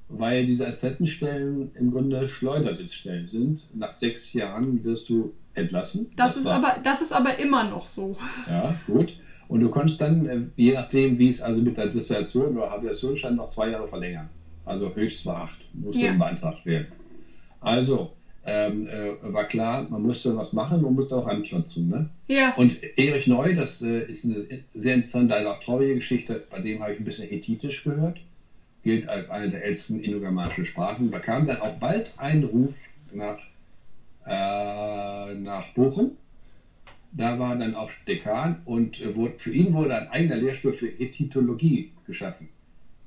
Weil 0.08 0.44
diese 0.46 0.66
Assistentenstellen 0.66 1.70
im 1.74 1.90
Grunde 1.90 2.28
Schleudersitzstellen 2.28 3.28
sind. 3.28 3.66
Nach 3.74 3.92
sechs 3.92 4.32
Jahren 4.34 4.82
wirst 4.84 5.08
du 5.08 5.32
entlassen. 5.54 6.10
Das, 6.16 6.36
ist 6.36 6.44
war- 6.44 6.54
aber, 6.64 6.80
das 6.82 7.00
ist 7.02 7.12
aber 7.12 7.38
immer 7.38 7.64
noch 7.64 7.88
so. 7.88 8.16
Ja, 8.48 8.74
gut. 8.86 9.16
Und 9.48 9.60
du 9.60 9.68
konntest 9.70 10.00
dann, 10.00 10.26
äh, 10.26 10.40
je 10.56 10.72
nachdem, 10.74 11.18
wie 11.18 11.28
es 11.28 11.42
also 11.42 11.60
mit 11.60 11.76
der 11.76 11.88
Dissertation 11.88 12.56
oder 12.56 12.70
Habilitation 12.70 13.16
stand, 13.16 13.36
noch 13.36 13.48
zwei 13.48 13.68
Jahre 13.70 13.86
verlängern. 13.86 14.28
Also 14.64 14.94
höchstens 14.94 15.30
acht, 15.32 15.58
musste 15.74 16.04
Ja. 16.06 16.12
beantragt 16.14 16.64
werden. 16.64 16.86
Also, 17.60 18.12
ähm, 18.44 18.88
äh, 18.88 19.32
war 19.32 19.44
klar, 19.44 19.86
man 19.88 20.02
musste 20.02 20.36
was 20.36 20.52
machen, 20.52 20.82
man 20.82 20.94
musste 20.94 21.16
auch 21.16 21.26
anklotzen. 21.26 21.88
Ne? 21.88 22.10
Ja, 22.26 22.54
Und 22.56 22.82
Erich 22.98 23.26
Neu, 23.26 23.54
das 23.54 23.82
äh, 23.82 24.04
ist 24.10 24.24
eine 24.24 24.44
sehr 24.72 24.94
interessante, 24.94 25.34
leider 25.34 25.52
auch 25.52 25.60
traurige 25.60 25.96
Geschichte, 25.96 26.44
bei 26.50 26.60
dem 26.60 26.82
habe 26.82 26.92
ich 26.92 26.98
ein 26.98 27.04
bisschen 27.04 27.28
Hethitisch 27.28 27.84
gehört, 27.84 28.18
gilt 28.82 29.08
als 29.08 29.30
eine 29.30 29.50
der 29.50 29.64
ältesten 29.64 30.00
indogermanischen 30.00 30.66
Sprachen, 30.66 31.10
bekam 31.10 31.46
dann 31.46 31.60
auch 31.60 31.74
bald 31.74 32.14
einen 32.16 32.44
Ruf 32.44 32.76
nach, 33.12 33.38
äh, 34.26 35.34
nach 35.34 35.72
Bochum. 35.74 36.16
Da 37.12 37.38
war 37.38 37.52
er 37.52 37.58
dann 37.58 37.74
auch 37.74 37.90
Dekan 38.08 38.62
und 38.64 39.00
äh, 39.00 39.14
wurde, 39.14 39.34
für 39.38 39.52
ihn 39.52 39.72
wurde 39.72 39.94
ein 39.94 40.08
eigener 40.08 40.36
Lehrstuhl 40.36 40.72
für 40.72 40.88
Hethitologie 40.88 41.92
geschaffen, 42.06 42.48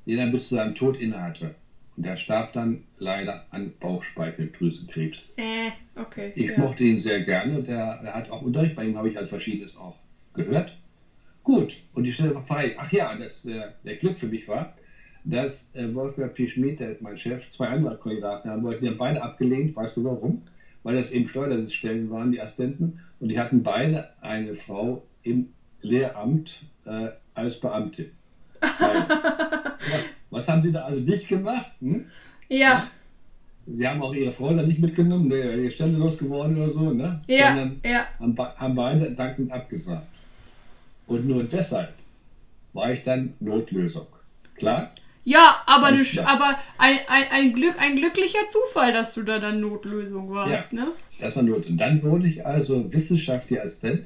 den 0.06 0.20
er 0.20 0.28
bis 0.28 0.48
zu 0.48 0.56
seinem 0.56 0.76
Tod 0.76 0.98
innehatte. 0.98 1.56
Und 1.98 2.06
er 2.06 2.18
starb 2.18 2.54
dann 2.54 2.84
leider 2.98 3.46
an 3.52 3.74
Bauchspeicheldrüsenkrebs. 3.80 5.34
äh, 5.38 5.72
okay. 6.00 6.34
Ich 6.36 6.52
ja. 6.52 6.60
mochte 6.60 6.84
ihn 6.84 6.98
sehr 6.98 7.22
gerne. 7.22 7.64
Der, 7.64 8.02
der 8.04 8.14
hat 8.14 8.30
auch 8.30 8.42
Unterricht, 8.42 8.76
bei 8.76 8.86
ihm 8.86 8.98
habe 8.98 9.10
ich 9.10 9.18
als 9.18 9.30
Verschiedenes 9.30 9.78
auch 9.78 9.98
gehört. 10.34 10.78
Gut, 11.44 11.78
und 11.94 12.04
die 12.04 12.12
Stelle 12.12 12.36
war 12.36 12.42
frei. 12.42 12.76
Ach 12.78 12.92
ja, 12.92 13.16
das, 13.16 13.46
äh, 13.46 13.62
der 13.84 13.96
Glück 13.96 14.18
für 14.18 14.28
mich 14.28 14.48
war, 14.48 14.76
dass 15.24 15.74
äh, 15.76 15.94
Wolfgang 15.94 16.34
P. 16.34 16.48
Schmidt, 16.48 16.82
mein 17.02 17.18
Chef, 17.18 17.48
zwei 17.48 17.68
andere 17.68 17.98
Kandidaten 17.98 18.50
haben 18.50 18.64
wollten. 18.64 18.84
Die 18.84 18.90
haben 18.90 18.98
beide 18.98 19.22
abgelehnt. 19.22 19.76
Weißt 19.76 19.96
du 19.96 20.04
warum? 20.04 20.42
Weil 20.84 20.96
das 20.96 21.12
eben 21.12 21.28
Steuersitzstellen 21.28 22.10
waren, 22.10 22.32
die 22.32 22.42
Assistenten. 22.42 23.00
Und 23.20 23.30
die 23.30 23.40
hatten 23.40 23.64
beide 23.64 24.10
eine 24.22 24.56
Frau 24.56 25.04
im 25.24 25.50
Lehramt 25.82 26.64
äh, 26.86 27.10
als 27.34 27.60
Beamtin. 27.60 28.12
Ja, 29.88 30.00
was 30.36 30.48
haben 30.50 30.62
sie 30.62 30.72
da 30.72 30.82
also 30.84 31.02
nicht 31.02 31.28
gemacht? 31.28 31.72
Hm? 31.80 32.06
Ja, 32.50 32.88
Sie 33.68 33.88
haben 33.88 34.02
auch 34.04 34.14
ihre 34.14 34.32
Frau 34.32 34.48
dann 34.50 34.68
nicht 34.68 34.80
mitgenommen, 34.80 35.28
der 35.28 35.54
ist 35.56 35.74
Stelle 35.74 35.98
losgeworden 35.98 36.56
oder 36.56 36.70
so, 36.70 36.92
ne? 36.92 37.22
ja, 37.28 37.48
Sondern 37.48 37.82
ja. 37.84 38.06
haben, 38.20 38.36
be- 38.36 38.54
haben 38.58 38.76
beide 38.76 39.12
dankend 39.12 39.52
abgesagt. 39.52 40.08
Und 41.08 41.28
nur 41.28 41.44
deshalb 41.44 41.94
war 42.74 42.92
ich 42.92 43.02
dann 43.02 43.34
Notlösung. 43.40 44.06
Klar? 44.56 44.92
Ja, 45.24 45.64
aber, 45.66 45.88
eine, 45.88 46.06
aber 46.26 46.60
ein, 46.78 47.00
ein, 47.08 47.24
ein, 47.32 47.54
Glück, 47.54 47.74
ein 47.80 47.96
glücklicher 47.96 48.46
Zufall, 48.48 48.94
dass 48.94 49.16
du 49.16 49.24
da 49.24 49.40
dann 49.40 49.62
Notlösung 49.62 50.30
warst, 50.32 50.72
ne? 50.72 50.90
Das 51.20 51.36
war 51.36 51.42
Not. 51.42 51.66
Und 51.66 51.78
dann 51.78 52.04
wurde 52.04 52.28
ich 52.28 52.46
also 52.46 52.94
wissenschaftlicher 52.94 53.64
Assistent 53.64 54.06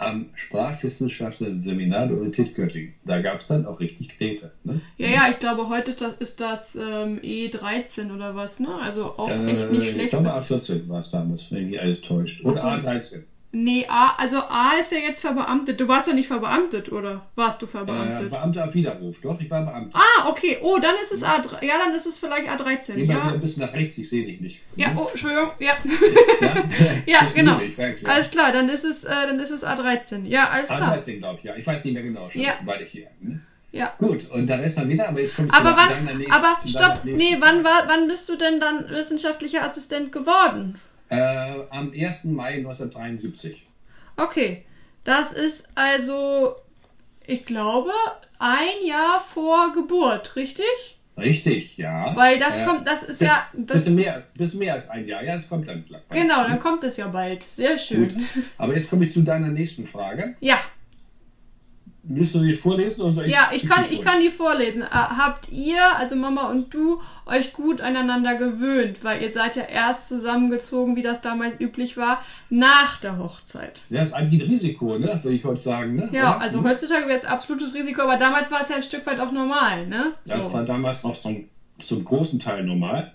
am 0.00 0.26
Sprachwissenschaftsseminar 0.34 2.06
der 2.08 2.16
Universität 2.16 2.54
Göttingen. 2.54 2.94
Da 3.04 3.20
gab 3.20 3.40
es 3.40 3.46
dann 3.48 3.66
auch 3.66 3.80
richtig 3.80 4.08
Knete. 4.08 4.50
Ne? 4.64 4.80
Ja, 4.98 5.08
ja, 5.08 5.28
ich 5.30 5.38
glaube, 5.38 5.68
heute 5.68 5.90
ist 5.92 6.00
das, 6.00 6.14
ist 6.18 6.40
das 6.40 6.76
ähm, 6.76 7.20
E13 7.22 8.14
oder 8.14 8.34
was, 8.34 8.60
ne? 8.60 8.68
Also 8.82 9.14
auch 9.16 9.30
echt 9.30 9.40
Äh, 9.60 9.72
nicht 9.72 9.82
ich 9.84 9.90
schlecht. 9.90 10.10
glaube, 10.10 10.24
Das- 10.28 10.50
A14 10.50 10.88
war 10.88 11.00
es 11.00 11.10
damals, 11.10 11.50
wenn 11.52 11.68
mich 11.70 11.80
alles 11.80 12.00
täuscht. 12.00 12.44
Oder 12.44 12.62
Ach 12.64 12.80
so. 12.82 12.86
A13. 12.88 13.22
Nee, 13.52 13.84
A, 13.88 14.14
also 14.16 14.38
A 14.48 14.74
ist 14.78 14.92
ja 14.92 14.98
jetzt 14.98 15.20
verbeamtet. 15.20 15.80
Du 15.80 15.88
warst 15.88 16.06
doch 16.06 16.12
nicht 16.14 16.28
verbeamtet, 16.28 16.92
oder? 16.92 17.22
Warst 17.34 17.60
du 17.60 17.66
Äh, 17.66 17.68
verbeamtet? 17.68 18.30
Beamter 18.30 18.64
auf 18.64 18.74
Widerruf, 18.74 19.20
doch, 19.22 19.40
ich 19.40 19.50
war 19.50 19.62
Beamter. 19.64 19.98
ah, 19.98 20.28
okay. 20.28 20.58
Oh, 20.62 20.78
dann 20.80 20.94
ist 21.02 21.10
es 21.10 21.24
A3. 21.24 21.64
Ja, 21.64 21.74
dann 21.84 21.92
ist 21.92 22.06
es 22.06 22.18
vielleicht 22.20 22.48
A13. 22.48 22.94
Geh 22.94 23.06
mal 23.06 23.14
Ja. 23.16 23.22
ein 23.32 23.40
bisschen 23.40 23.64
nach 23.64 23.72
rechts, 23.72 23.98
ich 23.98 24.08
sehe 24.08 24.24
dich 24.24 24.40
nicht. 24.40 24.60
Ja, 24.76 24.92
oh, 24.96 25.08
Entschuldigung. 25.10 25.50
Ja. 25.58 25.72
Ja, 26.40 26.54
ja, 27.06 27.20
ist 27.24 27.34
genau. 27.34 27.58
schwierig, 27.58 27.76
wirklich, 27.76 28.02
ja. 28.02 28.08
Alles 28.10 28.30
klar, 28.30 28.52
dann 28.52 28.68
ist 28.68 28.84
es, 28.84 29.02
äh, 29.02 29.08
dann 29.10 29.40
ist 29.40 29.50
es 29.50 29.64
A13. 29.64 30.26
Ja, 30.26 30.44
alles 30.44 30.68
klar. 30.68 30.96
A13, 30.96 31.18
glaube 31.18 31.38
ich, 31.38 31.44
ja. 31.44 31.56
Ich 31.56 31.66
weiß 31.66 31.84
nicht 31.84 31.94
mehr 31.94 32.04
genau 32.04 32.30
schon, 32.30 32.42
Ja. 32.42 32.52
weil 32.64 32.82
ich 32.82 32.90
hier. 32.92 33.08
Ne? 33.20 33.40
Ja. 33.72 33.94
Gut, 33.98 34.28
und 34.30 34.46
der 34.46 34.60
Rest 34.60 34.78
dann 34.78 34.88
wieder, 34.88 35.08
aber 35.08 35.20
jetzt 35.20 35.34
kommt 35.36 35.52
Aber 35.52 35.76
wann, 35.76 36.04
nächsten- 36.04 36.32
aber 36.32 36.56
stopp, 36.66 37.00
nee, 37.04 37.36
wann 37.40 37.62
war, 37.64 37.84
wann 37.88 38.06
bist 38.06 38.28
du 38.28 38.36
denn 38.36 38.60
dann 38.60 38.88
wissenschaftlicher 38.90 39.64
Assistent 39.64 40.12
geworden? 40.12 40.80
Äh, 41.10 41.64
am 41.70 41.92
1. 41.92 42.24
Mai 42.24 42.54
1973. 42.58 43.66
Okay, 44.16 44.64
das 45.04 45.32
ist 45.32 45.68
also, 45.74 46.56
ich 47.26 47.44
glaube, 47.44 47.90
ein 48.38 48.86
Jahr 48.86 49.20
vor 49.20 49.72
Geburt, 49.72 50.36
richtig? 50.36 50.64
Richtig, 51.16 51.76
ja. 51.76 52.14
Weil 52.16 52.38
das 52.38 52.58
Äh, 52.58 52.64
kommt, 52.64 52.86
das 52.86 53.02
ist 53.02 53.18
bis- 53.18 53.28
ja, 53.28 53.46
das, 53.52 53.66
bisschen, 53.78 53.94
mehr, 53.96 54.22
bisschen 54.34 54.58
mehr 54.60 54.72
als 54.74 54.88
ein 54.88 55.06
Jahr. 55.06 55.22
Ja, 55.22 55.34
es 55.34 55.48
kommt 55.48 55.68
dann 55.68 55.84
gleich. 55.84 56.00
genau, 56.10 56.44
dann 56.44 56.58
kommt 56.60 56.82
es 56.84 56.96
ja 56.96 57.08
bald. 57.08 57.42
Sehr 57.50 57.76
schön. 57.76 58.08
Gut. 58.08 58.14
Aber 58.56 58.74
jetzt 58.74 58.88
komme 58.88 59.04
ich 59.04 59.12
zu 59.12 59.20
deiner 59.22 59.48
nächsten 59.48 59.86
Frage. 59.86 60.36
Ja, 60.40 60.58
Willst 62.02 62.34
du 62.34 62.40
die 62.40 62.54
vorlesen? 62.54 63.02
Oder 63.02 63.26
ja, 63.26 63.50
ich 63.52 63.66
kann, 63.66 63.84
ich 63.90 64.00
kann 64.00 64.20
die 64.20 64.30
vorlesen. 64.30 64.80
Äh, 64.82 64.86
Habt 64.90 65.50
ihr, 65.50 65.96
also 65.98 66.16
Mama 66.16 66.48
und 66.50 66.72
du, 66.72 67.00
euch 67.26 67.52
gut 67.52 67.82
aneinander 67.82 68.36
gewöhnt, 68.36 69.04
weil 69.04 69.20
ihr 69.22 69.30
seid 69.30 69.54
ja 69.54 69.64
erst 69.64 70.08
zusammengezogen, 70.08 70.96
wie 70.96 71.02
das 71.02 71.20
damals 71.20 71.60
üblich 71.60 71.98
war, 71.98 72.24
nach 72.48 73.00
der 73.00 73.18
Hochzeit. 73.18 73.82
Ja, 73.90 74.00
ist 74.00 74.14
eigentlich 74.14 74.42
ein 74.42 74.48
Risiko, 74.48 74.98
ne? 74.98 75.20
Würde 75.22 75.36
ich 75.36 75.44
heute 75.44 75.60
sagen, 75.60 75.96
ne? 75.96 76.08
Ja, 76.12 76.30
Oder? 76.36 76.40
also 76.40 76.58
Hm? 76.60 76.68
heutzutage 76.68 77.06
wäre 77.06 77.18
es 77.18 77.26
absolutes 77.26 77.74
Risiko, 77.74 78.00
aber 78.02 78.16
damals 78.16 78.50
war 78.50 78.62
es 78.62 78.70
ja 78.70 78.76
ein 78.76 78.82
Stück 78.82 79.04
weit 79.06 79.20
auch 79.20 79.32
normal, 79.32 79.86
ne? 79.86 80.14
Das 80.24 80.52
war 80.54 80.64
damals 80.64 81.04
noch 81.04 81.20
zum, 81.20 81.48
zum 81.80 82.02
großen 82.04 82.40
Teil 82.40 82.64
normal. 82.64 83.12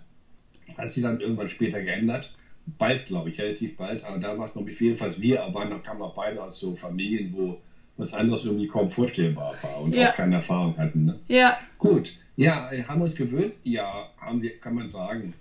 Hat 0.78 0.90
sich 0.92 1.02
dann 1.02 1.20
irgendwann 1.20 1.50
später 1.50 1.82
geändert. 1.82 2.36
Bald, 2.78 3.06
glaube 3.06 3.30
ich, 3.30 3.40
relativ 3.40 3.78
bald. 3.78 4.04
Aber 4.04 4.18
da 4.20 4.38
war 4.38 4.46
es 4.46 4.56
noch, 4.56 4.68
jedenfalls 4.68 5.20
wir 5.22 5.40
waren 5.54 5.70
noch, 5.70 5.82
kamen 5.82 6.00
noch 6.00 6.14
beide 6.14 6.44
aus 6.44 6.60
so 6.60 6.76
Familien, 6.76 7.34
wo 7.34 7.62
was 7.98 8.14
anderes 8.14 8.44
irgendwie 8.46 8.68
kaum 8.68 8.90
vorstellbar 8.90 9.54
war 9.62 9.82
und 9.82 9.94
Ja. 9.96 10.12
auch 10.12 10.16
keine 10.16 10.36
Erfahrung 10.36 10.78
hatten. 10.78 11.06
Ne? 11.06 11.20
Ja, 11.28 11.58
Gut, 11.78 12.14
ja, 12.36 12.72
äh, 12.72 12.84
haben 12.84 13.00
wir 13.00 13.04
uns 13.04 13.16
gewöhnt? 13.16 13.54
Ja, 13.64 14.10
haben 14.18 14.42
wir, 14.42 14.58
kann 14.60 14.76
man 14.76 14.88
sagen. 14.88 15.34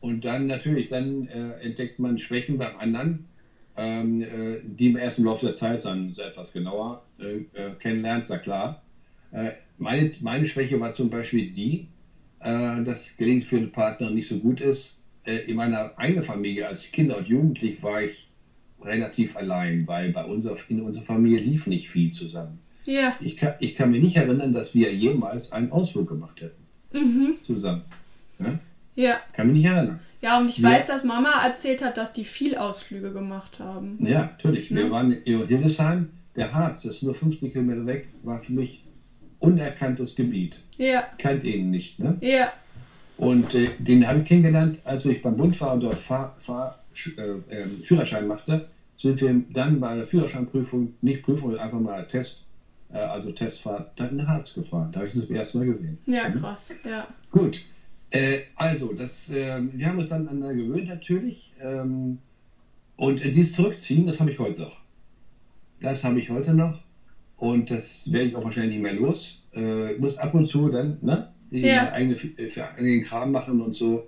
Und 0.00 0.24
dann 0.24 0.46
natürlich, 0.46 0.86
dann 0.88 1.26
äh, 1.28 1.64
entdeckt 1.64 1.98
man 1.98 2.18
Schwächen 2.18 2.58
beim 2.58 2.76
anderen, 2.78 3.24
ähm, 3.76 4.22
äh, 4.22 4.60
die 4.64 4.90
man 4.90 5.02
erst 5.02 5.18
im 5.18 5.24
Laufe 5.24 5.46
der 5.46 5.54
Zeit 5.54 5.84
dann 5.84 6.12
so 6.12 6.22
etwas 6.22 6.52
genauer 6.52 7.02
äh, 7.18 7.38
äh, 7.58 7.74
kennenlernt, 7.80 8.24
ist 8.24 8.30
ja 8.30 8.38
klar. 8.38 8.82
Äh, 9.32 9.52
meine, 9.78 10.12
meine 10.20 10.46
Schwäche 10.46 10.78
war 10.80 10.90
zum 10.92 11.10
Beispiel 11.10 11.50
die, 11.50 11.88
dass 12.38 13.16
gelingt 13.16 13.44
für 13.44 13.58
den 13.58 13.72
Partner 13.72 14.10
nicht 14.10 14.28
so 14.28 14.38
gut 14.38 14.60
ist. 14.60 15.02
In 15.24 15.56
meiner 15.56 15.92
eigenen 15.98 16.22
Familie 16.22 16.68
als 16.68 16.92
Kinder 16.92 17.16
und 17.16 17.26
Jugendlich 17.26 17.82
war 17.82 18.02
ich 18.02 18.28
relativ 18.82 19.36
allein, 19.36 19.86
weil 19.86 20.10
bei 20.12 20.24
unserer, 20.24 20.56
in 20.68 20.80
unserer 20.82 21.04
Familie 21.04 21.40
lief 21.40 21.66
nicht 21.66 21.88
viel 21.88 22.10
zusammen. 22.12 22.58
ja. 22.84 23.14
Ich 23.20 23.36
kann, 23.36 23.54
ich 23.60 23.74
kann 23.74 23.90
mich 23.90 24.02
nicht 24.02 24.16
erinnern, 24.16 24.52
dass 24.52 24.74
wir 24.74 24.92
jemals 24.94 25.52
einen 25.52 25.72
Ausflug 25.72 26.08
gemacht 26.08 26.40
hätten. 26.40 26.62
Mhm. 26.92 27.34
Zusammen. 27.42 27.82
Ja? 28.38 28.58
Ja. 28.94 29.16
Kann 29.32 29.48
mich 29.48 29.56
nicht 29.62 29.66
erinnern. 29.66 30.00
Ja, 30.22 30.38
und 30.38 30.48
ich 30.48 30.58
Ja. 30.58 30.70
weiß, 30.70 30.86
dass 30.86 31.04
Mama 31.04 31.44
erzählt 31.44 31.84
hat, 31.84 31.96
dass 31.96 32.12
die 32.12 32.24
viel 32.24 32.56
Ausflüge 32.56 33.12
gemacht 33.12 33.58
haben. 33.60 33.98
Ja, 34.00 34.20
natürlich. 34.22 34.72
Wir 34.74 34.84
Ja. 34.84 34.90
waren 34.90 35.12
in 35.12 35.46
Hildesheim. 35.46 36.10
Der 36.36 36.52
Harz, 36.52 36.82
das 36.82 36.96
ist 36.96 37.02
nur 37.02 37.14
50 37.14 37.52
Kilometer 37.52 37.86
weg, 37.86 38.08
war 38.22 38.38
für 38.38 38.52
mich 38.52 38.82
unerkanntes 39.40 40.14
Gebiet. 40.16 40.60
Ja, 40.76 41.04
Kannte 41.18 41.48
ihn 41.48 41.70
nicht. 41.70 41.98
Ne? 41.98 42.16
ja, 42.20 42.52
Und 43.16 43.54
äh, 43.54 43.68
den 43.78 44.06
habe 44.06 44.18
ich 44.20 44.26
kennengelernt, 44.26 44.80
als 44.84 45.04
ich 45.06 45.22
beim 45.22 45.36
Bund 45.36 45.58
war 45.60 45.72
und 45.74 45.80
dort 45.82 45.94
Fahr, 45.98 46.36
Fahr, 46.38 46.78
äh, 47.16 47.32
ähm, 47.50 47.82
Führerschein 47.82 48.26
machte. 48.26 48.68
Sind 48.96 49.20
wir 49.20 49.42
dann 49.50 49.78
bei 49.80 49.94
der 49.94 50.06
Führerscheinprüfung, 50.06 50.94
nicht 51.02 51.22
Prüfung, 51.22 51.54
einfach 51.56 51.78
mal 51.80 52.06
Test, 52.08 52.44
äh, 52.92 52.96
also 52.98 53.30
Testfahrt, 53.32 53.92
dann 53.96 54.18
in 54.18 54.26
Harz 54.26 54.54
gefahren. 54.54 54.90
Da 54.92 55.00
habe 55.00 55.08
ich 55.08 55.14
das 55.14 55.26
zum 55.26 55.34
ersten 55.34 55.58
Mal 55.58 55.66
gesehen. 55.66 55.98
ja, 56.06 56.28
Mhm. 56.28 56.40
krass, 56.40 56.74
ja. 56.84 57.06
Gut. 57.30 57.60
Äh, 58.10 58.38
also, 58.54 58.92
das, 58.94 59.30
ähm, 59.34 59.70
wir 59.74 59.86
haben 59.88 59.98
uns 59.98 60.08
dann 60.08 60.26
aneinander 60.28 60.54
gewöhnt 60.54 60.88
natürlich. 60.88 61.52
Ähm, 61.60 62.18
und 62.96 63.22
dieses 63.22 63.52
Zurückziehen, 63.52 64.06
das 64.06 64.20
habe 64.20 64.30
ich 64.30 64.38
heute 64.38 64.62
noch. 64.62 64.80
Das 65.82 66.02
habe 66.04 66.18
ich 66.18 66.30
heute 66.30 66.54
noch. 66.54 66.78
Und 67.36 67.70
das 67.70 68.10
werde 68.10 68.28
ich 68.28 68.36
auch 68.36 68.44
wahrscheinlich 68.44 68.76
nicht 68.76 68.82
mehr 68.82 68.94
los. 68.94 69.42
Ich 69.52 69.98
muss 69.98 70.16
ab 70.16 70.32
und 70.32 70.46
zu 70.46 70.70
dann, 70.70 70.96
ne? 71.02 71.28
Die 71.50 71.60
Ja. 71.60 71.92
eigene, 71.92 72.16
für 72.16 72.66
eigenen 72.70 73.04
Kram 73.04 73.30
machen 73.32 73.60
und 73.60 73.74
so. 73.74 74.06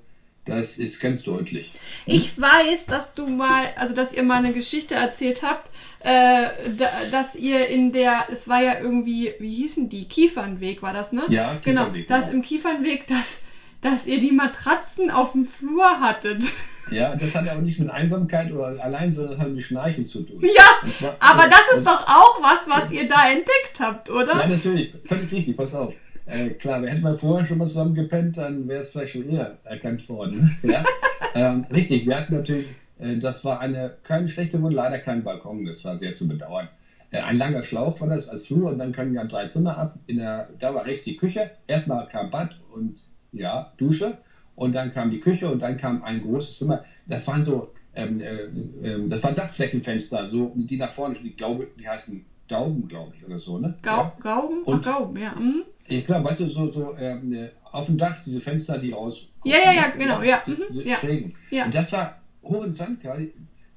Das 0.49 0.79
ist 0.79 1.01
ganz 1.01 1.23
deutlich. 1.23 1.73
Ich 2.07 2.41
weiß, 2.41 2.87
dass 2.87 3.13
du 3.15 3.27
mal, 3.29 3.67
also 3.77 3.95
dass 3.95 4.13
ihr 4.13 4.23
mal 4.23 4.39
eine 4.39 4.53
Geschichte 4.53 4.95
erzählt 4.95 5.43
habt, 5.43 5.71
äh, 6.01 6.49
da, 6.79 6.89
dass 7.11 7.35
ihr 7.37 7.69
in 7.69 7.93
der, 7.93 8.27
es 8.31 8.49
war 8.49 8.63
ja 8.63 8.79
irgendwie, 8.81 9.35
wie 9.41 9.55
hießen 9.55 9.89
die? 9.89 10.07
Kiefernweg 10.07 10.81
war 10.83 10.93
das, 10.93 11.13
ne? 11.13 11.23
Ja, 11.29 11.55
genau. 11.63 11.83
Kiefernweg, 11.87 12.09
Dass 12.09 12.25
genau. 12.27 12.37
im 12.37 12.43
Kiefernweg, 12.43 13.07
dass, 13.09 13.43
dass 13.81 14.07
ihr 14.07 14.21
die 14.21 14.33
Matratzen 14.33 15.11
auf 15.11 15.33
dem 15.33 15.45
Flur 15.45 16.01
hattet. 16.01 16.43
Ja, 16.91 17.15
das 17.17 17.35
hat 17.35 17.47
aber 17.47 17.61
nicht 17.61 17.79
mit 17.79 17.91
Einsamkeit 17.91 18.51
oder 18.51 18.83
allein, 18.83 19.11
sondern 19.11 19.33
das 19.35 19.41
hat 19.43 19.51
mit 19.51 19.63
Schnarchen 19.63 20.07
zu 20.07 20.23
tun. 20.23 20.41
Ja, 20.41 20.65
Das 20.83 21.03
war- 21.03 21.17
aber 21.21 21.47
das 21.47 21.61
ist 21.77 21.87
doch 21.87 22.07
auch 22.09 22.41
was, 22.43 22.67
was 22.67 22.91
ihr 22.91 23.07
da 23.07 23.29
entdeckt 23.29 23.79
habt, 23.79 24.09
oder? 24.09 24.39
Ja, 24.41 24.47
natürlich, 24.47 24.95
völlig 25.05 25.31
richtig, 25.31 25.55
pass 25.55 25.75
auf. 25.75 25.93
Äh, 26.29 26.51
klar, 26.51 26.87
hätten 26.87 27.03
wir 27.03 27.17
vorher 27.17 27.47
schon 27.47 27.59
mal 27.59 27.67
zusammen 27.67 27.95
gepennt, 27.95 28.37
dann 28.37 28.69
wäre 28.69 28.81
es 28.83 28.91
vielleicht 28.91 29.13
schon 29.13 29.29
eher 29.29 29.57
erkannt 29.65 30.07
worden. 30.09 30.57
ja? 30.63 30.85
ähm, 31.35 31.65
richtig, 31.73 32.07
wir 32.07 32.17
hatten 32.17 32.35
natürlich, 32.35 32.67
äh, 32.99 33.17
das 33.17 33.45
war 33.45 33.61
eine, 33.61 33.97
keine 34.03 34.29
schlechte 34.29 34.59
Wohnung, 34.59 34.73
leider 34.73 34.99
kein 34.99 35.25
Balkon, 35.25 35.65
das 35.65 35.85
war 35.85 35.97
sehr 35.97 36.13
zu 36.13 36.29
bedauern. 36.29 36.69
Äh, 37.11 37.21
ein 37.21 37.39
langer 37.39 37.63
Schlauch 37.63 37.99
war 38.03 38.09
das 38.09 38.29
als 38.29 38.47
Flur 38.47 38.71
und 38.71 38.79
dann 38.79 38.93
kamen 38.93 39.15
ja 39.15 39.25
drei 39.25 39.47
Zimmer 39.47 39.79
ab. 39.79 39.95
In 40.07 40.19
der, 40.19 40.51
da 40.59 40.75
war 40.75 40.85
rechts 40.85 41.05
die 41.05 41.17
Küche, 41.17 41.51
erstmal 41.67 42.07
kam 42.09 42.31
Bad 42.31 42.57
und 42.75 43.03
ja, 43.33 43.73
Dusche 43.79 44.19
und 44.55 44.75
dann 44.75 44.93
kam 44.93 45.11
die 45.11 45.21
Küche 45.21 45.51
und 45.51 45.61
dann 45.61 45.79
kam 45.79 46.03
ein 46.03 46.21
großes 46.21 46.59
Zimmer. 46.59 46.85
Das 47.07 47.27
waren 47.27 47.43
so, 47.43 47.73
ähm, 47.95 48.21
äh, 48.21 48.43
ähm, 48.87 49.09
das 49.09 49.23
waren 49.25 49.35
Dachflächenfenster, 49.35 50.27
so, 50.27 50.53
die 50.57 50.77
nach 50.77 50.91
vorne, 50.91 51.15
die 51.15 51.35
glaube, 51.35 51.69
die 51.79 51.89
heißen 51.89 52.23
Daumen, 52.49 52.87
glaube 52.89 53.13
ich, 53.17 53.25
oder 53.25 53.39
so, 53.39 53.59
ne? 53.59 53.75
Gau 53.83 53.91
Ja. 53.91 54.13
Gauben? 54.21 54.63
Und- 54.65 54.87
Ach, 54.87 54.99
Gauben, 54.99 55.19
ja. 55.19 55.35
Mhm. 55.35 55.63
Ich 55.89 56.07
glaube, 56.07 56.29
weißt 56.29 56.41
du, 56.41 56.49
so, 56.51 56.71
so 56.71 56.97
ähm, 56.99 57.33
äh, 57.33 57.51
auf 57.73 57.87
dem 57.87 57.99
Dach 57.99 58.17
diese 58.25 58.41
Fenster, 58.41 58.79
die 58.79 58.93
raus. 58.93 59.31
Ja, 59.45 59.57
ja, 59.57 59.73
ja, 59.73 59.89
genau, 59.89 60.23
ja, 60.23 60.43
mhm, 60.47 60.63
die 60.71 60.89
ja. 60.89 60.97
Schrägen. 60.97 61.35
Ja. 61.51 61.65
Und 61.65 61.75
das 61.75 61.93
war 61.93 62.19
horizont, 62.43 63.01
die, 63.03 63.33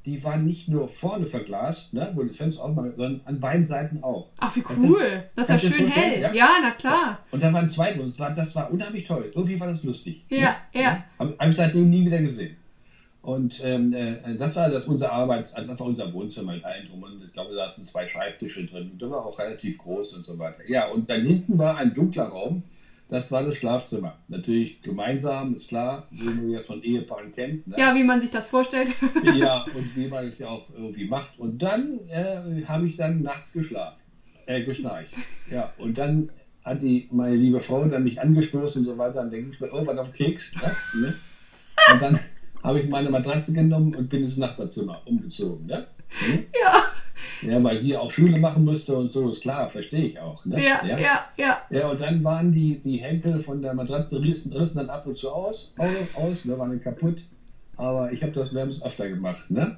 die 0.05 0.23
waren 0.23 0.45
nicht 0.45 0.67
nur 0.67 0.87
vorne 0.87 1.25
verglast, 1.25 1.93
ne, 1.93 2.11
wo 2.15 2.23
das 2.23 2.35
Fenster 2.35 2.63
aufmacht, 2.63 2.95
sondern 2.95 3.21
an 3.25 3.39
beiden 3.39 3.63
Seiten 3.63 4.03
auch. 4.03 4.29
Ach, 4.39 4.55
wie 4.55 4.63
cool. 4.77 5.23
Das 5.35 5.47
ja 5.47 5.55
dir 5.55 5.71
schön 5.71 5.87
hell. 5.87 6.21
Ja. 6.21 6.33
Ja, 6.33 6.49
na 6.61 6.71
klar. 6.71 7.19
Und 7.31 7.41
da 7.43 7.53
waren 7.53 7.67
zwei 7.67 7.93
drin. 7.93 8.05
Das 8.05 8.19
war, 8.19 8.31
das 8.31 8.55
war 8.55 8.71
unheimlich 8.71 9.05
toll. 9.05 9.31
Irgendwie 9.33 9.59
war 9.59 9.67
das 9.67 9.83
lustig. 9.83 10.25
Ja, 10.29 10.57
ja. 10.73 11.03
Habe 11.19 11.35
hab 11.37 11.49
ich 11.49 11.55
seitdem 11.55 11.89
nie 11.89 12.05
wieder 12.05 12.19
gesehen. 12.19 12.57
Und 13.21 13.61
ähm, 13.63 13.93
äh, 13.93 14.35
das 14.37 14.55
war 14.55 14.69
das 14.69 14.87
unser 14.87 15.11
Arbeits, 15.11 15.53
das 15.53 15.79
war 15.79 15.87
unser 15.87 16.11
Wohnzimmer 16.11 16.55
in 16.55 16.63
allen 16.63 16.87
drum. 16.87 17.03
Und 17.03 17.23
ich 17.23 17.33
glaube, 17.33 17.51
da 17.51 17.67
saßen 17.67 17.85
zwei 17.85 18.07
Schreibtische 18.07 18.65
drin. 18.65 18.91
Und 18.91 19.01
der 19.01 19.11
war 19.11 19.25
auch 19.25 19.37
relativ 19.37 19.77
groß 19.77 20.13
und 20.15 20.25
so 20.25 20.39
weiter. 20.39 20.67
Ja, 20.67 20.87
und 20.87 21.09
dann 21.09 21.25
hinten 21.25 21.57
war 21.57 21.77
ein 21.77 21.93
dunkler 21.93 22.25
Raum. 22.25 22.63
Das 23.09 23.31
war 23.31 23.43
das 23.43 23.57
Schlafzimmer. 23.57 24.17
Natürlich 24.29 24.81
gemeinsam, 24.81 25.53
ist 25.53 25.67
klar, 25.67 26.07
so 26.11 26.25
wie 26.25 26.41
man 26.41 26.53
das 26.53 26.65
von 26.65 26.81
Ehepaaren 26.81 27.33
kennt. 27.33 27.67
Ne? 27.67 27.75
Ja, 27.77 27.93
wie 27.93 28.03
man 28.03 28.21
sich 28.21 28.31
das 28.31 28.47
vorstellt. 28.47 28.89
ja, 29.35 29.65
und 29.75 29.95
wie 29.95 30.07
man 30.07 30.25
es 30.25 30.39
ja 30.39 30.47
auch 30.47 30.69
irgendwie 30.73 31.05
macht. 31.05 31.37
Und 31.37 31.61
dann 31.61 31.99
äh, 32.09 32.63
habe 32.65 32.87
ich 32.87 32.95
dann 32.95 33.21
nachts 33.21 33.51
geschlafen, 33.51 33.99
äh, 34.45 34.63
geschnarcht. 34.63 35.13
Ja, 35.51 35.73
und 35.77 35.97
dann 35.97 36.29
hat 36.63 36.81
die, 36.81 37.07
meine 37.11 37.35
liebe 37.35 37.59
Frau 37.59 37.83
dann 37.85 38.03
mich 38.03 38.19
angestoßen 38.21 38.81
und 38.81 38.93
so 38.93 38.97
weiter. 38.97 39.15
Dann 39.15 39.29
denke 39.29 39.51
ich 39.51 39.59
mir 39.59 39.67
irgendwann 39.67 39.99
auf 39.99 40.13
Keks. 40.13 40.55
Ne? 40.95 41.13
Und 41.93 42.01
dann 42.01 42.19
habe 42.63 42.79
ich 42.79 42.89
meine 42.89 43.09
Matratze 43.09 43.53
genommen 43.53 43.95
und 43.95 44.09
bin 44.09 44.21
ins 44.21 44.37
Nachbarzimmer 44.37 45.01
umgezogen. 45.05 45.65
Ne? 45.65 45.87
Hm? 46.09 46.45
ja, 46.61 46.83
Ja, 47.41 47.63
weil 47.63 47.77
sie 47.77 47.95
auch 47.97 48.09
Schule 48.09 48.37
machen 48.37 48.65
musste 48.65 48.95
und 48.95 49.07
so, 49.07 49.29
ist 49.29 49.41
klar, 49.41 49.69
verstehe 49.69 50.05
ich 50.07 50.19
auch. 50.19 50.45
Ne? 50.45 50.63
ja, 50.63 50.85
ja, 50.85 51.25
ja. 51.37 51.61
Ja, 51.69 51.89
und 51.89 52.01
dann 52.01 52.23
waren 52.23 52.51
die, 52.51 52.79
die 52.81 52.97
Henkel 52.97 53.39
von 53.39 53.61
der 53.61 53.73
Matratze 53.73 54.21
rissen, 54.21 54.53
rissen 54.53 54.77
dann 54.77 54.89
ab 54.89 55.05
und 55.07 55.17
zu 55.17 55.31
aus, 55.31 55.73
aus, 56.15 56.45
ne, 56.45 56.57
waren 56.57 56.69
dann 56.69 56.81
kaputt. 56.81 57.21
Aber 57.77 58.11
ich 58.11 58.21
habe 58.21 58.33
das 58.33 58.53
wärmens 58.53 58.83
öfter 58.83 59.09
gemacht. 59.09 59.49
Ne? 59.49 59.77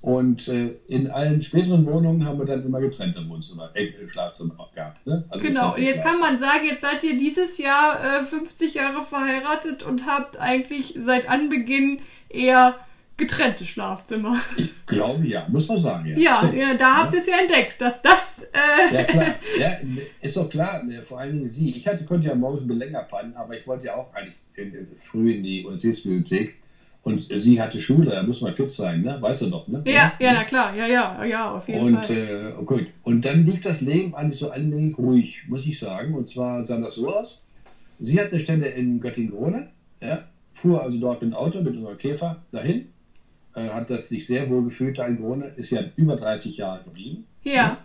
Und 0.00 0.48
äh, 0.48 0.74
in 0.88 1.10
allen 1.10 1.42
späteren 1.42 1.86
Wohnungen 1.86 2.24
haben 2.24 2.38
wir 2.38 2.46
dann 2.46 2.64
immer 2.64 2.80
getrennte 2.80 3.28
Wohnzimmer, 3.28 3.70
äh, 3.74 3.92
Schlafzimmer 4.08 4.54
auch 4.58 4.72
gehabt. 4.72 5.06
Ne? 5.06 5.22
Also 5.28 5.44
Genau, 5.44 5.74
und 5.74 5.82
jetzt 5.82 6.02
kann 6.02 6.18
man 6.18 6.38
sagen, 6.38 6.64
jetzt 6.64 6.80
seid 6.80 7.04
ihr 7.04 7.16
dieses 7.16 7.58
Jahr 7.58 8.20
äh, 8.20 8.24
50 8.24 8.74
Jahre 8.74 9.02
verheiratet 9.02 9.84
und 9.84 10.06
habt 10.06 10.40
eigentlich 10.40 10.96
seit 10.98 11.28
Anbeginn 11.28 12.00
eher 12.32 12.74
getrennte 13.16 13.64
Schlafzimmer. 13.64 14.36
Ich 14.56 14.72
glaube 14.86 15.26
ja, 15.26 15.46
muss 15.48 15.68
man 15.68 15.78
sagen. 15.78 16.06
Ja, 16.06 16.18
Ja, 16.18 16.52
ja 16.52 16.74
da 16.74 16.96
habt 16.96 17.14
ihr 17.14 17.20
es 17.20 17.26
ja 17.26 17.38
entdeckt, 17.40 17.80
dass 17.80 18.02
das. 18.02 18.42
Äh, 18.52 18.94
Ja, 18.94 19.04
klar. 19.04 19.26
Ja, 19.58 19.76
ist 20.20 20.36
doch 20.36 20.48
klar. 20.48 20.82
ne, 20.82 21.02
Vor 21.02 21.20
allen 21.20 21.32
Dingen 21.32 21.48
sie. 21.48 21.76
Ich 21.76 21.86
hatte, 21.86 22.04
konnte 22.04 22.28
ja 22.28 22.34
morgens 22.34 22.62
ein 22.62 22.68
bisschen 22.68 22.80
länger 22.80 23.02
pennen, 23.02 23.34
aber 23.36 23.56
ich 23.56 23.66
wollte 23.66 23.86
ja 23.86 23.94
auch 23.94 24.12
eigentlich 24.14 24.34
früh 24.96 25.32
in 25.32 25.42
die 25.42 25.64
Universitätsbibliothek. 25.64 26.54
Und 27.04 27.18
sie 27.18 27.60
hatte 27.60 27.80
Schule, 27.80 28.12
da 28.12 28.22
muss 28.22 28.42
man 28.42 28.54
fit 28.54 28.70
sein, 28.70 29.02
ne? 29.02 29.18
Weißt 29.20 29.42
du 29.42 29.50
doch, 29.50 29.66
ne? 29.66 29.82
ja, 29.86 30.12
ja, 30.20 30.32
na 30.34 30.44
klar, 30.44 30.72
ja, 30.76 30.86
ja, 30.86 31.24
ja, 31.24 31.50
auf 31.52 31.66
jeden 31.66 31.80
Und, 31.96 32.06
Fall. 32.06 32.16
äh, 32.16 32.52
oh 32.60 32.62
gut. 32.64 32.84
und 33.02 33.24
dann 33.24 33.44
lief 33.44 33.60
das 33.60 33.80
Leben 33.80 34.14
eigentlich 34.14 34.38
so 34.38 34.50
allmählich 34.52 34.96
ruhig, 34.98 35.42
muss 35.48 35.66
ich 35.66 35.80
sagen. 35.80 36.14
Und 36.14 36.28
zwar 36.28 36.62
sah 36.62 36.78
das 36.78 36.94
so 36.94 37.12
aus. 37.12 37.48
Sie 37.98 38.20
hat 38.20 38.28
eine 38.30 38.38
Stelle 38.38 38.68
in 38.68 39.00
Göttingen-Rode, 39.00 39.68
ja, 40.00 40.22
fuhr 40.52 40.82
also 40.82 40.98
dort 41.00 41.22
mit 41.22 41.32
dem 41.32 41.36
Auto, 41.36 41.60
mit 41.60 41.74
unserem 41.74 41.98
Käfer 41.98 42.42
dahin, 42.52 42.88
äh, 43.54 43.68
hat 43.68 43.90
das 43.90 44.08
sich 44.08 44.26
sehr 44.26 44.48
wohl 44.50 44.64
gefühlt 44.64 44.98
da 44.98 45.06
in 45.06 45.16
Grone, 45.18 45.46
ist 45.56 45.70
ja 45.70 45.82
über 45.96 46.16
30 46.16 46.56
Jahre 46.56 46.84
geblieben. 46.84 47.26
Ja, 47.42 47.78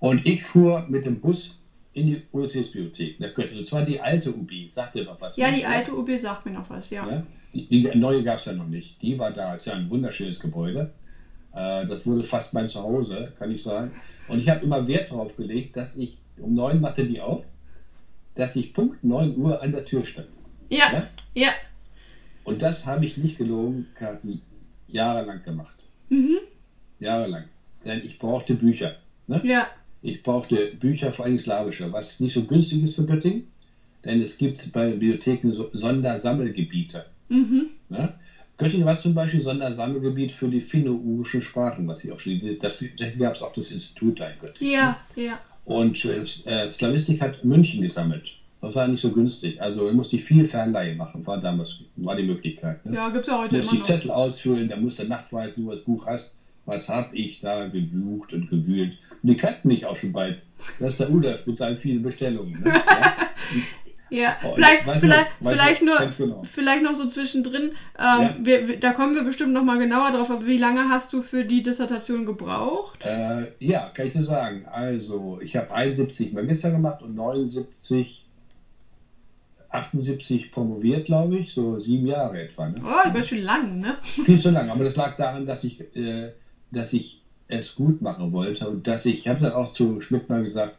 Und 0.00 0.24
ich 0.26 0.42
fuhr 0.42 0.86
mit 0.88 1.04
dem 1.04 1.20
Bus 1.20 1.60
in 1.92 2.06
die 2.08 2.22
Universitätsbibliothek 2.32 3.20
nach 3.20 3.32
Göttingen. 3.34 3.58
Und 3.58 3.64
zwar 3.64 3.84
die 3.84 4.00
alte 4.00 4.30
UB, 4.34 4.50
sagte 4.66 5.04
noch 5.04 5.20
was. 5.20 5.36
ja, 5.36 5.50
ne? 5.50 5.58
die 5.58 5.64
alte 5.64 5.94
UB 5.94 6.10
sagt 6.18 6.44
mir 6.44 6.52
noch 6.52 6.68
was, 6.68 6.90
ja. 6.90 7.08
Ja? 7.08 7.22
Die, 7.52 7.66
die 7.68 7.96
neue 7.96 8.24
gab 8.24 8.38
es 8.38 8.46
ja 8.46 8.52
noch 8.52 8.66
nicht. 8.66 9.00
Die 9.00 9.16
war 9.18 9.30
da, 9.30 9.54
ist 9.54 9.66
ja 9.66 9.74
ein 9.74 9.88
wunderschönes 9.88 10.40
Gebäude. 10.40 10.92
Äh, 11.54 11.86
das 11.86 12.04
wurde 12.06 12.24
fast 12.24 12.52
mein 12.52 12.66
Zuhause, 12.66 13.32
kann 13.38 13.50
ich 13.52 13.62
sagen. 13.62 13.92
Und 14.26 14.38
ich 14.38 14.48
habe 14.48 14.64
immer 14.64 14.88
Wert 14.88 15.10
darauf 15.10 15.36
gelegt, 15.36 15.76
dass 15.76 15.96
ich, 15.96 16.18
um 16.38 16.54
neun 16.54 16.80
machte 16.80 17.04
die 17.06 17.20
auf, 17.20 17.46
dass 18.34 18.56
ich 18.56 18.74
Punkt 18.74 19.04
9 19.04 19.36
Uhr 19.36 19.62
an 19.62 19.70
der 19.70 19.84
Tür 19.84 20.04
stand. 20.04 20.26
Ja, 20.68 20.92
Ja? 20.92 21.08
ja, 21.34 21.50
Und 22.44 22.62
das 22.62 22.86
habe 22.86 23.04
ich 23.06 23.16
nicht 23.16 23.38
gelogen, 23.38 23.86
Kathi, 23.94 24.40
jahrelang 24.88 25.42
gemacht. 25.42 25.76
Mhm. 26.08 26.38
Jahrelang. 27.00 27.44
Denn 27.84 28.04
ich 28.04 28.18
brauchte 28.18 28.54
Bücher. 28.54 28.96
Ne? 29.26 29.40
ja, 29.44 29.68
Ich 30.02 30.22
brauchte 30.22 30.72
Bücher, 30.78 31.12
vor 31.12 31.24
allem 31.24 31.38
slawische, 31.38 31.90
was 31.92 32.20
nicht 32.20 32.34
so 32.34 32.44
günstig 32.44 32.84
ist 32.84 32.96
für 32.96 33.06
Göttingen, 33.06 33.46
denn 34.04 34.20
es 34.20 34.36
gibt 34.36 34.72
bei 34.72 34.90
Bibliotheken 34.90 35.50
so 35.50 35.70
Sondersammelgebiete. 35.72 37.06
mhm. 37.28 37.70
Ne? 37.88 38.14
Göttingen 38.56 38.86
war 38.86 38.94
zum 38.94 39.14
Beispiel 39.14 39.40
Sondersammelgebiet 39.40 40.30
für 40.30 40.48
die 40.48 40.60
finno-urischen 40.60 41.42
Sprachen, 41.42 41.88
was 41.88 42.04
ich 42.04 42.12
auch 42.12 42.20
schon, 42.20 42.40
das, 42.60 42.78
deswegen 42.78 43.18
gab 43.18 43.34
es 43.34 43.42
auch 43.42 43.52
das 43.52 43.72
Institut 43.72 44.20
da 44.20 44.28
in 44.28 44.38
Göttingen. 44.38 44.72
ja, 44.72 45.00
ja. 45.16 45.40
Und 45.64 46.04
äh, 46.04 46.68
Slavistik 46.68 47.22
hat 47.22 47.42
München 47.42 47.80
gesammelt. 47.80 48.34
Das 48.66 48.74
war 48.76 48.88
nicht 48.88 49.00
so 49.00 49.10
günstig. 49.12 49.60
Also 49.60 49.90
musste 49.92 50.16
ich 50.16 50.24
viel 50.24 50.44
Fernleihe 50.46 50.94
machen, 50.94 51.26
war 51.26 51.38
damals 51.40 51.80
war 51.96 52.16
die 52.16 52.22
Möglichkeit. 52.24 52.84
Ne? 52.86 52.96
Ja, 52.96 53.08
gibt's 53.10 53.28
ja 53.28 53.38
heute 53.38 53.50
Du 53.50 53.56
musst 53.56 53.72
die 53.72 53.76
noch. 53.76 53.84
Zettel 53.84 54.10
ausfüllen, 54.10 54.68
da 54.68 54.76
musst 54.76 54.98
du 54.98 55.04
nachweisen, 55.04 55.64
du 55.64 55.70
das 55.70 55.80
Buch 55.80 56.06
hast. 56.06 56.38
Was 56.66 56.88
habe 56.88 57.14
ich 57.14 57.40
da 57.40 57.66
gewühlt 57.68 58.32
und 58.32 58.48
gewühlt? 58.48 58.96
Und 59.22 59.28
die 59.28 59.36
kannten 59.36 59.68
mich 59.68 59.84
auch 59.84 59.96
schon 59.96 60.12
bald. 60.12 60.40
Das 60.80 60.94
ist 60.94 61.00
der 61.00 61.10
Udolf 61.10 61.46
mit 61.46 61.58
seinen 61.58 61.76
vielen 61.76 62.02
Bestellungen. 62.02 62.52
Ne? 62.62 62.72
Ja? 62.90 63.16
Ja, 64.10 64.36
Oh, 64.44 64.54
vielleicht, 64.54 64.86
du, 64.86 64.92
vielleicht, 65.40 65.82
nur, 65.82 65.96
ganz 65.96 66.16
genau. 66.18 66.42
vielleicht 66.44 66.82
noch 66.84 66.94
so 66.94 67.06
zwischendrin. 67.06 67.62
Ähm, 67.64 67.72
Ja. 67.98 68.36
wir, 68.40 68.68
wir, 68.68 68.78
da 68.80 68.92
kommen 68.92 69.14
wir 69.14 69.24
bestimmt 69.24 69.52
noch 69.52 69.64
mal 69.64 69.78
genauer 69.78 70.12
drauf. 70.12 70.30
Aber 70.30 70.46
wie 70.46 70.58
lange 70.58 70.88
hast 70.88 71.12
du 71.12 71.20
für 71.22 71.44
die 71.44 71.62
Dissertation 71.62 72.24
gebraucht? 72.24 73.04
Äh, 73.04 73.46
ja, 73.58 73.90
kann 73.92 74.06
ich 74.06 74.12
dir 74.12 74.22
sagen. 74.22 74.66
Also, 74.70 75.40
ich 75.42 75.56
habe 75.56 75.72
71 75.72 76.32
Magister 76.32 76.70
gemacht 76.70 77.02
und 77.02 77.14
79, 77.16 78.23
78 79.74 80.52
promoviert, 80.52 81.06
glaube 81.06 81.38
ich. 81.38 81.52
So 81.52 81.78
sieben 81.78 82.06
Jahre 82.06 82.42
etwa. 82.42 82.68
Ne? 82.68 82.76
Oh, 82.82 83.12
ganz 83.12 83.26
schön 83.26 83.42
lang, 83.42 83.80
ne? 83.80 83.96
Viel 84.02 84.38
zu 84.38 84.50
lang. 84.50 84.70
Aber 84.70 84.84
das 84.84 84.96
lag 84.96 85.16
daran, 85.16 85.46
dass 85.46 85.64
ich, 85.64 85.80
äh, 85.96 86.32
dass 86.70 86.92
ich 86.92 87.22
es 87.48 87.74
gut 87.74 88.00
machen 88.00 88.32
wollte 88.32 88.68
und 88.68 88.86
dass 88.86 89.04
ich, 89.06 89.20
ich 89.20 89.28
habe 89.28 89.40
dann 89.40 89.52
auch 89.52 89.70
zu 89.70 90.00
Schmidt 90.00 90.28
mal 90.28 90.42
gesagt, 90.42 90.76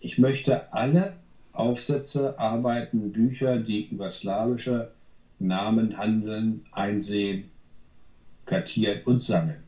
ich 0.00 0.18
möchte 0.18 0.72
alle 0.72 1.14
Aufsätze, 1.52 2.38
Arbeiten, 2.38 3.12
Bücher, 3.12 3.58
die 3.58 3.86
über 3.86 4.10
slawische 4.10 4.90
Namen 5.38 5.96
handeln, 5.96 6.64
einsehen, 6.72 7.50
kartieren 8.44 9.00
und 9.04 9.18
sammeln. 9.18 9.62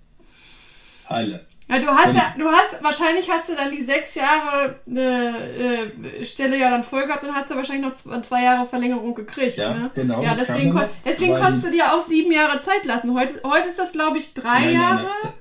Alle. 1.07 1.47
Ja, 1.69 1.81
du 1.81 1.87
hast 1.89 2.11
Und- 2.11 2.17
ja, 2.17 2.35
du 2.39 2.49
hast, 2.49 2.83
wahrscheinlich 2.85 3.29
hast 3.29 3.49
du 3.49 3.55
dann 3.57 3.73
die 3.73 3.81
sechs 3.83 4.15
Jahre 4.15 4.77
äh, 4.89 5.81
äh, 6.21 6.25
Stelle 6.25 6.57
ja 6.59 6.71
dann 6.71 6.85
voll 6.85 7.07
gehabt 7.07 7.25
und 7.25 7.35
hast 7.35 7.51
du 7.51 7.57
wahrscheinlich 7.57 7.85
noch 7.87 7.93
zwei, 7.95 8.21
zwei 8.21 8.45
Jahre 8.45 8.67
Verlängerung 8.67 9.15
gekriegt, 9.15 9.57
Ja, 9.59 9.75
ne? 9.75 9.91
genau, 9.95 10.23
Ja, 10.23 10.31
das 10.35 10.47
deswegen, 10.47 10.73
kon 10.73 10.85
deswegen 11.05 11.35
konntest 11.35 11.65
du 11.67 11.71
dir 11.73 11.93
auch 11.93 12.01
sieben 12.01 12.31
Jahre 12.31 12.61
Zeit 12.61 12.85
lassen. 12.85 13.15
Heute, 13.19 13.41
heute 13.45 13.67
ist 13.69 13.79
das, 13.81 13.91
glaube 13.91 14.19
ich, 14.19 14.33
drei 14.33 14.61
Nein, 14.67 14.75
Jahre. 14.75 15.03
Nein, 15.03 15.13
nein, 15.25 15.33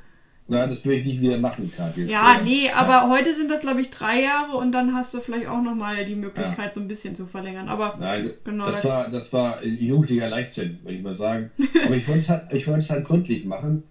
nein, 0.48 0.70
das 0.72 0.84
würde 0.86 0.98
ich 1.00 1.06
nicht 1.06 1.22
wieder 1.22 1.38
machen, 1.38 1.72
gerade 1.76 2.02
jetzt. 2.02 2.10
Ja, 2.12 2.38
Äh, 2.40 2.44
nee, 2.44 2.72
aber 2.76 3.08
heute 3.10 3.32
sind 3.32 3.52
das, 3.52 3.62
glaube 3.62 3.82
ich, 3.82 3.92
drei 3.92 4.22
Jahre 4.24 4.58
und 4.58 4.72
dann 4.72 4.96
hast 4.96 5.14
du 5.14 5.20
vielleicht 5.22 5.46
auch 5.48 5.62
nochmal 5.62 6.06
die 6.06 6.16
Möglichkeit, 6.16 6.74
so 6.74 6.80
ein 6.82 6.88
bisschen 6.88 7.14
zu 7.14 7.28
verlängern. 7.28 7.70
Aber 7.70 7.98
Nein, 8.00 8.32
Genau, 8.44 8.66
das, 8.66 8.82
da- 8.82 8.90
war, 8.90 9.10
das 9.10 9.32
war 9.32 9.64
jugendlicher 9.64 10.28
Leichtsinn, 10.30 10.80
würde 10.82 10.98
ich 10.98 11.04
mal 11.04 11.14
sagen. 11.14 11.52
Aber 11.86 11.96
ich 11.96 12.08
wollte 12.08 12.20
es 12.22 12.30
halt, 12.30 12.52
ich 12.52 12.66
wollte 12.68 12.80
es 12.80 12.90
halt 12.90 13.06
gründlich 13.06 13.46
machen. 13.46 13.84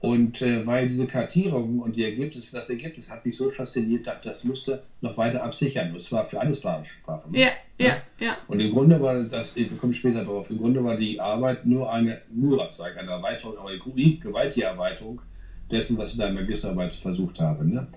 Und 0.00 0.42
äh, 0.42 0.64
weil 0.64 0.86
diese 0.86 1.08
Kartierung 1.08 1.80
und 1.80 1.96
die 1.96 2.04
Ergebnisse, 2.04 2.54
das 2.54 2.70
Ergebnis 2.70 3.10
hat 3.10 3.26
mich 3.26 3.36
so 3.36 3.50
fasziniert, 3.50 4.06
dass 4.06 4.20
das 4.22 4.44
musste 4.44 4.84
noch 5.00 5.16
weiter 5.16 5.42
absichern. 5.42 5.92
Das 5.92 6.12
war 6.12 6.24
für 6.24 6.40
alle 6.40 6.54
slawische 6.54 6.94
Sprachen. 6.94 7.32
ne? 7.32 7.40
ja, 7.40 7.50
ja, 7.78 7.96
ja. 8.20 8.36
Und 8.46 8.60
im 8.60 8.70
Grunde 8.72 9.00
war 9.02 9.24
das, 9.24 9.56
ich 9.56 9.76
komme 9.76 9.92
später 9.92 10.24
drauf, 10.24 10.50
im 10.50 10.58
Grunde 10.58 10.84
war 10.84 10.96
die 10.96 11.18
Arbeit 11.18 11.66
nur 11.66 11.92
eine, 11.92 12.20
nur, 12.32 12.70
sage 12.70 12.92
ich, 12.94 13.00
eine 13.00 13.10
Erweiterung, 13.10 13.58
aber 13.58 13.70
eine 13.70 13.78
gewaltige 13.78 14.66
Erweiterung 14.66 15.20
dessen, 15.68 15.98
was 15.98 16.12
ich 16.12 16.18
da 16.18 16.28
in 16.28 16.34
der 16.34 16.44
Magisterarbeit 16.44 16.94
versucht 16.94 17.40
habe. 17.40 17.64
Ne? 17.68 17.88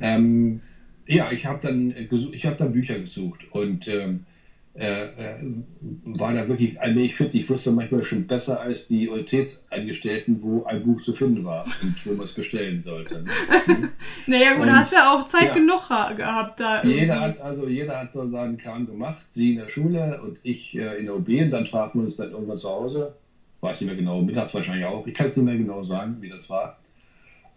Ähm, 0.00 0.62
ja, 1.06 1.30
ich 1.30 1.44
habe 1.44 1.58
dann, 1.60 1.94
ich 2.32 2.46
hab 2.46 2.56
dann 2.56 2.72
Bücher 2.72 2.98
gesucht 2.98 3.40
und 3.50 3.86
ähm, 3.86 4.24
äh, 4.80 5.04
äh, 5.04 5.42
war 6.04 6.32
da 6.32 6.48
wirklich 6.48 6.80
allmählich 6.80 7.14
fit. 7.14 7.34
Ich 7.34 7.48
wusste 7.50 7.70
manchmal 7.70 8.02
schon 8.02 8.26
besser 8.26 8.60
als 8.60 8.88
die 8.88 9.08
Universitätsangestellten, 9.08 10.42
wo 10.42 10.64
ein 10.64 10.82
Buch 10.82 11.00
zu 11.00 11.12
finden 11.12 11.44
war 11.44 11.64
und 11.82 12.06
wo 12.06 12.12
man 12.14 12.24
es 12.26 12.32
bestellen 12.32 12.78
sollte. 12.78 13.22
Ne? 13.22 13.30
Naja, 14.26 14.54
gut, 14.54 14.62
Und- 14.64 14.72
hast 14.76 14.92
ja 14.92 15.12
auch 15.14 15.26
Zeit 15.26 15.48
ja. 15.48 15.52
genug 15.54 15.88
ha- 15.90 16.12
gehabt 16.12 16.60
da. 16.60 16.82
Jeder 16.84 17.20
hat 17.20 17.40
also 17.40 17.68
jeder 17.68 18.00
hat 18.00 18.10
so 18.10 18.26
seinen 18.26 18.56
Kram 18.56 18.86
gemacht. 18.86 19.22
Sie 19.28 19.52
in 19.52 19.58
der 19.58 19.68
Schule 19.68 20.20
und 20.22 20.40
ich 20.42 20.76
äh, 20.76 20.96
in 20.98 21.06
der 21.06 21.14
OB 21.16 21.28
und 21.28 21.50
dann 21.50 21.64
trafen 21.64 21.98
wir 22.00 22.04
uns 22.04 22.16
dann 22.16 22.30
irgendwann 22.30 22.56
zu 22.56 22.70
Hause. 22.70 23.14
Weiß 23.60 23.80
nicht 23.80 23.88
mehr 23.88 23.96
genau, 23.96 24.22
mittags 24.22 24.54
wahrscheinlich 24.54 24.86
auch. 24.86 25.06
Ich 25.06 25.12
kann 25.14 25.26
es 25.26 25.36
nicht 25.36 25.44
mehr 25.44 25.56
genau 25.58 25.82
sagen, 25.82 26.16
wie 26.20 26.30
das 26.30 26.48
war. 26.48 26.78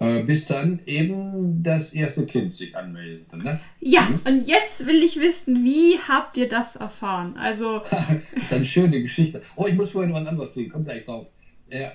Äh, 0.03 0.23
bis 0.23 0.45
dann 0.45 0.81
eben 0.85 1.63
das 1.63 1.93
erste 1.93 2.25
Kind 2.25 2.53
sich 2.53 2.75
anmeldete. 2.75 3.37
Ne? 3.37 3.61
Ja, 3.79 4.05
und 4.25 4.45
jetzt 4.45 4.85
will 4.85 5.01
ich 5.01 5.17
wissen, 5.17 5.63
wie 5.63 5.97
habt 5.97 6.35
ihr 6.35 6.49
das 6.49 6.75
erfahren? 6.75 7.37
Also, 7.37 7.81
Das 7.89 8.43
ist 8.43 8.53
eine 8.53 8.65
schöne 8.65 9.01
Geschichte. 9.01 9.41
Oh, 9.55 9.65
ich 9.65 9.75
muss 9.75 9.91
vorhin 9.91 10.11
noch 10.11 10.17
ein 10.17 10.27
anderes 10.27 10.55
sehen. 10.55 10.69
Kommt 10.69 10.85
gleich 10.85 11.05
drauf. 11.05 11.27
Äh, 11.69 11.91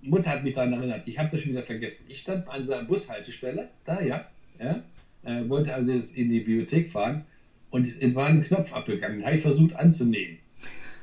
Mutter 0.00 0.30
hat 0.30 0.42
mich 0.42 0.54
daran 0.54 0.72
erinnert. 0.72 1.06
Ich 1.06 1.18
habe 1.18 1.28
das 1.30 1.42
schon 1.42 1.52
wieder 1.52 1.62
vergessen. 1.62 2.06
Ich 2.08 2.20
stand 2.20 2.48
an 2.48 2.64
seiner 2.64 2.84
Bushaltestelle, 2.84 3.68
da 3.84 4.00
ja, 4.00 4.24
ja 4.58 4.82
äh, 5.24 5.46
wollte 5.46 5.74
also 5.74 5.92
jetzt 5.92 6.16
in 6.16 6.30
die 6.30 6.40
Bibliothek 6.40 6.88
fahren 6.88 7.26
und 7.68 7.86
es 8.00 8.14
war 8.14 8.28
ein 8.28 8.42
Knopf 8.42 8.72
abgegangen. 8.72 9.22
Habe 9.22 9.36
ich 9.36 9.42
versucht 9.42 9.76
anzunehmen. 9.76 10.38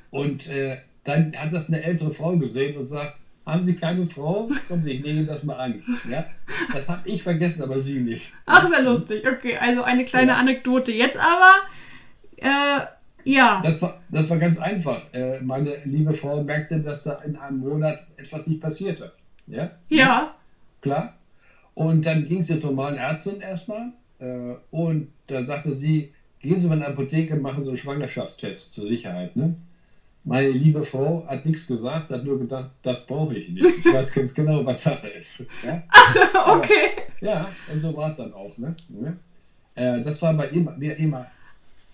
Und 0.09 0.49
äh, 0.49 0.77
dann 1.03 1.35
hat 1.35 1.53
das 1.53 1.67
eine 1.67 1.83
ältere 1.83 2.11
Frau 2.15 2.35
gesehen 2.35 2.75
und 2.77 2.83
sagt, 2.83 3.19
haben 3.47 3.61
Sie 3.61 3.75
keine 3.75 4.05
Frau? 4.05 4.49
Kommen 4.67 4.81
Sie, 4.81 4.91
ich 4.93 5.03
nehme 5.03 5.25
das 5.25 5.43
mal 5.43 5.55
an. 5.55 5.81
Ja? 6.09 6.25
Das 6.73 6.87
habe 6.89 7.07
ich 7.09 7.23
vergessen, 7.23 7.63
aber 7.63 7.79
Sie 7.79 7.99
nicht. 7.99 8.31
ach, 8.45 8.67
sehr 8.67 8.81
lustig. 8.83 9.25
Okay, 9.27 9.57
also 9.57 9.81
eine 9.83 10.05
kleine 10.05 10.31
Ja. 10.33 10.37
Anekdote. 10.37 10.91
Jetzt 10.91 11.17
aber, 11.17 11.53
äh, 12.37 12.85
ja. 13.23 13.61
Das 13.63 13.81
war, 13.81 13.99
das 14.09 14.29
war 14.29 14.37
ganz 14.37 14.57
einfach. 14.59 15.01
Äh, 15.13 15.39
meine 15.41 15.77
liebe 15.85 16.13
Frau 16.13 16.43
merkte, 16.43 16.79
dass 16.79 17.03
da 17.05 17.13
in 17.25 17.35
einem 17.37 17.59
Monat 17.59 18.05
etwas 18.17 18.47
nicht 18.47 18.61
passierte. 18.61 19.11
Ja? 19.47 19.71
Ja, 19.89 20.35
Klar. 20.81 21.15
Und 21.73 22.05
dann 22.05 22.25
ging 22.25 22.43
sie 22.43 22.59
zur 22.59 22.71
normalen 22.71 22.97
Ärztin 22.97 23.39
erstmal. 23.41 23.91
Äh, 24.19 24.55
und 24.71 25.09
da 25.27 25.43
sagte 25.43 25.71
sie, 25.73 26.11
gehen 26.39 26.59
Sie 26.59 26.67
mal 26.67 26.75
in 26.75 26.79
die 26.81 26.85
Apotheke, 26.87 27.35
machen 27.35 27.61
Sie 27.63 27.69
einen 27.69 27.77
Schwangerschaftstest 27.77 28.71
zur 28.71 28.87
Sicherheit. 28.87 29.35
Ne? 29.35 29.55
Meine 30.27 30.49
liebe 30.49 30.83
Frau 30.83 31.25
hat 31.25 31.45
nichts 31.45 31.65
gesagt, 31.67 32.09
hat 32.09 32.25
nur 32.25 32.37
gedacht, 32.37 32.71
das 32.83 33.05
brauche 33.07 33.33
ich 33.37 33.47
nicht. 33.47 33.65
Ich 33.65 33.93
weiß 33.93 34.11
ganz 34.11 34.33
genau, 34.33 34.65
was 34.65 34.83
Sache 34.83 35.07
ist. 35.07 35.45
Ja, 35.65 35.81
okay. 36.53 36.89
ja 37.21 37.49
und 37.71 37.79
so 37.79 37.95
war 37.95 38.09
es 38.09 38.17
dann 38.17 38.33
auch. 38.33 38.57
Ne? 38.57 38.75
Ne? 38.89 39.17
Äh, 39.75 40.01
das 40.01 40.21
war 40.21 40.33
bei 40.33 40.49
ihm, 40.49 40.69
mir 40.77 40.97
immer 40.97 41.27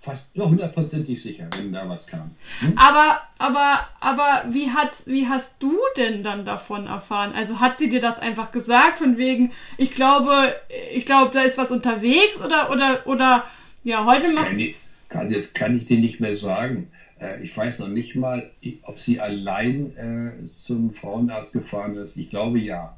fast 0.01 0.35
hundertprozentig 0.35 1.21
sicher, 1.21 1.47
wenn 1.57 1.71
da 1.71 1.87
was 1.87 2.07
kam. 2.07 2.31
Aber, 2.75 3.21
aber, 3.37 3.87
aber 3.99 4.45
wie 4.49 4.71
hat's, 4.71 5.05
wie 5.05 5.27
hast 5.27 5.61
du 5.61 5.77
denn 5.95 6.23
dann 6.23 6.43
davon 6.43 6.87
erfahren? 6.87 7.33
Also 7.35 7.59
hat 7.59 7.77
sie 7.77 7.87
dir 7.87 8.01
das 8.01 8.17
einfach 8.17 8.51
gesagt 8.51 8.97
von 8.97 9.15
wegen, 9.15 9.51
ich 9.77 9.93
glaube, 9.93 10.55
ich 10.91 11.05
glaube, 11.05 11.29
da 11.31 11.41
ist 11.41 11.59
was 11.59 11.69
unterwegs 11.69 12.43
oder, 12.43 12.71
oder, 12.71 13.05
oder, 13.05 13.43
ja, 13.83 14.05
heute 14.05 14.23
Das 14.23 14.33
macht, 14.33 14.47
kann 14.47 14.59
ich, 14.59 14.75
kann, 15.07 15.31
das 15.31 15.53
kann 15.53 15.77
ich 15.77 15.85
dir 15.85 15.99
nicht 15.99 16.19
mehr 16.19 16.35
sagen. 16.35 16.89
Äh, 17.23 17.43
ich 17.43 17.55
weiß 17.55 17.79
noch 17.79 17.87
nicht 17.87 18.15
mal, 18.15 18.51
ob 18.83 18.99
sie 18.99 19.19
allein 19.19 19.95
äh, 19.97 20.45
zum 20.45 20.91
Frauenarzt 20.91 21.53
gefahren 21.53 21.95
ist. 21.95 22.17
Ich 22.17 22.29
glaube 22.29 22.59
ja. 22.59 22.95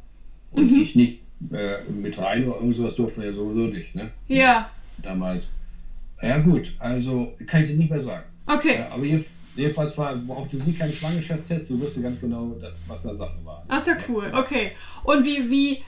Und 0.51 0.71
mhm. 0.71 0.81
ich 0.81 0.95
nicht 0.95 1.21
äh, 1.51 1.75
mit 1.91 2.17
rein 2.17 2.45
oder 2.45 2.55
irgendwas 2.55 2.95
durften 2.95 3.21
wir 3.21 3.29
ja 3.29 3.35
sowieso 3.35 3.71
nicht, 3.71 3.93
ne? 3.93 4.11
Ja. 4.27 4.69
Damals. 5.01 5.59
Ja 6.21 6.38
gut, 6.38 6.73
also 6.79 7.33
kann 7.45 7.61
ich 7.61 7.67
dir 7.67 7.75
nicht 7.75 7.91
mehr 7.91 8.01
sagen. 8.01 8.23
Okay. 8.47 8.75
Äh, 8.75 8.93
aber 8.93 9.03
jedenfalls 9.55 9.97
war, 9.97 10.15
brauchte 10.15 10.57
sie 10.57 10.73
keinen 10.73 10.93
Schwangerschaftstest, 10.93 11.67
sie 11.67 11.79
wusste 11.79 12.01
ganz 12.01 12.21
genau, 12.21 12.55
dass, 12.61 12.88
was 12.88 13.03
da 13.03 13.15
Sache 13.15 13.38
war. 13.43 13.65
Ach, 13.67 13.85
ja 13.85 13.97
cool, 14.07 14.31
okay. 14.33 14.71
Und 15.03 15.25
wie, 15.25 15.51
wie, 15.51 15.83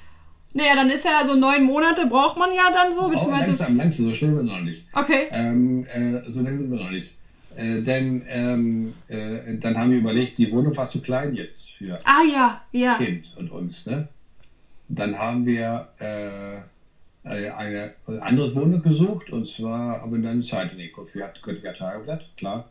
naja, 0.53 0.75
dann 0.75 0.89
ist 0.89 1.05
ja 1.05 1.25
so 1.25 1.35
neun 1.35 1.63
Monate 1.63 2.07
braucht 2.07 2.37
man 2.37 2.51
ja 2.51 2.71
dann 2.73 2.91
so, 2.91 3.07
beziehungsweise. 3.07 3.51
Langsam, 3.51 3.77
langsam, 3.77 4.05
so 4.07 4.13
schnell 4.13 4.35
sind 4.35 4.45
wir 4.45 4.55
noch 4.57 4.61
nicht. 4.61 4.85
Okay. 4.93 5.27
Ähm, 5.31 5.85
äh, 5.87 6.21
so 6.27 6.41
lange 6.41 6.59
sind 6.59 6.69
wir 6.69 6.77
noch 6.77 6.91
nicht. 6.91 7.13
Äh, 7.57 7.81
denn 7.81 8.23
ähm, 8.29 8.93
äh, 9.07 9.57
dann 9.57 9.77
haben 9.77 9.89
wir 9.89 9.97
überlegt, 9.97 10.37
die 10.37 10.51
Wohnung 10.51 10.77
war 10.77 10.87
zu 10.87 11.01
klein 11.01 11.33
jetzt 11.33 11.71
für 11.71 11.97
ah, 12.03 12.21
ja, 12.31 12.61
ja. 12.71 12.95
Kind 12.95 13.33
und 13.35 13.49
uns. 13.51 13.87
Ne? 13.87 14.07
Dann 14.87 15.17
haben 15.17 15.45
wir 15.45 15.87
äh, 15.99 16.57
äh 16.57 17.49
eine, 17.49 17.93
eine 18.05 18.21
andere 18.21 18.55
Wohnung 18.55 18.83
gesucht 18.83 19.31
und 19.31 19.47
zwar 19.47 20.01
haben 20.01 20.11
wir 20.11 20.21
dann 20.21 20.33
eine 20.33 20.41
Zeitung 20.41 20.77
geguckt. 20.77 21.15
Wir 21.15 21.23
hatten 21.23 21.39
Göttinger 21.41 21.73
Tageblatt, 21.73 22.25
klar. 22.37 22.69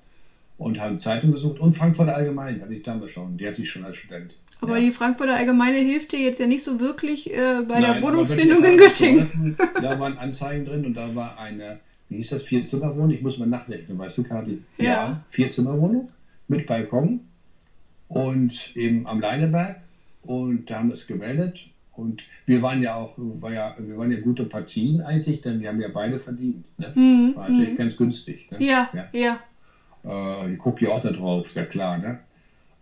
Und 0.57 0.81
haben 0.81 0.97
Zeitung 0.97 1.33
gesucht 1.33 1.59
und 1.59 1.73
Frankfurter 1.73 2.15
Allgemein 2.15 2.63
hatte 2.63 2.73
ich 2.73 2.85
damals 2.85 3.11
schon. 3.11 3.37
Die 3.37 3.47
hatte 3.47 3.61
ich 3.61 3.69
schon 3.69 3.85
als 3.85 3.97
Student. 3.97 4.37
Aber 4.61 4.77
ja. 4.79 4.85
die 4.85 4.93
Frankfurter 4.93 5.35
Allgemeine 5.35 5.79
hilft 5.79 6.13
dir 6.13 6.21
jetzt 6.21 6.39
ja 6.39 6.47
nicht 6.47 6.63
so 6.63 6.79
wirklich 6.79 7.31
äh, 7.31 7.63
bei 7.67 7.81
Nein, 7.81 7.95
der 7.95 8.03
Wohnungsfindung 8.03 8.65
in 8.65 8.79
Göttingen. 8.79 9.57
Da 9.83 9.99
waren 9.99 10.17
Anzeigen 10.19 10.65
drin 10.65 10.87
und 10.87 10.95
da 10.95 11.15
war 11.15 11.39
eine 11.39 11.81
wie 12.09 12.17
hieß 12.17 12.31
das, 12.31 12.43
Vier-Zimmer-Wohnung? 12.45 13.11
Ich 13.11 13.23
muss 13.23 13.39
mal 13.39 13.47
nachdenken, 13.47 13.99
weißt 13.99 14.19
du, 14.19 14.25
Kati? 14.25 14.63
Ja. 14.79 14.85
ja 14.85 15.25
Vier-Zimmer-Wohnung 15.31 16.09
mit 16.49 16.67
Balkon 16.67 17.21
und 18.09 18.77
eben 18.77 19.07
am 19.07 19.21
Leineberg 19.21 19.83
und 20.23 20.71
da 20.71 20.79
haben 20.79 20.89
wir 20.89 20.95
es 20.95 21.07
gemeldet 21.07 21.69
und 21.97 22.25
wir 22.45 22.63
waren 22.63 22.83
ja 22.83 22.95
auch, 22.95 23.15
war 23.17 23.53
ja, 23.53 23.75
wir 23.79 23.97
waren 23.97 24.11
ja 24.11 24.21
gute 24.21 24.45
Partien 24.45 25.01
eigentlich, 25.01 25.41
denn 25.41 25.61
wir 25.61 25.69
haben 25.69 25.81
ja 25.81 25.89
beide 25.89 26.19
verdient. 26.19 26.65
Ne? 26.79 26.93
Mhm. 26.95 27.37
War 27.37 27.49
natürlich 27.49 27.73
mhm. 27.73 27.79
ganz 27.79 27.97
günstig. 27.97 28.51
Ne? 28.51 28.65
Ja, 28.65 28.91
ja. 28.93 29.09
ja. 29.13 29.41
Äh, 30.05 30.53
ich 30.53 30.59
gucke 30.59 30.85
ja 30.85 30.93
auch 30.93 31.03
da 31.03 31.11
drauf, 31.11 31.47
ist 31.47 31.57
ja 31.57 31.65
klar. 31.65 31.99
Ne? 31.99 32.21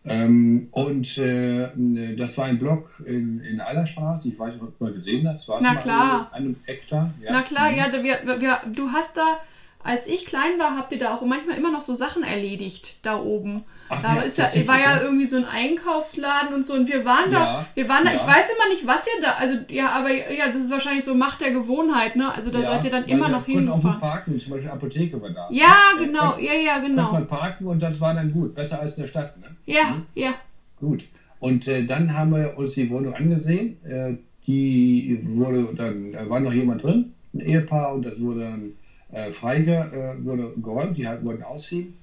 Ähm, 0.07 0.69
und 0.71 1.17
äh, 1.17 2.17
das 2.17 2.37
war 2.37 2.45
ein 2.45 2.59
Block 2.59 3.03
in, 3.07 3.41
in 3.41 3.61
Eilerstraße. 3.61 4.29
Ich 4.29 4.39
weiß 4.39 4.53
nicht, 4.53 4.63
ob 4.63 4.79
du 4.79 4.85
mal 4.85 4.93
gesehen 4.93 5.27
hast. 5.27 5.49
War 5.49 5.61
Na 5.63 5.75
klar. 5.77 6.29
An 6.33 6.43
einem 6.43 6.57
Hektar. 6.65 7.13
Ja. 7.23 7.33
Na 7.33 7.43
klar, 7.43 7.71
mhm. 7.71 7.79
ja, 7.79 7.93
wir, 7.93 8.41
wir, 8.41 8.61
du 8.71 8.91
hast 8.91 9.17
da, 9.17 9.39
als 9.85 10.07
ich 10.07 10.25
klein 10.25 10.59
war, 10.59 10.77
habt 10.77 10.93
ihr 10.93 10.99
da 10.99 11.15
auch 11.15 11.23
manchmal 11.23 11.57
immer 11.59 11.71
noch 11.71 11.83
so 11.83 11.95
Sachen 11.95 12.23
erledigt 12.23 12.99
da 13.03 13.21
oben. 13.21 13.65
Ach, 13.91 14.01
da 14.01 14.17
ja, 14.17 14.23
ist 14.23 14.39
ja, 14.39 14.67
war 14.67 14.81
ja 14.81 15.03
irgendwie 15.03 15.27
so 15.27 15.37
ein 15.37 15.45
Einkaufsladen 15.45 16.55
und 16.55 16.65
so 16.65 16.73
und 16.73 16.89
wir 16.89 17.05
waren 17.05 17.31
da, 17.31 17.39
ja, 17.39 17.67
wir 17.75 17.89
waren 17.89 18.05
da, 18.05 18.13
ja. 18.13 18.17
ich 18.17 18.27
weiß 18.27 18.47
immer 18.49 18.69
nicht, 18.71 18.87
was 18.87 19.07
ihr 19.07 19.23
da, 19.23 19.33
also 19.33 19.57
ja, 19.69 19.91
aber 19.91 20.11
ja, 20.11 20.49
das 20.49 20.65
ist 20.65 20.71
wahrscheinlich 20.71 21.05
so 21.05 21.15
Macht 21.15 21.43
der 21.43 21.51
Gewohnheit, 21.51 22.17
ne? 22.17 22.35
Also 22.35 22.51
da 22.51 22.63
seid 22.63 22.85
ihr 22.85 22.91
dann 22.91 23.05
immer 23.05 23.29
noch 23.29 23.45
hingefahren. 23.45 23.97
auch 23.97 24.01
parken, 24.01 24.39
zum 24.39 24.55
Beispiel 24.55 24.71
Apotheke 24.71 25.21
war 25.21 25.31
da. 25.31 25.49
Ja, 25.51 25.93
genau, 25.99 26.39
ja, 26.39 26.55
ja, 26.55 26.79
genau. 26.79 27.11
Konnte 27.11 27.29
man 27.31 27.41
parken 27.41 27.67
und 27.67 27.83
das 27.83 28.01
war 28.01 28.15
dann 28.15 28.33
gut, 28.33 28.55
besser 28.55 28.81
als 28.81 28.97
in 28.97 29.03
der 29.03 29.09
Stadt, 29.09 29.39
ne? 29.39 29.55
Ja, 29.67 29.85
mhm. 29.85 30.07
ja. 30.15 30.35
Gut. 30.81 31.05
Und 31.41 31.69
äh, 31.69 31.85
dann 31.85 32.17
haben 32.17 32.35
wir 32.35 32.57
uns 32.57 32.73
die 32.73 32.89
Wohnung 32.89 33.15
angesehen. 33.15 33.77
Äh, 33.85 34.15
die 34.47 35.21
wurde 35.25 35.75
dann, 35.77 36.13
da 36.13 36.29
war 36.29 36.41
noch 36.41 36.55
jemand 36.55 36.83
drin, 36.83 37.13
ein 37.35 37.41
Ehepaar, 37.41 37.95
und 37.95 38.07
das 38.07 38.19
wurde 38.23 38.41
dann 38.41 38.73
äh, 39.15 39.33
freige, 39.33 39.73
äh, 39.73 40.25
wurde 40.25 40.55
geräumt, 40.61 40.99
die 40.99 41.05
wollten 41.05 41.45
ausziehen. 41.45 41.95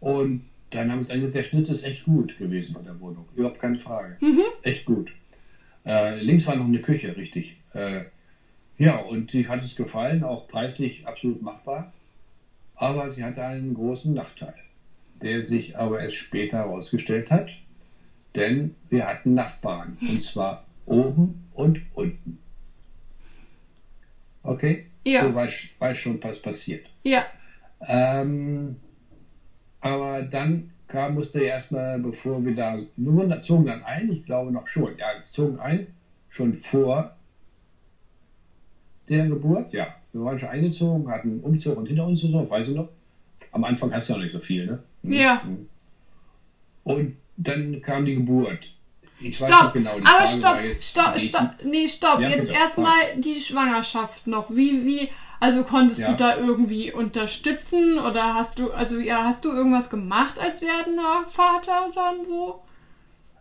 Und 0.00 0.44
dann 0.70 0.90
haben 0.92 0.98
es 0.98 1.10
angesehen, 1.10 1.42
der 1.42 1.48
Schnitt 1.48 1.68
ist 1.68 1.82
echt 1.82 2.04
gut 2.04 2.38
gewesen 2.38 2.74
von 2.74 2.84
der 2.84 3.00
Wohnung. 3.00 3.24
Überhaupt 3.34 3.58
keine 3.58 3.78
Frage. 3.78 4.16
Mhm. 4.20 4.42
Echt 4.62 4.84
gut. 4.84 5.12
Äh, 5.86 6.20
links 6.20 6.46
war 6.46 6.56
noch 6.56 6.66
eine 6.66 6.80
Küche, 6.80 7.16
richtig. 7.16 7.56
Äh, 7.72 8.02
ja, 8.78 8.98
und 8.98 9.30
sie 9.30 9.48
hat 9.48 9.62
es 9.62 9.76
gefallen, 9.76 10.24
auch 10.24 10.46
preislich 10.48 11.06
absolut 11.06 11.42
machbar. 11.42 11.92
Aber 12.74 13.10
sie 13.10 13.24
hatte 13.24 13.44
einen 13.44 13.74
großen 13.74 14.12
Nachteil, 14.12 14.54
der 15.22 15.42
sich 15.42 15.78
aber 15.78 16.00
erst 16.00 16.16
später 16.16 16.58
herausgestellt 16.58 17.30
hat, 17.30 17.48
denn 18.34 18.74
wir 18.90 19.06
hatten 19.06 19.34
Nachbarn, 19.34 19.96
und 20.00 20.22
zwar 20.22 20.66
oben 20.84 21.48
und 21.54 21.80
unten. 21.94 22.38
Okay? 24.42 24.86
Ja. 25.04 25.26
Du 25.26 25.34
weißt, 25.34 25.80
weißt 25.80 26.00
schon, 26.00 26.22
was 26.22 26.40
passiert. 26.40 26.86
Ja. 27.02 27.26
Ähm, 27.86 28.76
aber 29.80 30.22
dann 30.22 30.70
kam, 30.86 31.14
musste 31.14 31.40
er 31.40 31.54
erstmal, 31.54 31.98
bevor 31.98 32.44
wir 32.44 32.54
da, 32.54 32.76
wir 32.96 33.40
zogen 33.40 33.66
dann 33.66 33.82
ein, 33.82 34.10
ich 34.10 34.24
glaube 34.24 34.52
noch 34.52 34.66
schon, 34.66 34.96
ja, 34.96 35.06
wir 35.14 35.22
zogen 35.22 35.58
ein, 35.58 35.88
schon 36.28 36.54
vor 36.54 37.16
der 39.08 39.26
Geburt, 39.26 39.72
ja. 39.72 39.94
Wir 40.12 40.22
waren 40.22 40.38
schon 40.38 40.50
eingezogen, 40.50 41.10
hatten 41.10 41.40
Umzug 41.40 41.76
und 41.78 41.86
hinter 41.86 42.06
uns 42.06 42.22
und 42.24 42.32
so, 42.32 42.50
weiß 42.50 42.68
ich 42.68 42.76
noch. 42.76 42.88
Am 43.50 43.64
Anfang 43.64 43.92
hast 43.92 44.08
du 44.08 44.12
ja 44.12 44.18
noch 44.18 44.24
nicht 44.24 44.32
so 44.32 44.38
viel, 44.38 44.66
ne? 44.66 44.82
Ja. 45.02 45.42
Und 46.84 47.16
dann 47.36 47.80
kam 47.80 48.04
die 48.04 48.14
Geburt. 48.14 48.74
Ich 49.20 49.36
stopp, 49.36 49.50
weiß 49.50 49.62
nicht 49.62 49.72
genau, 49.74 49.98
die 49.98 50.06
aber 50.06 50.26
Frage 50.26 50.74
stopp, 50.74 51.18
stopp, 51.18 51.20
stopp, 51.20 51.50
nee, 51.64 51.88
stopp, 51.88 52.20
ja, 52.20 52.28
jetzt 52.30 52.50
erstmal 52.50 53.16
die 53.16 53.40
Schwangerschaft 53.40 54.26
noch. 54.26 54.50
Wie, 54.50 54.84
wie, 54.84 55.08
also 55.40 55.62
konntest 55.64 56.00
ja. 56.00 56.10
du 56.10 56.16
da 56.16 56.36
irgendwie 56.36 56.92
unterstützen 56.92 57.98
oder 57.98 58.34
hast 58.34 58.58
du, 58.58 58.72
also 58.72 58.98
ja, 58.98 59.24
hast 59.24 59.44
du 59.44 59.50
irgendwas 59.50 59.90
gemacht 59.90 60.38
als 60.38 60.60
werdender 60.60 61.24
Vater 61.26 61.90
dann 61.94 62.24
so? 62.24 62.62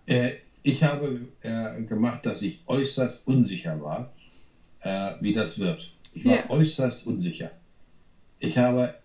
Äh, 0.05 0.33
ich 0.63 0.83
habe 0.83 1.27
äh, 1.41 1.81
gemacht, 1.83 2.25
dass 2.25 2.41
ich 2.41 2.61
äußerst 2.67 3.27
unsicher 3.27 3.81
war, 3.81 4.11
äh, 4.81 5.13
wie 5.21 5.33
das 5.33 5.59
wird. 5.59 5.91
Ich 6.13 6.25
war 6.25 6.33
yeah. 6.33 6.49
äußerst 6.49 7.07
unsicher. 7.07 7.51
Ich 8.39 8.57
habe 8.57 8.95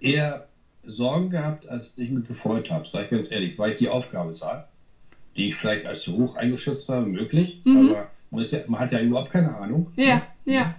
eher 0.00 0.48
Sorgen 0.82 1.30
gehabt, 1.30 1.68
als 1.68 1.96
ich 1.98 2.10
mich 2.10 2.26
gefreut 2.26 2.70
habe, 2.70 2.86
sage 2.86 3.04
ich 3.04 3.10
ganz 3.10 3.30
ehrlich, 3.30 3.58
weil 3.58 3.72
ich 3.72 3.78
die 3.78 3.88
Aufgabe 3.88 4.32
sah, 4.32 4.68
die 5.40 5.48
ich 5.48 5.56
vielleicht 5.56 5.86
als 5.86 6.02
zu 6.02 6.18
hoch 6.18 6.36
eingeschätzt 6.36 6.88
habe, 6.90 7.06
möglich, 7.06 7.62
mhm. 7.64 7.90
aber 7.90 8.10
man, 8.30 8.44
ja, 8.44 8.58
man, 8.66 8.80
hat 8.80 8.92
ja 8.92 9.00
überhaupt 9.00 9.30
keine 9.30 9.56
Ahnung. 9.56 9.90
Ja, 9.96 10.22
ne? 10.44 10.54
ja. 10.54 10.74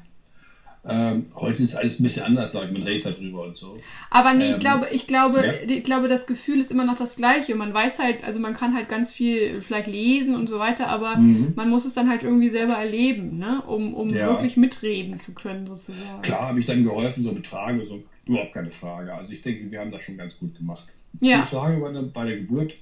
Ähm, 0.83 1.27
heute 1.35 1.61
ist 1.61 1.75
alles 1.75 1.99
ein 1.99 2.03
bisschen 2.03 2.25
anders, 2.25 2.49
glaube 2.51 2.67
ich, 2.67 2.71
man 2.71 2.81
redet 2.81 3.05
darüber 3.05 3.43
und 3.43 3.55
so. 3.55 3.79
Aber 4.09 4.33
nee, 4.33 4.47
ähm, 4.47 4.53
ich 4.53 4.59
glaube, 4.59 4.87
ich 4.91 5.05
glaube, 5.05 5.45
ja. 5.45 5.75
ich 5.75 5.83
glaube, 5.83 6.07
das 6.07 6.25
Gefühl 6.25 6.59
ist 6.59 6.71
immer 6.71 6.85
noch 6.85 6.97
das 6.97 7.15
gleiche. 7.15 7.53
Man 7.53 7.71
weiß 7.71 7.99
halt, 7.99 8.23
also 8.23 8.39
man 8.39 8.53
kann 8.53 8.75
halt 8.75 8.89
ganz 8.89 9.11
viel 9.11 9.61
vielleicht 9.61 9.87
lesen 9.87 10.35
und 10.35 10.47
so 10.47 10.57
weiter, 10.57 10.87
aber 10.87 11.17
mhm. 11.17 11.53
man 11.55 11.69
muss 11.69 11.85
es 11.85 11.93
dann 11.93 12.09
halt 12.09 12.23
irgendwie 12.23 12.49
selber 12.49 12.73
erleben, 12.73 13.37
ne? 13.37 13.61
um, 13.67 13.93
um 13.93 14.09
ja. 14.09 14.27
wirklich 14.27 14.57
mitreden 14.57 15.15
zu 15.15 15.33
können, 15.33 15.67
sozusagen. 15.67 16.21
Klar 16.23 16.47
habe 16.47 16.59
ich 16.59 16.65
dann 16.65 16.83
geholfen, 16.83 17.23
so 17.23 17.31
betragen, 17.31 17.83
so 17.83 18.03
überhaupt 18.25 18.53
keine 18.53 18.71
Frage. 18.71 19.13
Also 19.13 19.31
ich 19.33 19.41
denke, 19.41 19.69
wir 19.69 19.79
haben 19.79 19.91
das 19.91 20.03
schon 20.03 20.17
ganz 20.17 20.39
gut 20.39 20.55
gemacht. 20.57 20.87
Ja. 21.19 21.41
Die 21.41 21.47
Frage 21.47 21.79
war 21.81 21.93
dann 21.93 22.11
bei 22.11 22.25
der 22.25 22.37
Geburt, 22.37 22.75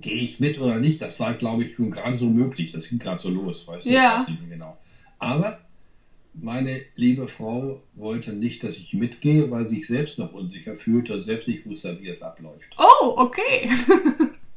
gehe 0.00 0.14
ich 0.14 0.40
mit 0.40 0.60
oder 0.60 0.78
nicht, 0.78 1.00
das 1.00 1.18
war, 1.20 1.34
glaube 1.34 1.64
ich, 1.64 1.74
schon 1.74 1.90
gerade 1.90 2.16
so 2.16 2.26
möglich. 2.26 2.72
Das 2.72 2.88
ging 2.88 2.98
gerade 2.98 3.20
so 3.20 3.30
los, 3.30 3.66
weißt 3.66 3.86
du? 3.86 3.90
Ja. 3.90 4.24
Genau. 4.48 4.76
Aber 5.18 5.60
meine 6.34 6.80
liebe 6.94 7.28
Frau 7.28 7.82
wollte 7.94 8.32
nicht, 8.32 8.62
dass 8.62 8.76
ich 8.76 8.94
mitgehe, 8.94 9.50
weil 9.50 9.66
sie 9.66 9.76
sich 9.76 9.86
selbst 9.86 10.18
noch 10.18 10.32
unsicher 10.32 10.76
fühlte 10.76 11.14
und 11.14 11.22
selbst 11.22 11.48
nicht 11.48 11.66
wusste, 11.66 11.98
wie 12.00 12.08
es 12.08 12.22
abläuft. 12.22 12.76
Oh, 12.78 13.14
okay. 13.16 13.70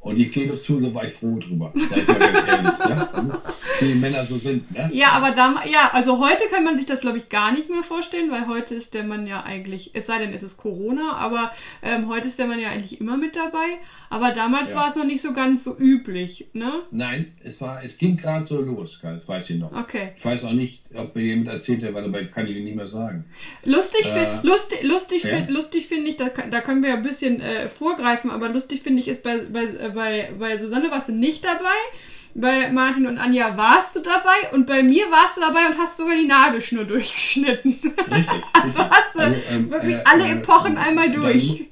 Und 0.02 0.18
ich 0.18 0.32
gebe 0.32 0.56
zu, 0.56 0.82
da 0.82 0.92
war 0.96 1.06
ich 1.06 1.14
froh 1.14 1.38
drüber. 1.38 1.72
Seid 1.76 2.08
mal 2.08 2.18
ganz 2.18 2.48
ehrlich, 2.48 2.80
ja? 2.80 3.44
Wie 3.82 3.96
Männer 3.96 4.24
so 4.24 4.38
sind, 4.38 4.72
ne? 4.72 4.90
Ja, 4.94 5.12
aber 5.12 5.32
da, 5.32 5.64
ja, 5.70 5.92
also 5.94 6.20
heute 6.20 6.44
kann 6.50 6.64
man 6.64 6.78
sich 6.78 6.86
das, 6.86 7.02
glaube 7.02 7.18
ich, 7.18 7.30
gar 7.30 7.52
nicht 7.52 7.70
mehr 7.70 7.84
vorstellen, 7.84 8.32
weil 8.32 8.48
heute 8.48 8.76
ist 8.76 8.94
der 8.94 9.04
Mann 9.04 9.28
ja 9.28 9.44
eigentlich, 9.44 9.92
es 9.94 10.06
sei 10.06 10.20
denn, 10.20 10.34
es 10.34 10.44
ist 10.44 10.58
Corona, 10.58 11.16
aber 11.18 11.52
ähm, 11.82 12.08
heute 12.08 12.28
ist 12.28 12.40
der 12.40 12.48
Mann 12.48 12.60
ja 12.60 12.70
eigentlich 12.70 13.00
immer 13.02 13.18
mit 13.18 13.36
dabei. 13.36 13.78
Aber 14.10 14.32
damals 14.32 14.72
ja. 14.72 14.78
war 14.78 14.88
es 14.88 14.96
noch 14.96 15.06
nicht 15.06 15.22
so 15.22 15.34
ganz 15.34 15.64
so 15.64 15.78
üblich, 15.78 16.48
ne? 16.54 16.82
Nein, 16.92 17.34
es 17.44 17.62
war, 17.62 17.84
es 17.84 17.98
ging 17.98 18.18
gerade 18.18 18.46
so 18.46 18.62
los, 18.62 19.00
das 19.02 19.28
weiß 19.28 19.50
ich 19.52 19.60
noch. 19.60 19.72
Okay. 19.72 20.12
Ich 20.18 20.26
weiß 20.26 20.44
auch 20.46 20.54
nicht, 20.54 20.82
ob 20.96 21.16
mir 21.16 21.24
jemand 21.24 21.50
erzählt 21.50 21.84
hat, 21.84 21.94
weil 21.94 22.04
dabei 22.04 22.26
kann 22.26 22.48
ich 22.48 22.56
nicht 22.64 22.76
mehr 22.76 22.88
sagen. 22.88 23.26
Lustig, 23.64 24.06
äh, 24.16 24.40
lustig, 24.44 24.84
lustig, 24.84 25.24
ja? 25.24 25.48
lustig 25.48 25.88
finde 25.88 26.10
ich, 26.10 26.18
da, 26.18 26.30
da 26.30 26.62
können 26.62 26.84
wir 26.84 26.94
ein 26.94 27.02
bisschen 27.02 27.40
äh, 27.42 27.70
vorgreifen, 27.70 28.30
aber 28.32 28.50
lustig 28.50 28.82
finde 28.82 29.02
ich 29.02 29.08
ist 29.08 29.24
bei, 29.24 29.38
bei 29.38 29.64
äh, 29.64 29.90
bei, 29.94 30.32
bei 30.38 30.58
Susanne 30.58 30.92
warst 30.92 31.10
du 31.10 31.14
nicht 31.14 31.44
dabei. 31.46 31.78
Bei 32.34 32.72
Martin 32.72 33.08
und 33.08 33.18
Anja 33.18 33.58
warst 33.58 33.96
du 33.96 34.02
dabei 34.02 34.54
und 34.54 34.66
bei 34.66 34.82
mir 34.84 35.06
warst 35.12 35.38
du 35.38 35.42
dabei 35.42 35.68
und 35.68 35.78
hast 35.78 35.98
sogar 35.98 36.16
die 36.16 36.26
Nabelschnur 36.26 36.86
durchgeschnitten. 36.86 37.72
Richtig. 37.72 38.44
also 38.62 38.90
hast 38.90 39.16
du 39.16 39.20
also, 39.20 39.42
ähm, 39.52 39.72
wirklich 39.72 39.96
äh, 39.96 40.04
alle 40.06 40.26
äh, 40.26 40.32
Epochen 40.34 40.78
äh, 40.78 40.80
einmal 40.80 41.12
durch. 41.12 41.66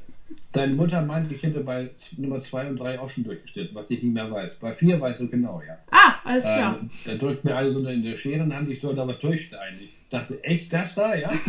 Deine 0.51 0.73
Mutter 0.73 1.01
meint, 1.01 1.31
ich 1.31 1.43
hätte 1.43 1.59
bei 1.59 1.91
Nummer 2.17 2.39
2 2.39 2.69
und 2.69 2.79
3 2.79 2.99
auch 2.99 3.09
schon 3.09 3.23
durchgeschnitten, 3.23 3.75
was 3.75 3.91
ich 3.91 4.01
nicht 4.01 4.13
mehr 4.13 4.29
weiß. 4.29 4.59
Bei 4.59 4.73
4 4.73 4.99
weißt 4.99 5.21
du 5.21 5.29
genau, 5.29 5.61
ja. 5.65 5.77
Ah, 5.91 6.15
alles 6.23 6.43
klar. 6.43 6.77
Ähm, 6.79 6.89
da 7.05 7.13
drückt 7.15 7.45
mir 7.45 7.55
alle 7.55 7.69
so 7.69 7.85
in 7.87 8.03
der 8.03 8.15
Scherenhand, 8.15 8.67
ich 8.69 8.81
soll 8.81 8.95
da 8.95 9.07
was 9.07 9.19
durchschneiden. 9.19 9.79
Ich 9.79 10.09
dachte, 10.09 10.43
echt, 10.43 10.73
das 10.73 10.97
war, 10.97 11.15
ja? 11.15 11.29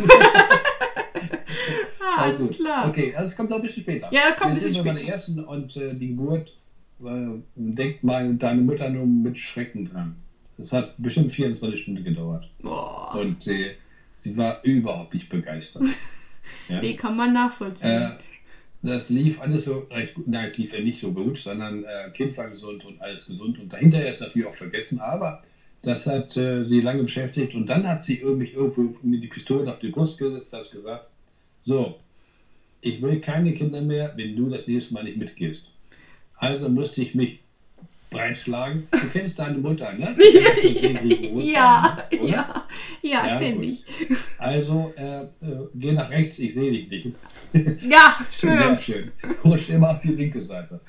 Ah, 2.01 2.23
alles 2.23 2.51
klar. 2.51 2.89
Okay, 2.89 3.15
also 3.15 3.31
es 3.31 3.37
kommt 3.37 3.51
noch 3.51 3.57
ein 3.57 3.63
bisschen 3.63 3.83
später. 3.83 4.09
Ja, 4.11 4.31
das 4.31 4.39
kommt 4.39 4.51
ein 4.51 4.55
bisschen 4.55 4.75
später. 4.75 4.95
bei 4.95 5.01
der 5.01 5.09
ersten 5.09 5.45
und 5.45 5.77
äh, 5.77 5.95
die 5.95 6.09
Geburt 6.09 6.57
äh, 7.05 7.43
denkt 7.55 8.05
mal 8.05 8.35
deine 8.35 8.63
Mutter 8.63 8.89
nur 8.91 9.07
mit 9.07 9.39
Schrecken 9.39 9.87
dran. 9.87 10.17
Es 10.59 10.73
hat 10.73 10.95
bestimmt 10.99 11.33
24 11.33 11.81
Stunden 11.81 12.05
gedauert. 12.05 12.49
Boah. 12.61 13.15
Und 13.15 13.47
äh, 13.47 13.75
sie 14.19 14.37
war 14.37 14.63
überhaupt 14.63 15.15
nicht 15.15 15.29
begeistert. 15.29 15.85
ja? 16.69 16.81
Nee, 16.81 16.95
kann 16.95 17.17
man 17.17 17.33
nachvollziehen. 17.33 17.91
Äh, 17.91 18.11
das 18.83 19.11
lief 19.11 19.41
alles 19.41 19.65
so 19.65 19.81
recht 19.91 20.15
gut. 20.15 20.29
Nein, 20.29 20.47
es 20.47 20.59
lief 20.59 20.73
ja 20.73 20.81
nicht 20.81 21.01
so 21.01 21.13
gut, 21.13 21.39
sondern 21.39 21.85
äh, 21.85 22.11
Kind 22.13 22.37
war 22.37 22.49
gesund 22.49 22.85
und 22.85 23.01
alles 23.01 23.27
gesund. 23.27 23.59
Und 23.59 23.73
dahinter 23.73 24.07
ist 24.07 24.21
natürlich 24.21 24.49
auch 24.49 24.55
vergessen, 24.55 25.01
aber 25.01 25.43
das 25.83 26.07
hat 26.07 26.37
äh, 26.37 26.65
sie 26.65 26.81
lange 26.81 27.03
beschäftigt. 27.03 27.55
Und 27.55 27.67
dann 27.67 27.87
hat 27.87 28.03
sie 28.03 28.21
irgendwie 28.21 28.53
irgendwo 28.53 28.95
mir 29.03 29.21
die 29.21 29.29
Pistole 29.29 29.71
auf 29.71 29.79
die 29.81 29.89
Brust 29.89 30.19
gesetzt, 30.19 30.53
hat 30.53 30.71
gesagt, 30.71 31.09
so, 31.63 31.99
ich 32.81 33.03
will 33.03 33.21
keine 33.21 33.53
Kinder 33.53 33.83
mehr, 33.83 34.13
wenn 34.17 34.35
du 34.35 34.49
das 34.49 34.67
nächste 34.67 34.95
Mal 34.95 35.05
nicht 35.05 35.19
mitgehst. 35.19 35.73
Also 36.41 36.71
musste 36.71 37.03
ich 37.03 37.15
mich 37.15 37.41
breitschlagen. 38.09 38.89
Du 38.91 39.09
kennst 39.13 39.39
deine 39.39 39.59
Mutter, 39.59 39.93
ne? 39.93 40.17
ja, 41.35 41.99
ja, 42.11 42.67
ja, 43.03 43.27
ja, 43.27 43.39
kenne 43.39 43.65
ich. 43.65 43.85
Also, 44.39 44.93
äh, 44.97 45.23
äh, 45.23 45.29
geh 45.75 45.93
nach 45.93 46.11
rechts, 46.11 46.39
ich 46.39 46.55
sehe 46.55 46.73
dich 46.73 46.89
nicht. 46.91 47.15
ja, 47.89 48.19
schön. 48.33 48.59
Sehr 48.59 48.81
schön. 48.81 49.13
Rutscht 49.45 49.69
immer 49.69 49.91
auf 49.91 50.01
die 50.01 50.09
linke 50.09 50.43
Seite. 50.43 50.81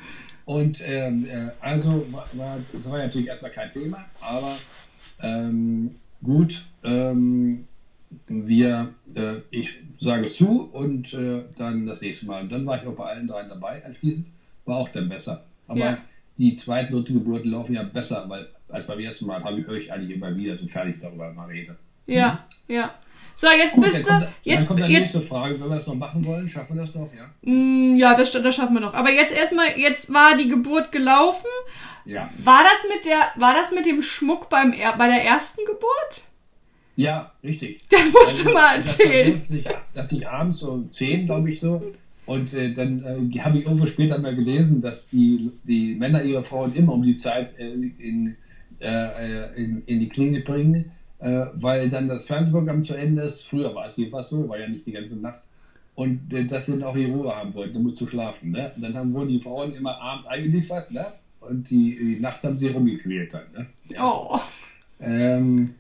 Und 0.46 0.82
ähm, 0.86 1.28
äh, 1.30 1.52
also, 1.60 2.08
war, 2.12 2.58
das 2.72 2.90
war 2.90 3.00
natürlich 3.00 3.28
erstmal 3.28 3.52
kein 3.52 3.70
Thema, 3.70 4.06
aber 4.22 4.56
ähm, 5.22 5.96
gut, 6.24 6.66
ähm, 6.84 7.66
wir, 8.28 8.94
äh, 9.16 9.36
ich 9.52 9.74
sage 10.00 10.28
zu 10.28 10.72
und 10.72 11.14
äh, 11.14 11.44
dann 11.58 11.86
das 11.86 12.02
nächste 12.02 12.26
Mal. 12.26 12.44
Und 12.44 12.52
dann 12.52 12.66
war 12.66 12.82
ich 12.82 12.88
auch 12.88 12.96
bei 12.96 13.06
allen 13.06 13.28
dreien 13.28 13.50
dabei 13.50 13.84
anschließend. 13.86 14.28
War 14.66 14.78
auch 14.78 14.90
dann 14.90 15.10
besser. 15.10 15.46
Aber 15.68 15.80
ja. 15.80 15.98
die 16.38 16.54
zweiten 16.54 16.94
und 16.94 17.08
Geburten 17.08 17.50
laufen 17.52 17.74
ja 17.74 17.84
besser, 17.84 18.26
weil 18.28 18.48
als 18.70 18.88
beim 18.88 19.00
ersten 19.00 19.26
Mal 19.26 19.44
habe 19.44 19.60
ich, 19.60 19.68
ich 19.68 19.94
eigentlich 19.94 20.16
immer 20.16 20.36
wieder 20.36 20.58
so 20.58 20.68
fertig 20.68 21.00
darüber 21.02 21.32
mal 21.34 21.48
rede. 21.48 21.76
Ja, 22.08 22.46
mhm. 22.68 22.76
ja. 22.76 22.94
So, 23.36 23.48
jetzt 23.48 23.74
Gut, 23.74 23.86
bist 23.86 24.06
du. 24.06 24.12
Kommt, 24.12 24.28
jetzt, 24.44 24.60
dann 24.60 24.68
kommt 24.68 24.90
die 24.90 24.94
nächste 24.94 25.22
Frage, 25.22 25.60
wenn 25.60 25.70
wir 25.70 25.76
das 25.76 25.88
noch 25.88 25.96
machen 25.96 26.24
wollen, 26.26 26.48
schaffen 26.48 26.76
wir 26.76 26.82
das 26.82 26.94
noch, 26.94 27.10
ja? 27.14 27.32
Mm, 27.42 27.96
ja, 27.96 28.14
das, 28.14 28.30
das 28.30 28.56
schaffen 28.56 28.76
wir 28.76 28.82
noch. 28.82 28.94
Aber 28.94 29.12
jetzt 29.12 29.34
erstmal, 29.34 29.80
jetzt 29.80 30.14
war 30.14 30.38
die 30.38 30.48
Geburt 30.48 30.92
gelaufen. 30.92 31.48
Ja. 32.06 32.30
War 32.38 32.64
das 32.64 32.84
mit 32.94 33.06
der, 33.06 33.32
war 33.36 33.54
das 33.54 33.72
mit 33.72 33.86
dem 33.86 34.02
Schmuck 34.02 34.50
beim, 34.50 34.76
bei 34.98 35.08
der 35.08 35.24
ersten 35.24 35.62
Geburt? 35.66 36.24
Ja, 36.96 37.32
richtig. 37.44 37.82
Das 37.90 38.12
musst 38.12 38.46
also, 38.46 38.50
du 38.50 38.54
mal 38.54 38.76
erzählen. 38.76 39.34
Das, 39.34 39.48
dass, 39.48 39.58
ich, 39.58 39.68
dass 39.94 40.12
ich 40.12 40.28
abends 40.28 40.62
um 40.64 40.90
10, 40.90 41.26
glaube 41.26 41.50
ich 41.50 41.60
so, 41.60 41.82
und 42.32 42.54
äh, 42.54 42.74
dann 42.74 43.00
äh, 43.02 43.40
habe 43.40 43.58
ich 43.58 43.66
irgendwo 43.66 43.86
später 43.86 44.18
mal 44.18 44.34
gelesen, 44.34 44.82
dass 44.82 45.10
die, 45.10 45.52
die 45.66 45.96
Männer 45.96 46.24
ihre 46.24 46.44
Frauen 46.44 46.74
immer 46.74 46.94
um 46.94 47.04
die 47.04 47.14
Zeit 47.14 47.60
äh, 47.60 47.74
in, 47.74 48.38
äh, 48.80 49.54
in, 49.62 49.84
in, 49.86 50.00
die 50.00 50.08
Klinik 50.08 50.46
bringen, 50.46 50.92
äh, 51.20 51.48
weil 51.56 51.90
dann 51.90 52.08
das 52.08 52.28
Fernsehprogramm 52.28 52.84
zu 52.84 52.96
Ende 52.96 53.24
ist. 53.24 53.44
Früher 53.44 53.76
war 53.76 53.86
es 53.86 53.98
jedenfalls 53.98 54.30
so, 54.30 54.48
war 54.48 54.58
ja 54.58 54.70
nicht 54.70 54.86
die 54.86 54.94
ganze 54.94 55.20
Nacht. 55.20 55.42
Und 55.94 56.34
äh, 56.34 56.46
dass 56.46 56.68
sie 56.68 56.72
dann 56.72 56.84
auch 56.84 56.96
ihre 56.96 57.12
Ruhe 57.12 57.36
haben 57.36 57.54
wollten, 57.54 57.76
um 57.76 57.94
zu 57.94 58.08
schlafen. 58.08 58.52
Ne? 58.52 58.72
Und 58.78 58.82
dann 58.82 58.96
haben, 58.96 59.14
wurden 59.14 59.28
die 59.28 59.42
Frauen 59.42 59.76
immer 59.76 60.00
abends 60.00 60.26
eingeliefert 60.26 60.90
ne? 60.90 61.06
und 61.42 61.70
die, 61.70 61.98
die 61.98 62.20
Nacht 62.22 62.44
haben 62.44 62.56
sie 62.56 62.70
rumgequält 62.70 63.34
dann. 63.34 63.52
Ne? 63.54 63.68
Ja. 63.90 64.06
Oh. 64.06 64.40
Ähm, 65.02 65.72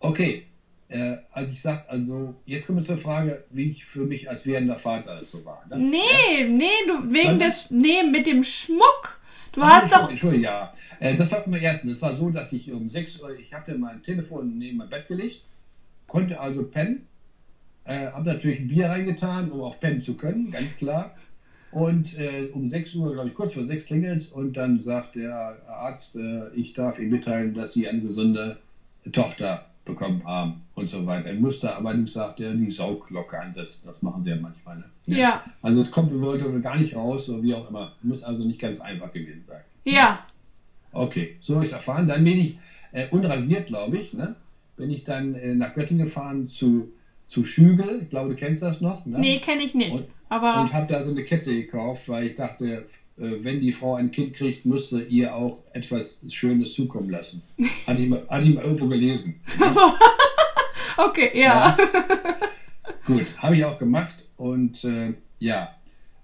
okay, 0.00 0.42
äh, 0.88 1.16
also 1.32 1.50
ich 1.50 1.62
sag, 1.62 1.88
also 1.88 2.34
jetzt 2.46 2.66
kommen 2.66 2.78
wir 2.78 2.84
zur 2.84 2.98
Frage, 2.98 3.44
wie 3.50 3.70
ich 3.70 3.84
für 3.84 4.04
mich 4.04 4.28
als 4.28 4.46
werdender 4.46 4.76
Vater 4.76 5.24
so 5.24 5.44
war. 5.44 5.64
Ne? 5.68 5.78
Nee, 5.78 6.42
ja? 6.42 6.48
nee, 6.48 6.86
du, 6.86 7.12
wegen 7.12 7.38
des, 7.38 7.70
nee, 7.70 8.02
mit 8.02 8.26
dem 8.26 8.44
Schmuck. 8.44 9.20
Du 9.52 9.62
Ach, 9.62 9.82
hast 9.82 9.92
doch. 9.92 10.10
Entschuldigung, 10.10 10.44
ja. 10.44 10.70
Äh, 11.00 11.16
das 11.16 11.32
war 11.32 11.40
beim 11.40 11.54
ersten. 11.54 11.90
Es 11.90 12.02
war 12.02 12.12
so, 12.12 12.30
dass 12.30 12.52
ich 12.52 12.70
um 12.72 12.88
6 12.88 13.22
Uhr, 13.22 13.38
ich 13.38 13.54
hatte 13.54 13.78
mein 13.78 14.02
Telefon 14.02 14.58
neben 14.58 14.78
mein 14.78 14.90
Bett 14.90 15.08
gelegt, 15.08 15.42
konnte 16.06 16.40
also 16.40 16.68
pennen, 16.68 17.06
äh, 17.84 18.06
habe 18.08 18.28
natürlich 18.28 18.60
ein 18.60 18.68
Bier 18.68 18.88
reingetan, 18.88 19.50
um 19.50 19.62
auch 19.62 19.78
pennen 19.80 20.00
zu 20.00 20.16
können, 20.16 20.50
ganz 20.50 20.76
klar. 20.76 21.14
Und 21.70 22.18
äh, 22.18 22.50
um 22.52 22.66
6 22.66 22.94
Uhr, 22.96 23.12
glaube 23.14 23.28
ich, 23.28 23.34
kurz 23.34 23.52
vor 23.52 23.64
6 23.64 23.86
klingelt 23.86 24.30
und 24.32 24.56
dann 24.56 24.78
sagt 24.78 25.16
der 25.16 25.58
Arzt, 25.68 26.14
äh, 26.16 26.50
ich 26.54 26.72
darf 26.72 26.98
Ihnen 26.98 27.10
mitteilen, 27.10 27.54
dass 27.54 27.72
Sie 27.72 27.88
eine 27.88 28.00
gesunde 28.00 28.58
Tochter 29.12 29.66
bekommen 29.84 30.22
haben 30.24 30.62
und 30.74 30.88
so 30.88 31.06
weiter. 31.06 31.28
Er 31.28 31.34
musste 31.34 31.74
aber 31.74 31.94
nicht, 31.94 32.12
sagt 32.12 32.40
er, 32.40 32.54
die 32.54 32.70
Saugglocke 32.70 33.38
einsetzen. 33.38 33.86
Das 33.86 34.02
machen 34.02 34.20
sie 34.20 34.30
ja 34.30 34.36
manchmal. 34.36 34.78
Ne? 34.78 34.84
Ja. 35.06 35.16
ja. 35.16 35.44
Also 35.62 35.80
es 35.80 35.90
kommt, 35.90 36.10
wir 36.10 36.20
wollten 36.20 36.62
gar 36.62 36.76
nicht 36.76 36.96
raus 36.96 37.28
oder 37.28 37.42
wie 37.42 37.54
auch 37.54 37.68
immer. 37.68 37.92
Muss 38.02 38.22
also 38.22 38.44
nicht 38.44 38.60
ganz 38.60 38.80
einfach 38.80 39.12
gewesen 39.12 39.44
sein. 39.46 39.60
Ja. 39.84 40.26
Okay, 40.92 41.36
so 41.40 41.54
habe 41.54 41.64
ich 41.64 41.70
es 41.70 41.76
erfahren. 41.76 42.06
Dann 42.06 42.24
bin 42.24 42.38
ich 42.38 42.58
äh, 42.92 43.08
unrasiert, 43.10 43.66
glaube 43.66 43.98
ich. 43.98 44.14
Ne? 44.14 44.36
Bin 44.76 44.90
ich 44.90 45.04
dann 45.04 45.34
äh, 45.34 45.54
nach 45.54 45.74
Göttingen 45.74 46.06
gefahren 46.06 46.44
zu, 46.44 46.92
zu 47.26 47.44
Schügel. 47.44 48.02
Ich 48.02 48.10
glaube, 48.10 48.30
du 48.30 48.36
kennst 48.36 48.62
das 48.62 48.80
noch. 48.80 49.04
Ne? 49.04 49.18
Nee, 49.18 49.38
kenne 49.38 49.62
ich 49.62 49.74
nicht. 49.74 49.92
Und, 49.92 50.06
aber 50.28 50.60
und 50.60 50.72
habe 50.72 50.86
da 50.92 51.02
so 51.02 51.10
eine 51.10 51.24
Kette 51.24 51.54
gekauft, 51.54 52.08
weil 52.08 52.26
ich 52.28 52.34
dachte, 52.36 52.84
wenn 53.16 53.60
die 53.60 53.72
Frau 53.72 53.94
ein 53.94 54.10
Kind 54.10 54.34
kriegt, 54.34 54.66
müsste 54.66 55.02
ihr 55.02 55.34
auch 55.34 55.62
etwas 55.72 56.24
Schönes 56.30 56.74
zukommen 56.74 57.10
lassen. 57.10 57.42
Hatte 57.86 58.02
ich 58.02 58.08
mal, 58.08 58.26
hatte 58.28 58.48
ich 58.48 58.54
mal 58.54 58.64
irgendwo 58.64 58.88
gelesen. 58.88 59.40
Also, 59.60 59.80
okay, 60.96 61.30
ja. 61.34 61.76
ja. 61.76 61.76
Gut, 63.06 63.36
habe 63.38 63.56
ich 63.56 63.64
auch 63.64 63.78
gemacht 63.78 64.26
und 64.36 64.82
äh, 64.84 65.14
ja, 65.38 65.74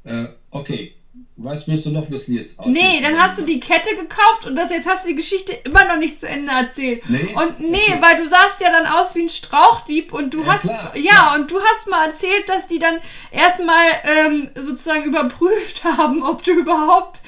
äh, 0.04 0.26
okay. 0.50 0.94
Was 1.36 1.66
willst 1.66 1.86
du 1.86 1.90
noch 1.90 2.08
wissen 2.10 2.36
jetzt? 2.36 2.64
Nee, 2.66 3.00
dann 3.02 3.18
hast 3.18 3.38
du 3.38 3.42
die 3.42 3.58
Kette 3.58 3.96
gekauft 3.96 4.46
und 4.46 4.54
das 4.54 4.70
jetzt 4.70 4.86
hast 4.86 5.04
du 5.04 5.08
die 5.08 5.16
Geschichte 5.16 5.52
immer 5.64 5.84
noch 5.86 5.96
nicht 5.96 6.20
zu 6.20 6.28
Ende 6.28 6.52
erzählt. 6.52 7.02
Nee, 7.08 7.34
und 7.34 7.60
nee, 7.60 7.78
okay. 7.88 7.98
weil 8.00 8.16
du 8.22 8.28
sahst 8.28 8.60
ja 8.60 8.70
dann 8.70 8.86
aus 8.86 9.14
wie 9.14 9.22
ein 9.22 9.30
Strauchdieb 9.30 10.12
und 10.12 10.34
du 10.34 10.42
ja, 10.42 10.46
hast 10.46 10.62
klar, 10.62 10.96
ja 10.96 11.12
klar. 11.12 11.34
und 11.36 11.50
du 11.50 11.58
hast 11.60 11.88
mal 11.88 12.06
erzählt, 12.06 12.48
dass 12.48 12.68
die 12.68 12.78
dann 12.78 12.98
erstmal 13.32 13.86
ähm, 14.04 14.50
sozusagen 14.54 15.04
überprüft 15.04 15.82
haben, 15.98 16.22
ob 16.22 16.44
du 16.44 16.52
überhaupt 16.52 17.20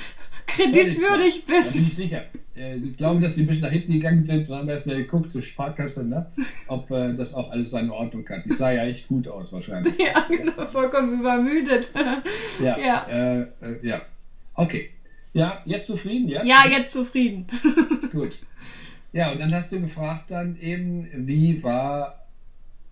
kreditwürdig 0.47 1.47
bist. 1.47 1.70
Da 1.70 1.72
bin 1.72 1.83
ich 1.83 1.97
sicher. 1.97 2.24
Äh, 2.55 2.78
sie 2.78 2.92
glauben, 2.92 3.22
dass 3.22 3.34
sie 3.34 3.42
ein 3.42 3.46
bisschen 3.46 3.62
nach 3.62 3.70
hinten 3.70 3.92
gegangen 3.92 4.20
sind 4.20 4.48
und 4.48 4.57
haben 4.57 4.68
erstmal 4.68 4.96
geguckt 4.96 5.30
zur 5.30 5.42
Sparkasse, 5.42 6.07
ne? 6.07 6.26
ob 6.68 6.90
äh, 6.90 7.14
das 7.14 7.32
auch 7.32 7.50
alles 7.50 7.70
seine 7.70 7.92
Ordnung 7.92 8.28
hat. 8.28 8.44
Ich 8.44 8.59
sah 8.59 8.70
ja 8.70 8.84
echt 8.84 9.09
gut 9.09 9.26
aus 9.26 9.53
wahrscheinlich. 9.53 9.94
ja, 9.98 10.26
genau, 10.28 10.66
vollkommen 10.66 11.20
übermüdet. 11.20 11.92
ja, 12.62 12.78
ja. 12.84 13.07
Äh, 13.09 13.40
äh, 13.40 13.46
ja. 13.82 14.03
Okay. 14.55 14.90
Ja, 15.32 15.62
jetzt 15.64 15.86
zufrieden, 15.86 16.28
ja? 16.28 16.44
Ja, 16.44 16.66
jetzt 16.68 16.92
zufrieden. 16.92 17.46
gut. 18.12 18.38
Ja, 19.12 19.32
und 19.32 19.40
dann 19.40 19.55
hast 19.55 19.72
du 19.72 19.80
gefragt 19.80 20.30
dann 20.30 20.59
eben, 20.61 21.09
wie 21.26 21.62
war 21.62 22.26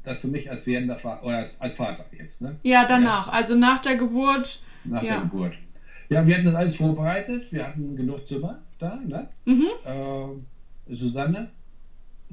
das 0.04 0.22
für 0.22 0.28
mich 0.28 0.50
als 0.50 0.66
werdender 0.66 0.96
Vater, 0.96 1.22
oder 1.22 1.36
als, 1.36 1.61
als, 1.61 1.76
Vater 1.76 2.06
jetzt, 2.18 2.40
ne? 2.40 2.58
Ja, 2.62 2.86
danach, 2.86 3.26
ja. 3.26 3.32
also 3.34 3.56
nach 3.56 3.82
der 3.82 3.96
Geburt. 3.96 4.61
Nach 4.84 5.02
ja. 5.02 5.16
der 5.16 5.22
Geburt. 5.24 5.52
Ja, 6.08 6.26
wir 6.26 6.34
hatten 6.34 6.46
das 6.46 6.54
alles 6.54 6.76
vorbereitet, 6.76 7.52
wir 7.52 7.66
hatten 7.66 7.94
genug 7.94 8.24
Zimmer 8.24 8.58
da, 8.80 8.96
ne? 8.96 9.28
Mhm. 9.44 9.66
Äh, 9.84 10.94
Susanne, 10.94 11.50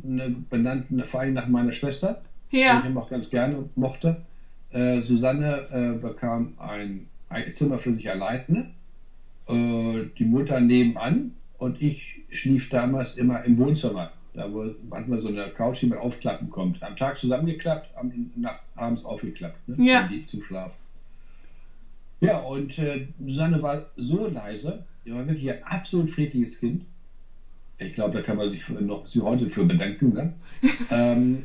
eine, 0.03 0.35
benannt 0.49 0.87
vor 1.05 1.21
allem 1.21 1.33
nach 1.33 1.47
meiner 1.47 1.71
Schwester, 1.71 2.21
ja. 2.51 2.81
die 2.81 2.89
ich 2.89 2.97
auch 2.97 3.09
ganz 3.09 3.29
gerne 3.29 3.69
mochte. 3.75 4.21
Äh, 4.71 5.01
Susanne 5.01 5.67
äh, 5.71 5.99
bekam 5.99 6.53
ein, 6.57 7.07
ein, 7.29 7.51
Zimmer 7.51 7.77
für 7.77 7.91
sich 7.91 8.09
alleine, 8.09 8.71
äh, 9.47 10.05
die 10.17 10.25
Mutter 10.25 10.59
nebenan 10.59 11.33
und 11.57 11.81
ich 11.81 12.21
schlief 12.29 12.69
damals 12.69 13.17
immer 13.17 13.43
im 13.43 13.57
Wohnzimmer. 13.57 14.11
Da 14.33 14.51
wo 14.53 14.65
manchmal 14.87 15.17
so 15.17 15.29
eine 15.29 15.49
Couch, 15.49 15.81
die 15.81 15.87
man 15.87 15.97
aufklappen 15.97 16.51
kommt. 16.51 16.83
Am 16.83 16.95
Tag 16.95 17.15
zusammengeklappt, 17.17 17.89
am, 17.97 18.31
nachts, 18.35 18.71
abends 18.75 19.03
aufgeklappt, 19.03 19.67
ne? 19.67 19.83
ja. 19.83 20.07
zum, 20.07 20.27
zum 20.27 20.43
Schlaf. 20.43 20.75
Ja, 22.19 22.39
und 22.39 22.77
äh, 22.79 23.07
Susanne 23.19 23.61
war 23.61 23.87
so 23.95 24.27
leise, 24.27 24.83
die 25.07 25.13
war 25.13 25.25
wirklich 25.25 25.49
ein 25.49 25.63
absolut 25.63 26.09
friedliches 26.09 26.59
Kind. 26.59 26.83
Ich 27.77 27.93
glaube, 27.93 28.13
da 28.13 28.21
kann 28.21 28.37
man 28.37 28.49
sich 28.49 28.67
noch 28.69 29.07
sie 29.07 29.21
heute 29.21 29.47
für 29.47 29.63
bedanken. 29.63 30.13
Ne? 30.13 30.33
ähm, 30.91 31.43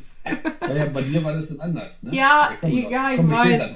ja, 0.75 0.87
bei 0.87 1.01
dir 1.01 1.23
war 1.23 1.33
das 1.33 1.49
dann 1.49 1.61
anders. 1.61 2.03
Ne? 2.03 2.13
Ja, 2.13 2.51
ja, 2.61 3.13
ich 3.13 3.19
weiß. 3.19 3.73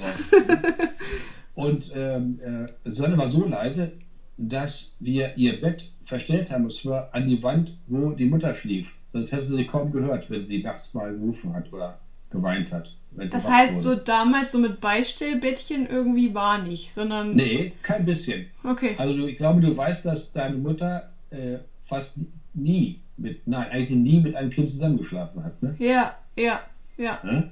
Und 1.54 1.92
ähm, 1.94 2.38
äh, 2.84 2.90
Sonne 2.90 3.16
war 3.16 3.28
so 3.28 3.46
leise, 3.46 3.92
dass 4.36 4.92
wir 5.00 5.36
ihr 5.36 5.60
Bett 5.60 5.90
verstellt 6.02 6.50
haben, 6.50 6.64
und 6.64 6.72
zwar 6.72 7.08
an 7.12 7.26
die 7.26 7.42
Wand, 7.42 7.78
wo 7.86 8.10
die 8.10 8.26
Mutter 8.26 8.54
schlief. 8.54 8.94
Sonst 9.08 9.32
hätte 9.32 9.44
sie 9.44 9.66
kaum 9.66 9.90
gehört, 9.90 10.30
wenn 10.30 10.42
sie 10.42 10.62
nachts 10.62 10.94
mal 10.94 11.12
gerufen 11.12 11.54
hat 11.54 11.72
oder 11.72 11.98
geweint 12.30 12.72
hat. 12.72 12.94
Das 13.30 13.48
heißt, 13.48 13.82
so 13.82 13.94
damals 13.94 14.52
so 14.52 14.58
mit 14.58 14.80
Beistellbettchen 14.80 15.88
irgendwie 15.88 16.34
war 16.34 16.58
nicht, 16.58 16.92
sondern. 16.92 17.34
Nee, 17.34 17.74
kein 17.82 18.04
bisschen. 18.04 18.46
Okay. 18.62 18.94
Also 18.98 19.26
ich 19.26 19.36
glaube, 19.36 19.60
du 19.60 19.76
weißt, 19.76 20.04
dass 20.04 20.32
deine 20.32 20.56
Mutter 20.56 21.12
äh, 21.30 21.58
fast 21.80 22.18
nie 22.54 23.00
mit, 23.16 23.46
nein, 23.46 23.68
eigentlich 23.70 23.98
nie 23.98 24.20
mit 24.20 24.36
einem 24.36 24.50
Kind 24.50 24.70
zusammengeschlafen 24.70 25.44
hat, 25.44 25.62
ne? 25.62 25.74
Ja, 25.78 26.16
ja, 26.36 26.60
ja. 26.96 27.20
ja? 27.24 27.50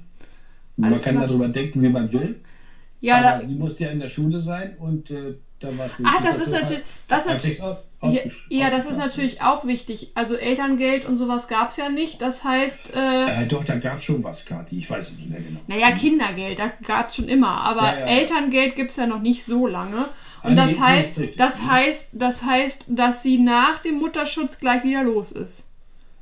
Man 0.77 1.01
kann 1.01 1.15
klar. 1.15 1.27
darüber 1.27 1.47
denken, 1.49 1.81
wie 1.81 1.89
man 1.89 2.11
will. 2.13 2.41
Ja, 3.01 3.17
aber 3.17 3.41
da, 3.41 3.41
sie 3.41 3.55
musste 3.55 3.85
ja 3.85 3.91
in 3.91 3.99
der 3.99 4.09
Schule 4.09 4.41
sein 4.41 4.77
und 4.77 5.11
äh, 5.11 5.35
dann 5.59 5.79
Ah, 6.03 6.21
das 6.21 6.37
ist 6.37 6.51
natürlich. 6.51 6.83
Das 7.07 7.25
natürlich 7.25 7.61
ja, 8.49 8.69
das 8.69 8.85
ist 8.85 8.97
natürlich 8.97 9.41
auch 9.41 9.65
wichtig. 9.65 10.11
Also 10.13 10.35
Elterngeld 10.35 11.05
und 11.05 11.17
sowas 11.17 11.47
gab 11.47 11.69
es 11.69 11.77
ja 11.77 11.89
nicht. 11.89 12.21
Das 12.21 12.43
heißt. 12.43 12.93
Äh, 12.93 13.43
äh, 13.43 13.47
doch, 13.47 13.63
da 13.63 13.77
gab 13.77 13.97
es 13.97 14.03
schon 14.03 14.23
was, 14.23 14.45
Kathi. 14.45 14.77
Ich 14.77 14.89
weiß 14.89 15.11
es 15.11 15.17
nicht 15.17 15.29
mehr 15.29 15.41
genau. 15.41 15.59
Naja, 15.67 15.91
Kindergeld, 15.91 16.59
da 16.59 16.71
gab 16.85 17.09
es 17.09 17.15
schon 17.15 17.27
immer. 17.27 17.61
Aber 17.61 17.83
ja, 17.83 17.99
ja. 17.99 18.05
Elterngeld 18.05 18.75
gibt 18.75 18.91
es 18.91 18.97
ja 18.97 19.07
noch 19.07 19.21
nicht 19.21 19.43
so 19.43 19.65
lange. 19.65 20.05
Und 20.43 20.55
das 20.55 20.79
heißt, 20.79 21.19
das 21.37 21.63
heißt, 21.63 22.11
das 22.13 22.43
heißt, 22.43 22.85
dass 22.89 23.23
sie 23.23 23.39
nach 23.39 23.79
dem 23.79 23.95
Mutterschutz 23.95 24.59
gleich 24.59 24.83
wieder 24.83 25.03
los 25.03 25.31
ist. 25.31 25.65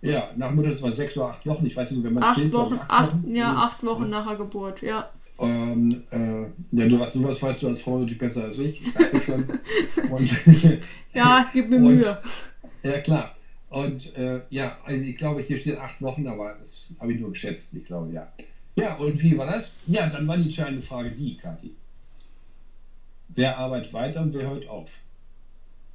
Ja, 0.02 0.30
nach 0.38 0.52
Mutterschutz 0.52 0.84
war 0.84 0.92
sechs 0.94 1.18
oder 1.18 1.28
acht 1.28 1.46
Wochen. 1.46 1.66
Ich 1.66 1.76
weiß 1.76 1.92
nicht, 1.92 2.04
wenn 2.04 2.14
man 2.14 2.24
acht 2.24 2.38
stillt. 2.38 2.54
Wochen, 2.54 2.80
acht, 2.88 2.90
acht 2.90 3.14
Wochen. 3.14 3.36
Ja, 3.36 3.54
acht 3.54 3.84
Wochen 3.84 4.10
nach 4.10 4.26
der 4.28 4.38
Geburt, 4.38 4.82
ja. 4.82 5.10
Ähm, 5.38 6.04
äh, 6.12 6.78
ja, 6.78 6.88
du 6.88 7.00
weißt, 7.00 7.14
sowas 7.14 7.42
weißt 7.42 7.64
du 7.64 7.68
als 7.68 7.82
Frau 7.82 8.00
natürlich 8.00 8.18
besser 8.18 8.46
als 8.46 8.58
ich. 8.58 8.82
Und, 10.10 10.32
ja, 11.14 11.50
gib 11.52 11.70
mir 11.70 11.78
und, 11.78 11.84
Mühe. 11.84 12.18
Ja, 12.84 13.00
klar. 13.00 13.36
Und 13.70 14.16
äh, 14.16 14.42
ja, 14.50 14.78
also 14.86 15.04
ich 15.04 15.18
glaube, 15.18 15.42
hier 15.42 15.58
steht 15.58 15.78
acht 15.78 16.02
Wochen, 16.02 16.28
aber 16.28 16.56
das 16.58 16.96
habe 17.00 17.14
ich 17.14 17.20
nur 17.20 17.32
geschätzt, 17.32 17.74
ich 17.76 17.86
glaube, 17.86 18.14
ja. 18.14 18.32
Ja, 18.76 18.96
und 18.96 19.22
wie 19.22 19.38
war 19.38 19.48
das? 19.48 19.78
Ja, 19.88 20.08
dann 20.08 20.28
war 20.28 20.38
die 20.38 20.44
entscheidende 20.44 20.82
Frage 20.82 21.12
die, 21.12 21.36
Kathi. 21.38 21.74
Wer 23.30 23.58
arbeitet 23.58 23.94
weiter 23.94 24.22
und 24.22 24.34
wer 24.34 24.50
hört 24.50 24.68
auf? 24.70 24.90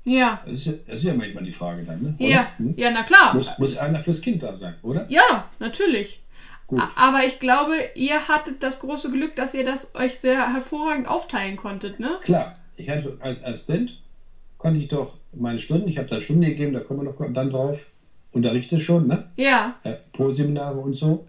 Ja. 0.05 0.43
Das 0.47 0.67
ist, 0.67 0.81
das 0.87 0.97
ist 0.97 1.05
ja 1.05 1.15
manchmal 1.15 1.45
die 1.45 1.53
Frage 1.53 1.83
dann, 1.85 2.03
ne? 2.03 2.15
Ja, 2.19 2.49
hm? 2.57 2.75
ja, 2.77 2.91
na 2.91 3.03
klar. 3.03 3.35
Muss, 3.35 3.59
muss 3.59 3.77
einer 3.77 4.01
fürs 4.01 4.21
Kind 4.21 4.43
da 4.43 4.57
sein, 4.57 4.75
oder? 4.83 5.07
Ja, 5.11 5.51
natürlich. 5.59 6.21
Gut. 6.71 6.81
Aber 6.97 7.25
ich 7.27 7.41
glaube, 7.41 7.75
ihr 7.97 8.29
hattet 8.29 8.63
das 8.63 8.79
große 8.79 9.11
Glück, 9.11 9.35
dass 9.35 9.55
ihr 9.55 9.65
das 9.65 9.95
euch 9.97 10.19
sehr 10.21 10.53
hervorragend 10.53 11.09
aufteilen 11.09 11.57
konntet, 11.57 11.99
ne? 12.01 12.19
Klar. 12.23 12.57
Ich 12.77 12.89
hatte 12.89 13.19
als 13.21 13.45
Assistent 13.45 14.01
konnte 14.57 14.79
ich 14.79 14.89
doch 14.89 15.17
meine 15.33 15.59
Stunden, 15.59 15.89
ich 15.89 15.99
habe 15.99 16.09
da 16.09 16.21
Stunden 16.21 16.43
gegeben, 16.43 16.73
da 16.73 16.81
kommen 16.81 17.01
wir 17.01 17.11
noch 17.11 17.33
dann 17.35 17.51
drauf, 17.51 17.87
unterrichte 18.33 18.79
schon, 18.79 19.09
ne? 19.09 19.29
Ja. 19.37 19.75
Äh, 19.83 19.95
Pro-Seminare 20.13 20.79
und 20.79 20.95
so 20.95 21.27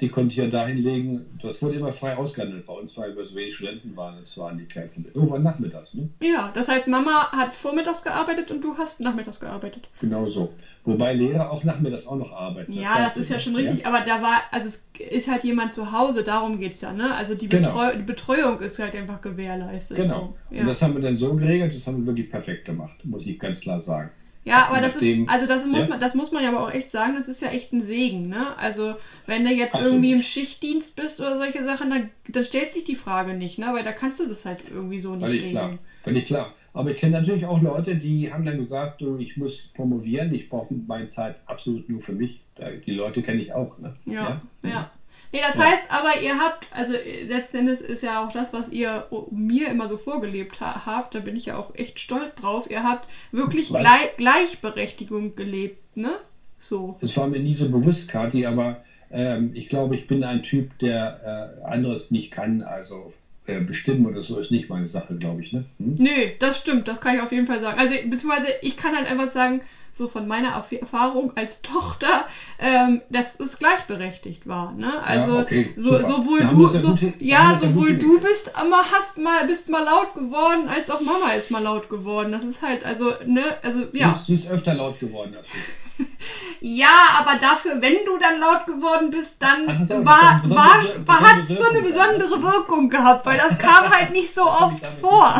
die 0.00 0.08
konnte 0.08 0.32
ich 0.32 0.36
ja 0.38 0.48
dahin 0.48 0.78
legen. 0.78 1.24
Das 1.40 1.62
wurde 1.62 1.76
immer 1.76 1.92
frei 1.92 2.16
ausgehandelt 2.16 2.66
bei 2.66 2.72
uns, 2.72 2.98
weil 2.98 3.16
wir 3.16 3.24
so 3.24 3.36
wenig 3.36 3.54
Studenten 3.54 3.96
waren. 3.96 4.18
Es 4.18 4.36
waren 4.38 4.58
die 4.58 4.64
Kleinen. 4.64 5.06
Irgendwann 5.14 5.44
nachmittags, 5.44 5.94
ne? 5.94 6.08
Ja, 6.20 6.50
das 6.52 6.68
heißt, 6.68 6.88
Mama 6.88 7.30
hat 7.30 7.54
vormittags 7.54 8.02
gearbeitet 8.02 8.50
und 8.50 8.62
du 8.64 8.76
hast 8.76 9.00
nachmittags 9.00 9.38
gearbeitet. 9.38 9.88
Genau 10.00 10.26
so. 10.26 10.52
Wobei 10.82 11.14
Lehrer 11.14 11.50
auch 11.50 11.62
nachmittags 11.62 12.08
auch 12.08 12.16
noch 12.16 12.32
arbeiten. 12.32 12.72
Ja, 12.72 12.98
das, 12.98 13.14
das 13.14 13.24
ist 13.24 13.30
ja 13.30 13.38
schon 13.38 13.54
richtig, 13.54 13.80
ja? 13.80 13.86
aber 13.86 14.00
da 14.00 14.20
war, 14.20 14.42
also 14.50 14.66
es 14.66 14.88
ist 15.10 15.28
halt 15.30 15.44
jemand 15.44 15.72
zu 15.72 15.92
Hause, 15.92 16.24
darum 16.24 16.58
geht 16.58 16.74
es 16.74 16.80
ja, 16.80 16.92
ne? 16.92 17.14
Also 17.14 17.36
die, 17.36 17.48
genau. 17.48 17.68
Betreu 17.68 17.96
die, 17.96 18.02
Betreuung 18.02 18.60
ist 18.60 18.78
halt 18.80 18.96
einfach 18.96 19.20
gewährleistet. 19.20 19.96
Genau. 19.96 20.34
So. 20.50 20.56
Ja. 20.56 20.62
Und 20.62 20.66
das 20.66 20.82
haben 20.82 20.94
wir 20.94 21.02
dann 21.02 21.14
so 21.14 21.36
geregelt, 21.36 21.74
das 21.74 21.86
haben 21.86 22.00
wir 22.00 22.06
wirklich 22.08 22.28
perfekt 22.28 22.64
gemacht, 22.64 22.96
muss 23.04 23.26
ich 23.26 23.38
ganz 23.38 23.60
klar 23.60 23.80
sagen. 23.80 24.10
Ja, 24.44 24.66
aber 24.68 24.82
das 24.82 24.96
ist, 24.96 25.28
also 25.28 25.46
das 25.46 25.66
muss 25.66 25.80
ja. 25.80 25.86
man, 25.86 26.00
das 26.00 26.14
muss 26.14 26.30
man 26.30 26.42
ja 26.42 26.50
aber 26.50 26.60
auch 26.60 26.70
echt 26.70 26.90
sagen, 26.90 27.14
das 27.16 27.28
ist 27.28 27.40
ja 27.40 27.48
echt 27.48 27.72
ein 27.72 27.80
Segen, 27.80 28.28
ne? 28.28 28.56
Also, 28.58 28.94
wenn 29.26 29.42
du 29.42 29.50
jetzt 29.50 29.74
Absolut. 29.74 29.94
irgendwie 29.94 30.12
im 30.12 30.22
Schichtdienst 30.22 30.96
bist 30.96 31.20
oder 31.20 31.38
solche 31.38 31.64
Sachen, 31.64 31.88
dann, 31.88 32.10
dann 32.28 32.44
stellt 32.44 32.72
sich 32.72 32.84
die 32.84 32.94
Frage 32.94 33.32
nicht, 33.32 33.58
ne? 33.58 33.68
Weil 33.72 33.84
da 33.84 33.92
kannst 33.92 34.20
du 34.20 34.26
das 34.26 34.44
halt 34.44 34.70
irgendwie 34.70 34.98
so 34.98 35.14
nicht 35.14 35.24
Völlig 35.24 35.48
klar, 35.48 35.78
völlig 36.02 36.26
klar. 36.26 36.52
Aber 36.74 36.90
ich 36.90 36.96
kenne 36.98 37.12
natürlich 37.12 37.46
auch 37.46 37.62
Leute, 37.62 37.96
die 37.96 38.32
haben 38.32 38.44
dann 38.44 38.58
gesagt, 38.58 39.00
du, 39.00 39.16
ich 39.16 39.36
muss 39.36 39.70
promovieren, 39.74 40.34
ich 40.34 40.50
brauche 40.50 40.74
meine 40.74 41.06
Zeit 41.06 41.36
absolut 41.46 41.88
nur 41.88 42.00
für 42.00 42.12
mich. 42.12 42.42
Die 42.84 42.90
Leute 42.90 43.22
kenne 43.22 43.40
ich 43.40 43.52
auch, 43.52 43.78
ne? 43.78 43.94
Ja, 44.04 44.40
ja. 44.62 44.68
ja. 44.68 44.90
Nee, 45.34 45.40
das 45.40 45.56
ja. 45.56 45.64
heißt 45.64 45.90
aber, 45.90 46.20
ihr 46.22 46.38
habt, 46.38 46.68
also 46.70 46.94
letzten 47.26 47.56
Endes 47.56 47.80
ist 47.80 48.04
ja 48.04 48.24
auch 48.24 48.30
das, 48.30 48.52
was 48.52 48.68
ihr 48.70 49.08
mir 49.32 49.68
immer 49.68 49.88
so 49.88 49.96
vorgelebt 49.96 50.60
ha 50.60 50.86
habt, 50.86 51.16
da 51.16 51.18
bin 51.18 51.34
ich 51.34 51.46
ja 51.46 51.56
auch 51.56 51.74
echt 51.74 51.98
stolz 51.98 52.36
drauf. 52.36 52.70
Ihr 52.70 52.84
habt 52.84 53.08
wirklich 53.32 53.70
Gle 53.70 53.84
Gleichberechtigung 54.16 55.34
gelebt, 55.34 55.96
ne? 55.96 56.12
So. 56.60 56.96
Es 57.00 57.16
war 57.16 57.26
mir 57.26 57.40
nie 57.40 57.56
so 57.56 57.68
bewusst, 57.68 58.08
Kathi, 58.08 58.46
aber 58.46 58.84
ähm, 59.10 59.50
ich 59.54 59.68
glaube, 59.68 59.96
ich 59.96 60.06
bin 60.06 60.22
ein 60.22 60.44
Typ, 60.44 60.78
der 60.78 61.58
äh, 61.58 61.64
anderes 61.64 62.12
nicht 62.12 62.30
kann, 62.30 62.62
also 62.62 63.12
äh, 63.46 63.60
bestimmen 63.60 64.06
oder 64.06 64.22
so 64.22 64.38
ist 64.38 64.52
nicht 64.52 64.68
meine 64.68 64.86
Sache, 64.86 65.16
glaube 65.16 65.42
ich, 65.42 65.52
ne? 65.52 65.64
Hm? 65.80 65.96
Nee, 65.98 66.36
das 66.38 66.58
stimmt, 66.58 66.86
das 66.86 67.00
kann 67.00 67.16
ich 67.16 67.20
auf 67.20 67.32
jeden 67.32 67.46
Fall 67.46 67.58
sagen. 67.58 67.76
Also, 67.76 67.96
beziehungsweise 68.08 68.52
ich 68.62 68.76
kann 68.76 68.94
halt 68.94 69.08
einfach 69.08 69.26
sagen, 69.26 69.62
so 69.94 70.08
von 70.08 70.26
meiner 70.26 70.48
Erfahrung 70.48 71.36
als 71.36 71.62
Tochter, 71.62 72.26
ähm, 72.58 73.00
dass 73.10 73.38
es 73.38 73.58
gleichberechtigt 73.58 74.48
war. 74.48 74.72
Ne? 74.72 75.00
Also 75.04 75.36
ja, 75.36 75.42
okay, 75.42 75.72
so, 75.76 76.02
sowohl 76.02 76.48
du, 76.48 76.66
so, 76.66 76.88
gute, 76.88 77.14
ja, 77.20 77.54
sowohl 77.54 77.96
du 77.96 78.20
bist 78.20 78.56
aber 78.56 78.82
hast 78.90 79.18
mal, 79.18 79.46
bist 79.46 79.68
mal 79.68 79.84
laut 79.84 80.14
geworden, 80.14 80.68
als 80.68 80.90
auch 80.90 81.00
Mama 81.00 81.32
ist 81.38 81.52
mal 81.52 81.62
laut 81.62 81.88
geworden. 81.88 82.32
Das 82.32 82.42
ist 82.42 82.60
halt, 82.60 82.84
also, 82.84 83.12
ne, 83.24 83.56
also 83.62 83.84
ja. 83.92 84.12
Sie 84.12 84.18
ist, 84.18 84.26
sie 84.26 84.34
ist 84.34 84.50
öfter 84.50 84.74
laut 84.74 84.98
geworden 84.98 85.36
als 85.36 85.48
du. 85.50 86.04
ja, 86.60 86.98
aber 87.20 87.38
dafür, 87.38 87.80
wenn 87.80 88.04
du 88.04 88.18
dann 88.18 88.40
laut 88.40 88.66
geworden 88.66 89.10
bist, 89.10 89.36
dann 89.38 89.64
Ach, 89.68 89.88
war, 90.04 90.42
war, 90.44 91.06
war, 91.06 91.20
hat 91.20 91.46
so 91.46 91.64
eine 91.70 91.82
besondere 91.82 92.42
Wirkung 92.42 92.88
gehabt, 92.88 93.24
weil 93.26 93.38
das 93.38 93.56
kam 93.58 93.88
halt 93.88 94.10
nicht 94.10 94.34
so 94.34 94.42
oft 94.42 94.84
vor. 95.00 95.34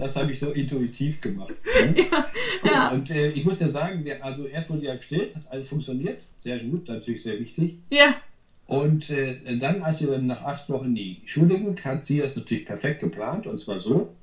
Das 0.00 0.16
habe 0.16 0.32
ich 0.32 0.38
so 0.38 0.50
intuitiv 0.52 1.20
gemacht. 1.20 1.54
Ne? 1.80 1.94
ja, 2.10 2.26
ja. 2.64 2.88
Und 2.90 3.10
äh, 3.10 3.30
ich 3.30 3.44
muss 3.44 3.58
dir 3.58 3.68
sagen, 3.68 4.04
also 4.22 4.46
erst 4.46 4.70
wurde 4.70 4.86
ja 4.86 4.94
gestellt, 4.94 5.36
hat 5.36 5.42
alles 5.50 5.68
funktioniert, 5.68 6.22
sehr 6.38 6.58
gut, 6.58 6.88
natürlich 6.88 7.22
sehr 7.22 7.38
wichtig. 7.38 7.76
Ja. 7.90 8.14
Und 8.66 9.10
äh, 9.10 9.58
dann, 9.58 9.82
als 9.82 9.98
sie 9.98 10.06
dann 10.06 10.26
nach 10.26 10.42
acht 10.42 10.68
Wochen 10.70 10.86
in 10.86 10.94
die 10.94 11.22
Schule 11.26 11.58
ging, 11.58 11.76
hat 11.84 12.04
sie 12.04 12.18
das 12.18 12.36
natürlich 12.36 12.64
perfekt 12.64 13.00
geplant, 13.00 13.46
und 13.46 13.58
zwar 13.58 13.78
so, 13.78 14.14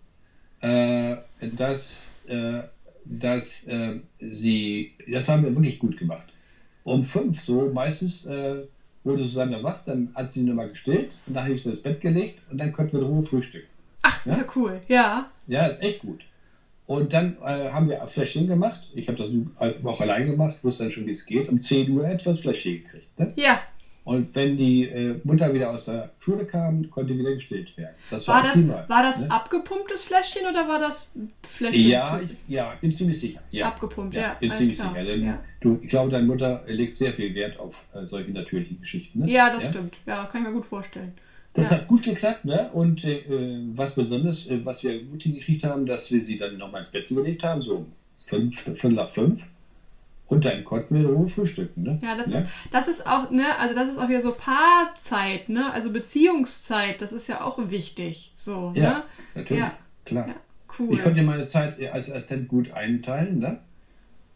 äh, 0.61 1.17
dass, 1.55 2.11
äh, 2.27 2.61
dass 3.05 3.67
äh, 3.67 3.99
sie, 4.19 4.93
das 5.07 5.29
haben 5.29 5.43
wir 5.43 5.55
wirklich 5.55 5.79
gut 5.79 5.97
gemacht. 5.97 6.27
Um 6.83 7.03
fünf 7.03 7.39
so 7.39 7.69
meistens 7.71 8.25
äh, 8.25 8.63
wurde 9.03 9.23
Susanne 9.23 9.61
wach, 9.61 9.83
dann 9.83 10.09
hat 10.15 10.31
sie 10.31 10.43
nochmal 10.43 10.69
gestillt 10.69 11.17
und 11.27 11.35
dann 11.35 11.43
habe 11.43 11.53
ich 11.53 11.61
sie 11.61 11.69
ins 11.69 11.83
Bett 11.83 12.01
gelegt 12.01 12.39
und 12.49 12.57
dann 12.57 12.71
konnten 12.71 12.93
wir 12.93 13.01
in 13.01 13.07
Ruhe 13.07 13.23
frühstücken. 13.23 13.67
Ach, 14.07 14.25
ja? 14.25 14.45
cool, 14.55 14.81
ja. 14.87 15.29
Ja, 15.47 15.65
ist 15.65 15.83
echt 15.83 15.99
gut. 15.99 16.21
Und 16.85 17.11
dann 17.11 17.37
äh, 17.43 17.69
haben 17.69 17.89
wir 17.89 18.05
Fläschchen 18.07 18.47
gemacht. 18.47 18.79
Ich 18.95 19.09
habe 19.09 19.17
das 19.17 19.29
auch 19.83 20.01
allein 20.01 20.25
gemacht, 20.25 20.55
ich 20.57 20.63
wusste 20.63 20.83
dann 20.83 20.91
schon, 20.91 21.05
wie 21.05 21.11
es 21.11 21.25
geht. 21.25 21.49
Um 21.49 21.59
10 21.59 21.91
Uhr 21.91 22.07
etwas 22.07 22.39
Fläschchen 22.39 22.83
gekriegt. 22.83 23.19
Ne? 23.19 23.33
Ja. 23.35 23.59
Und 24.05 24.33
wenn 24.35 24.55
die 24.55 24.85
äh, 24.85 25.19
Mutter 25.25 25.53
wieder 25.53 25.69
aus 25.69 25.83
der 25.83 26.11
Schule 26.19 26.45
kam, 26.45 26.89
konnte 26.89 27.17
wieder 27.19 27.33
gestillt 27.33 27.75
werden. 27.77 27.93
Das 28.09 28.25
war, 28.29 28.35
war 28.35 28.43
das, 28.43 28.55
optimal, 28.55 28.85
war 28.87 29.03
das 29.03 29.19
ne? 29.19 29.29
abgepumptes 29.29 30.03
Fläschchen 30.05 30.47
oder 30.49 30.65
war 30.65 30.79
das 30.79 31.11
Fläschchen? 31.45 31.89
Ja, 31.89 32.17
ich, 32.21 32.37
ja, 32.47 32.73
bin 32.79 32.89
ziemlich 32.89 33.19
sicher. 33.19 33.41
Ja. 33.51 33.67
Abgepumpt, 33.67 34.15
ja. 34.15 34.21
ja 34.21 34.33
bin 34.39 34.49
ziemlich 34.49 34.79
klar. 34.79 34.93
sicher. 34.93 35.03
Denn 35.03 35.25
ja. 35.25 35.43
du, 35.59 35.77
ich 35.81 35.89
glaube, 35.89 36.09
deine 36.09 36.25
Mutter 36.25 36.63
legt 36.67 36.95
sehr 36.95 37.11
viel 37.11 37.35
Wert 37.35 37.59
auf 37.59 37.83
äh, 37.93 38.05
solche 38.05 38.31
natürlichen 38.31 38.79
Geschichten. 38.79 39.19
Ne? 39.19 39.29
Ja, 39.29 39.51
das 39.51 39.65
stimmt. 39.65 39.97
Ja, 40.05 40.23
kann 40.23 40.41
ich 40.41 40.47
mir 40.47 40.53
gut 40.53 40.65
vorstellen. 40.65 41.11
Das 41.57 41.71
ja. 41.71 41.77
hat 41.77 41.87
gut 41.87 42.03
geklappt, 42.03 42.45
ne? 42.45 42.69
Und 42.71 43.03
äh, 43.03 43.23
was 43.71 43.95
besonders, 43.95 44.47
äh, 44.47 44.63
was 44.63 44.83
wir 44.83 45.03
gut 45.03 45.23
hingekriegt 45.23 45.63
haben, 45.63 45.87
dass 45.87 46.11
wir 46.11 46.21
sie 46.21 46.37
dann 46.37 46.55
nochmal 46.57 46.81
ins 46.81 46.91
Bett 46.91 47.07
gelegt 47.07 47.41
haben, 47.41 47.59
so 47.61 47.87
fünf, 48.19 48.61
fünf 48.61 48.83
nach 48.83 49.09
fünf. 49.09 49.49
Und 50.27 50.45
dann 50.45 50.63
konnten 50.63 50.93
wir 50.93 51.01
in 51.01 51.15
Ruhe 51.15 51.27
frühstücken, 51.27 51.81
ne? 51.81 51.99
Ja, 52.03 52.15
das, 52.15 52.29
ja? 52.29 52.39
Ist, 52.39 52.47
das 52.69 52.87
ist 52.87 53.07
auch, 53.07 53.31
ne, 53.31 53.57
also 53.57 53.73
das 53.73 53.89
ist 53.89 53.97
auch 53.97 54.07
wieder 54.07 54.21
so 54.21 54.35
Paarzeit, 54.37 55.49
ne? 55.49 55.73
Also 55.73 55.91
Beziehungszeit, 55.91 57.01
das 57.01 57.11
ist 57.11 57.25
ja 57.25 57.41
auch 57.41 57.57
wichtig. 57.71 58.33
So, 58.35 58.71
ja, 58.75 58.89
ne? 58.89 59.03
natürlich. 59.33 59.63
Ja, 59.63 59.73
klar. 60.05 60.27
Ja, 60.27 60.35
cool. 60.77 60.93
Ich 60.93 61.01
konnte 61.01 61.23
meine 61.23 61.45
Zeit 61.45 61.81
als 61.91 62.11
Assistent 62.11 62.49
gut 62.49 62.69
einteilen, 62.71 63.39
ne? 63.39 63.61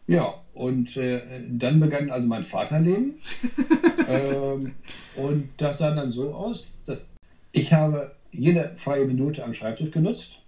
Ja, 0.08 0.34
und 0.54 0.96
äh, 0.96 1.20
dann 1.50 1.78
begann 1.78 2.10
also 2.10 2.26
mein 2.26 2.42
Vaterleben. 2.42 3.14
ähm, 4.08 4.72
und 5.14 5.50
das 5.58 5.78
sah 5.78 5.94
dann 5.94 6.10
so 6.10 6.34
aus, 6.34 6.72
dass 6.84 7.04
ich 7.52 7.72
habe 7.72 8.14
jede 8.30 8.72
freie 8.76 9.04
Minute 9.04 9.44
am 9.44 9.54
Schreibtisch 9.54 9.90
genutzt. 9.90 10.40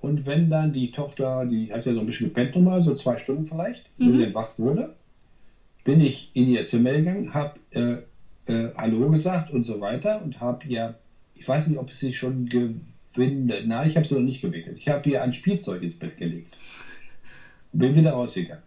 Und 0.00 0.26
wenn 0.26 0.50
dann 0.50 0.72
die 0.72 0.90
Tochter, 0.90 1.46
die 1.46 1.72
hat 1.72 1.86
ja 1.86 1.94
so 1.94 2.00
ein 2.00 2.06
bisschen 2.06 2.28
gepennt 2.28 2.54
nochmal, 2.54 2.80
so 2.80 2.94
zwei 2.94 3.16
Stunden 3.16 3.46
vielleicht, 3.46 3.88
mhm. 3.98 4.08
wenn 4.08 4.16
sie 4.16 4.24
entwacht 4.24 4.58
wurde, 4.58 4.94
bin 5.84 6.00
ich 6.00 6.30
in 6.34 6.48
ihr 6.48 6.64
Zimmer 6.64 6.92
gegangen, 6.92 7.32
habe 7.32 7.58
äh, 7.70 7.96
äh, 8.52 8.70
Hallo 8.76 9.10
gesagt 9.10 9.50
und 9.50 9.64
so 9.64 9.80
weiter 9.80 10.22
und 10.22 10.40
habe 10.40 10.66
ihr, 10.66 10.94
ich 11.34 11.46
weiß 11.46 11.68
nicht, 11.68 11.78
ob 11.78 11.92
sie 11.92 12.06
sich 12.06 12.18
schon 12.18 12.48
gewindet, 12.48 13.66
nein, 13.66 13.88
ich 13.88 13.96
habe 13.96 14.06
sie 14.06 14.14
noch 14.14 14.22
nicht 14.22 14.42
gewickelt, 14.42 14.76
ich 14.78 14.88
habe 14.88 15.08
ihr 15.08 15.22
ein 15.22 15.32
Spielzeug 15.32 15.82
ins 15.82 15.98
Bett 15.98 16.16
gelegt. 16.16 16.54
Bin 17.72 17.94
wieder 17.96 18.12
rausgegangen. 18.12 18.62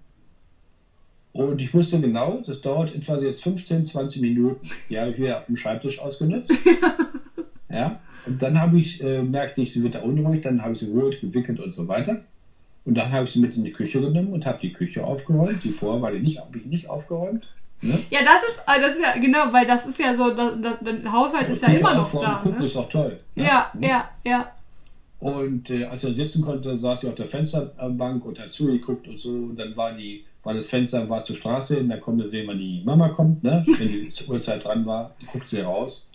Und 1.38 1.62
ich 1.62 1.72
wusste 1.72 2.02
genau, 2.02 2.42
das 2.48 2.62
dauert 2.62 2.96
etwa 2.96 3.16
jetzt 3.20 3.44
15, 3.44 3.86
20 3.86 4.24
Minuten. 4.24 4.68
Die 4.90 5.00
habe 5.00 5.12
ich 5.12 5.20
wieder 5.20 5.38
auf 5.38 5.46
dem 5.46 5.56
Schreibtisch 5.56 6.00
ausgenutzt. 6.00 6.52
ja. 7.70 8.00
Und 8.26 8.42
dann 8.42 8.60
habe 8.60 8.80
ich, 8.80 9.04
äh, 9.04 9.22
merkte 9.22 9.62
ich, 9.62 9.72
sie 9.72 9.84
wird 9.84 9.94
da 9.94 10.02
unruhig, 10.02 10.42
dann 10.42 10.64
habe 10.64 10.74
ich 10.74 10.80
sie 10.80 10.92
geholt, 10.92 11.22
gewickelt 11.22 11.60
und 11.60 11.72
so 11.72 11.88
weiter. 11.88 12.24
Und 12.86 12.96
dann 12.96 13.12
habe 13.12 13.26
ich 13.26 13.34
sie 13.34 13.40
mit 13.40 13.56
in 13.56 13.64
die 13.64 13.72
Küche 13.72 14.02
genommen 14.02 14.34
und 14.34 14.48
habe 14.48 14.58
die 14.60 14.74
Küche 14.74 15.06
aufgeräumt. 15.06 15.64
Die 15.64 15.70
vorher 15.70 16.02
war 16.02 16.12
die 16.12 16.22
nicht, 16.22 16.40
habe 16.40 16.58
ich 16.58 16.66
nicht 16.66 16.90
aufgeräumt. 16.90 17.46
Ne? 17.82 18.00
Ja, 18.10 18.22
das 18.26 18.42
ist, 18.42 18.64
äh, 18.66 18.82
das 18.82 18.96
ist 18.96 19.02
ja, 19.04 19.14
genau, 19.22 19.54
weil 19.54 19.68
das 19.68 19.86
ist 19.86 20.00
ja 20.00 20.16
so, 20.16 20.32
das, 20.32 20.54
das, 20.60 20.74
der 20.82 21.12
Haushalt 21.12 21.50
ist 21.50 21.62
ja 21.62 21.68
immer 21.68 21.94
noch 21.94 22.20
da. 22.20 22.40
Gucken 22.42 22.58
ne? 22.58 22.66
ist 22.66 22.76
doch 22.76 22.90
toll. 22.90 23.20
Ne? 23.36 23.44
Ja, 23.44 23.72
ja, 23.80 24.10
ja. 24.26 24.52
Und 25.20 25.70
äh, 25.70 25.84
als 25.84 26.04
er 26.04 26.14
sitzen 26.14 26.42
konnte, 26.42 26.76
saß 26.76 27.02
sie 27.02 27.08
auf 27.10 27.16
der 27.16 27.28
Fensterbank 27.28 28.26
und 28.26 28.40
hat 28.40 28.50
zugeguckt 28.50 29.08
und 29.08 29.20
so. 29.20 29.30
Und 29.30 29.58
dann 29.58 29.78
war 29.78 29.92
die, 29.92 30.26
war 30.48 30.54
das 30.54 30.70
Fenster 30.70 31.10
war 31.10 31.26
zur 31.26 31.36
Straße 31.36 31.78
und 31.78 31.90
dann 31.90 32.00
konnte 32.00 32.26
sehen, 32.26 32.48
wann 32.48 32.58
die 32.58 32.82
Mama 32.86 33.10
kommt, 33.10 33.44
ne? 33.44 33.66
wenn 33.68 33.88
die 33.90 34.10
Uhrzeit 34.30 34.64
dran 34.64 34.86
war, 34.86 35.14
guckt 35.30 35.46
sie 35.46 35.60
raus. 35.60 36.10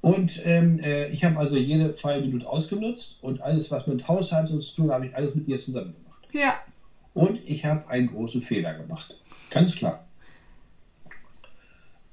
Und 0.00 0.42
ähm, 0.44 0.80
äh, 0.80 1.06
ich 1.10 1.24
habe 1.24 1.38
also 1.38 1.56
jede 1.56 1.94
freie 1.94 2.20
Minute 2.20 2.48
ausgenutzt 2.48 3.16
und 3.22 3.40
alles, 3.42 3.70
was 3.70 3.86
mit 3.86 4.08
Haushalt 4.08 4.48
zu 4.48 4.58
tun 4.58 4.90
habe 4.90 5.06
ich 5.06 5.14
alles 5.14 5.36
mit 5.36 5.46
ihr 5.46 5.60
zusammen 5.60 5.94
gemacht. 5.94 6.22
Ja. 6.32 6.56
Und 7.14 7.38
ich 7.46 7.64
habe 7.64 7.88
einen 7.88 8.08
großen 8.08 8.42
Fehler 8.42 8.74
gemacht. 8.74 9.14
Ganz 9.50 9.72
klar. 9.72 10.04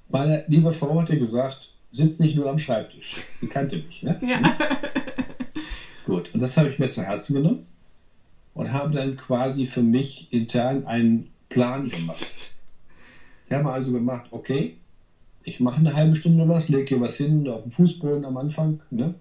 Meine 0.09 0.43
liebe 0.47 0.71
Frau 0.71 1.01
hatte 1.01 1.17
gesagt, 1.17 1.73
sitz 1.89 2.19
nicht 2.19 2.35
nur 2.35 2.51
am 2.51 2.59
Schreibtisch. 2.59 3.25
Sie 3.39 3.47
kannte 3.47 3.77
mich. 3.77 4.03
Ne? 4.03 4.19
Ja. 4.21 4.57
Gut, 6.05 6.31
und 6.35 6.39
das 6.39 6.55
habe 6.55 6.69
ich 6.69 6.77
mir 6.77 6.89
zu 6.89 7.01
Herzen 7.01 7.33
genommen 7.33 7.65
und 8.53 8.71
habe 8.71 8.93
dann 8.93 9.15
quasi 9.15 9.65
für 9.65 9.81
mich 9.81 10.31
intern 10.31 10.85
einen 10.85 11.30
Plan 11.51 11.87
gemacht. 11.89 12.25
Ich 13.45 13.51
habe 13.51 13.71
also 13.71 13.91
gemacht, 13.91 14.27
okay, 14.31 14.77
ich 15.43 15.59
mache 15.59 15.77
eine 15.77 15.93
halbe 15.93 16.15
Stunde 16.15 16.47
was, 16.47 16.69
lege 16.69 16.85
hier 16.87 17.01
was 17.01 17.17
hin 17.17 17.47
auf 17.47 17.63
den 17.63 17.71
Fußboden 17.71 18.25
am 18.25 18.37
Anfang, 18.37 18.81
ne? 18.89 19.15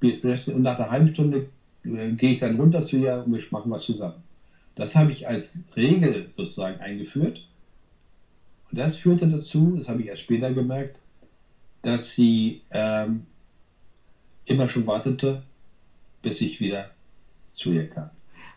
Und 0.00 0.62
nach 0.62 0.78
einer 0.78 0.90
halben 0.90 1.06
Stunde 1.06 1.48
äh, 1.84 2.12
gehe 2.12 2.32
ich 2.32 2.40
dann 2.40 2.56
runter 2.56 2.82
zu 2.82 2.96
ihr 2.96 3.22
und 3.24 3.32
wir 3.32 3.42
machen 3.50 3.70
was 3.70 3.84
zusammen. 3.84 4.22
Das 4.74 4.96
habe 4.96 5.12
ich 5.12 5.28
als 5.28 5.64
Regel 5.76 6.28
sozusagen 6.32 6.80
eingeführt. 6.80 7.46
Und 8.70 8.78
das 8.78 8.96
führte 8.96 9.28
dazu, 9.28 9.76
das 9.76 9.88
habe 9.88 10.02
ich 10.02 10.08
erst 10.08 10.22
später 10.22 10.52
gemerkt, 10.52 10.98
dass 11.82 12.10
sie 12.10 12.62
ähm, 12.70 13.26
immer 14.44 14.68
schon 14.68 14.86
wartete, 14.86 15.42
bis 16.22 16.40
ich 16.40 16.60
wieder 16.60 16.90
zu 17.52 17.72
ihr 17.72 17.88
kam. 17.88 18.10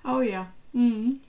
Oh 0.03 0.22
ja. 0.22 0.51
Mhm. 0.74 1.20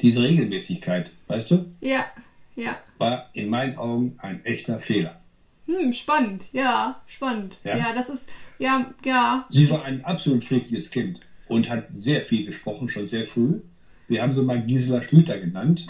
Diese 0.00 0.22
Regelmäßigkeit, 0.22 1.10
weißt 1.28 1.50
du? 1.50 1.66
Ja, 1.80 2.06
ja. 2.54 2.78
War 2.98 3.30
in 3.32 3.48
meinen 3.48 3.76
Augen 3.76 4.18
ein 4.18 4.44
echter 4.44 4.78
Fehler. 4.78 5.20
Hm, 5.66 5.92
spannend, 5.92 6.46
ja, 6.52 7.00
spannend. 7.06 7.58
Ja, 7.64 7.76
ja 7.76 7.94
das 7.94 8.08
ist, 8.08 8.28
ja, 8.58 8.92
ja. 9.04 9.46
Sie 9.48 9.70
war 9.70 9.84
ein 9.84 10.04
absolut 10.04 10.44
friedliches 10.44 10.90
Kind 10.90 11.20
und 11.48 11.68
hat 11.68 11.86
sehr 11.88 12.22
viel 12.22 12.46
gesprochen, 12.46 12.88
schon 12.88 13.06
sehr 13.06 13.24
früh. 13.24 13.60
Wir 14.08 14.22
haben 14.22 14.32
sie 14.32 14.42
mal 14.42 14.62
Gisela 14.62 15.02
Schlüter 15.02 15.38
genannt. 15.38 15.86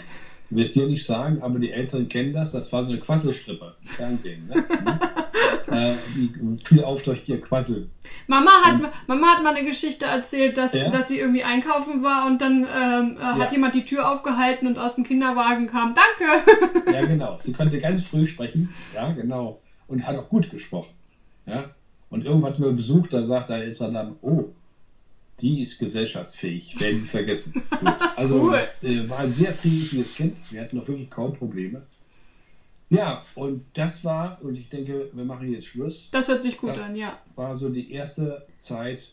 Ich 0.49 0.55
will 0.55 0.63
es 0.63 0.71
dir 0.71 0.87
nicht 0.87 1.05
sagen, 1.05 1.41
aber 1.41 1.59
die 1.59 1.71
Älteren 1.71 2.07
kennen 2.07 2.33
das. 2.33 2.53
Das 2.53 2.71
war 2.71 2.81
so 2.81 2.93
eine 2.93 3.01
Quasselstrippe 3.01 3.75
im 3.81 3.87
Fernsehen. 3.87 4.47
Ne? 4.47 4.65
äh, 5.67 5.93
die 6.15 6.31
viel 6.63 6.83
auf 6.83 7.03
durch 7.03 7.27
ihr 7.27 7.41
Quassel. 7.41 7.89
Mama 8.27 8.51
hat, 8.63 8.79
Mama 9.07 9.27
hat 9.35 9.43
mal 9.43 9.55
eine 9.55 9.65
Geschichte 9.65 10.05
erzählt, 10.05 10.57
dass, 10.57 10.73
ja? 10.73 10.89
dass 10.89 11.07
sie 11.07 11.19
irgendwie 11.19 11.43
einkaufen 11.43 12.03
war 12.03 12.25
und 12.25 12.41
dann 12.41 12.65
ähm, 12.73 13.17
äh, 13.17 13.21
ja. 13.21 13.37
hat 13.37 13.51
jemand 13.51 13.75
die 13.75 13.85
Tür 13.85 14.09
aufgehalten 14.11 14.67
und 14.67 14.79
aus 14.79 14.95
dem 14.95 15.03
Kinderwagen 15.03 15.67
kam, 15.67 15.93
danke! 15.93 16.91
ja, 16.91 17.05
genau. 17.05 17.37
Sie 17.39 17.51
konnte 17.51 17.79
ganz 17.79 18.05
früh 18.05 18.25
sprechen. 18.25 18.73
Ja, 18.93 19.11
genau. 19.11 19.61
Und 19.87 20.05
hat 20.05 20.15
auch 20.17 20.29
gut 20.29 20.49
gesprochen. 20.49 20.93
Ja. 21.45 21.71
Und 22.09 22.25
irgendwann 22.25 22.51
hatten 22.51 22.63
wir 22.63 22.71
Besuch, 22.71 23.07
da 23.07 23.25
sagt 23.25 23.49
der 23.49 23.57
Eltern 23.57 23.93
dann, 23.93 24.15
oh, 24.21 24.45
die 25.41 25.61
ist 25.61 25.77
gesellschaftsfähig, 25.77 26.79
werden 26.79 27.01
wir 27.01 27.07
vergessen. 27.07 27.61
also 28.15 28.41
cool. 28.41 28.59
äh, 28.81 29.07
war 29.07 29.19
ein 29.19 29.29
sehr 29.29 29.53
friedliches 29.53 30.15
Kind. 30.15 30.37
Wir 30.51 30.61
hatten 30.61 30.79
auch 30.79 30.87
wirklich 30.87 31.09
kaum 31.09 31.33
Probleme. 31.33 31.83
Ja, 32.89 33.21
und 33.35 33.65
das 33.73 34.03
war, 34.05 34.41
und 34.41 34.55
ich 34.55 34.69
denke, 34.69 35.09
wir 35.11 35.25
machen 35.25 35.51
jetzt 35.51 35.67
Schluss. 35.67 36.09
Das 36.11 36.27
hört 36.29 36.41
sich 36.41 36.57
gut 36.57 36.69
das 36.69 36.79
an, 36.79 36.95
ja. 36.95 37.17
War 37.35 37.55
so 37.55 37.69
die 37.69 37.91
erste 37.91 38.47
Zeit 38.57 39.09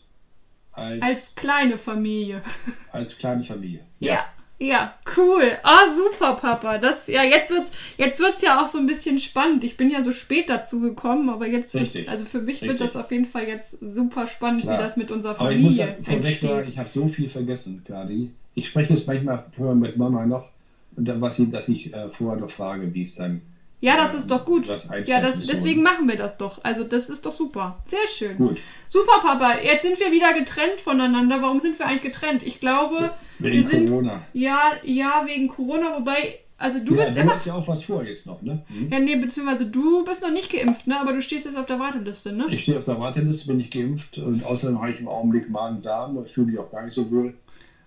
als. 0.71 1.01
Als 1.01 1.35
kleine 1.35 1.77
Familie. 1.77 2.41
Als 2.91 3.17
kleine 3.17 3.43
Familie. 3.43 3.81
Ja. 3.99 4.13
ja. 4.13 4.25
Ja, 4.57 4.93
cool. 5.17 5.51
Ah, 5.63 5.91
super, 5.93 6.33
Papa. 6.35 6.77
Das, 6.77 7.07
ja, 7.07 7.23
jetzt 7.23 7.51
wird's, 7.51 7.71
jetzt 7.97 8.21
wird's 8.21 8.41
ja 8.41 8.63
auch 8.63 8.69
so 8.69 8.77
ein 8.77 8.85
bisschen 8.85 9.19
spannend. 9.19 9.65
Ich 9.65 9.75
bin 9.75 9.89
ja 9.89 10.01
so 10.01 10.13
spät 10.13 10.49
dazu 10.49 10.79
gekommen, 10.79 11.29
aber 11.29 11.45
jetzt 11.45 11.73
wird's, 11.73 12.07
also 12.07 12.23
für 12.23 12.39
mich 12.39 12.61
Richtig. 12.61 12.69
wird 12.69 12.81
das 12.81 12.95
auf 12.95 13.11
jeden 13.11 13.25
Fall 13.25 13.49
jetzt 13.49 13.75
super 13.81 14.27
spannend, 14.27 14.61
Klar. 14.61 14.77
wie 14.77 14.83
das 14.83 14.95
mit 14.95 15.11
unserer 15.11 15.35
Familie 15.35 15.57
aber 15.57 15.69
ich 15.69 15.97
muss 15.99 16.07
ja 16.07 16.15
vorweg 16.15 16.39
sagen, 16.39 16.69
ich 16.69 16.77
habe 16.77 16.87
so 16.87 17.07
viel 17.09 17.27
vergessen, 17.27 17.83
Kadi. 17.85 18.31
Ich 18.53 18.69
spreche 18.69 18.93
jetzt 18.93 19.07
manchmal 19.07 19.43
vorher 19.51 19.75
mit 19.75 19.97
Mama 19.97 20.25
noch, 20.25 20.49
was 20.95 21.35
sie, 21.35 21.51
dass 21.51 21.67
ich 21.67 21.93
äh, 21.93 22.09
vorher 22.09 22.39
noch 22.39 22.49
frage, 22.49 22.93
wie 22.93 23.01
es 23.01 23.15
dann 23.15 23.41
ja, 23.85 23.97
das 23.97 24.15
ist 24.15 24.31
doch 24.31 24.45
gut. 24.45 24.65
Ja, 25.05 25.21
das, 25.21 25.45
deswegen 25.45 25.83
machen 25.83 26.07
wir 26.09 26.15
das 26.15 26.37
doch. 26.37 26.59
Also 26.63 26.83
das 26.83 27.07
ist 27.07 27.23
doch 27.23 27.31
super. 27.31 27.77
Sehr 27.85 28.07
schön. 28.07 28.35
Gut. 28.35 28.59
Super, 28.89 29.19
Papa. 29.21 29.59
Jetzt 29.61 29.83
sind 29.83 29.99
wir 29.99 30.11
wieder 30.11 30.33
getrennt 30.33 30.81
voneinander. 30.83 31.43
Warum 31.43 31.59
sind 31.59 31.77
wir 31.77 31.85
eigentlich 31.85 32.01
getrennt? 32.01 32.41
Ich 32.41 32.59
glaube, 32.59 33.11
wegen 33.37 33.57
wir 33.57 33.63
sind, 33.63 33.87
Corona. 33.87 34.23
Ja, 34.33 34.71
ja, 34.83 35.23
wegen 35.27 35.47
Corona. 35.49 35.99
Wobei, 35.99 36.39
also 36.57 36.79
du 36.79 36.95
ja, 36.95 37.01
bist 37.01 37.15
du 37.15 37.21
immer. 37.21 37.33
Du 37.33 37.37
hast 37.37 37.45
ja 37.45 37.53
auch 37.53 37.67
was 37.67 37.83
vor 37.83 38.03
jetzt 38.03 38.25
noch, 38.25 38.41
ne? 38.41 38.63
Hm? 38.69 38.89
Ja, 38.91 38.99
nee, 38.99 39.17
beziehungsweise 39.17 39.67
du 39.67 40.03
bist 40.03 40.23
noch 40.23 40.31
nicht 40.31 40.51
geimpft, 40.51 40.87
ne? 40.87 40.99
Aber 40.99 41.13
du 41.13 41.21
stehst 41.21 41.45
jetzt 41.45 41.57
auf 41.57 41.67
der 41.67 41.77
Warteliste, 41.77 42.31
ne? 42.31 42.45
Ich 42.49 42.63
stehe 42.63 42.79
auf 42.79 42.85
der 42.85 42.99
Warteliste, 42.99 43.45
bin 43.45 43.59
ich 43.59 43.69
geimpft 43.69 44.17
und 44.17 44.43
außerdem 44.43 44.81
habe 44.81 44.89
ich 44.89 44.99
im 44.99 45.07
Augenblick 45.07 45.47
Magen-Darm 45.47 46.17
und 46.17 46.27
fühle 46.27 46.47
mich 46.47 46.57
auch 46.57 46.71
gar 46.71 46.83
nicht 46.83 46.93
so 46.95 47.11
wohl. 47.11 47.35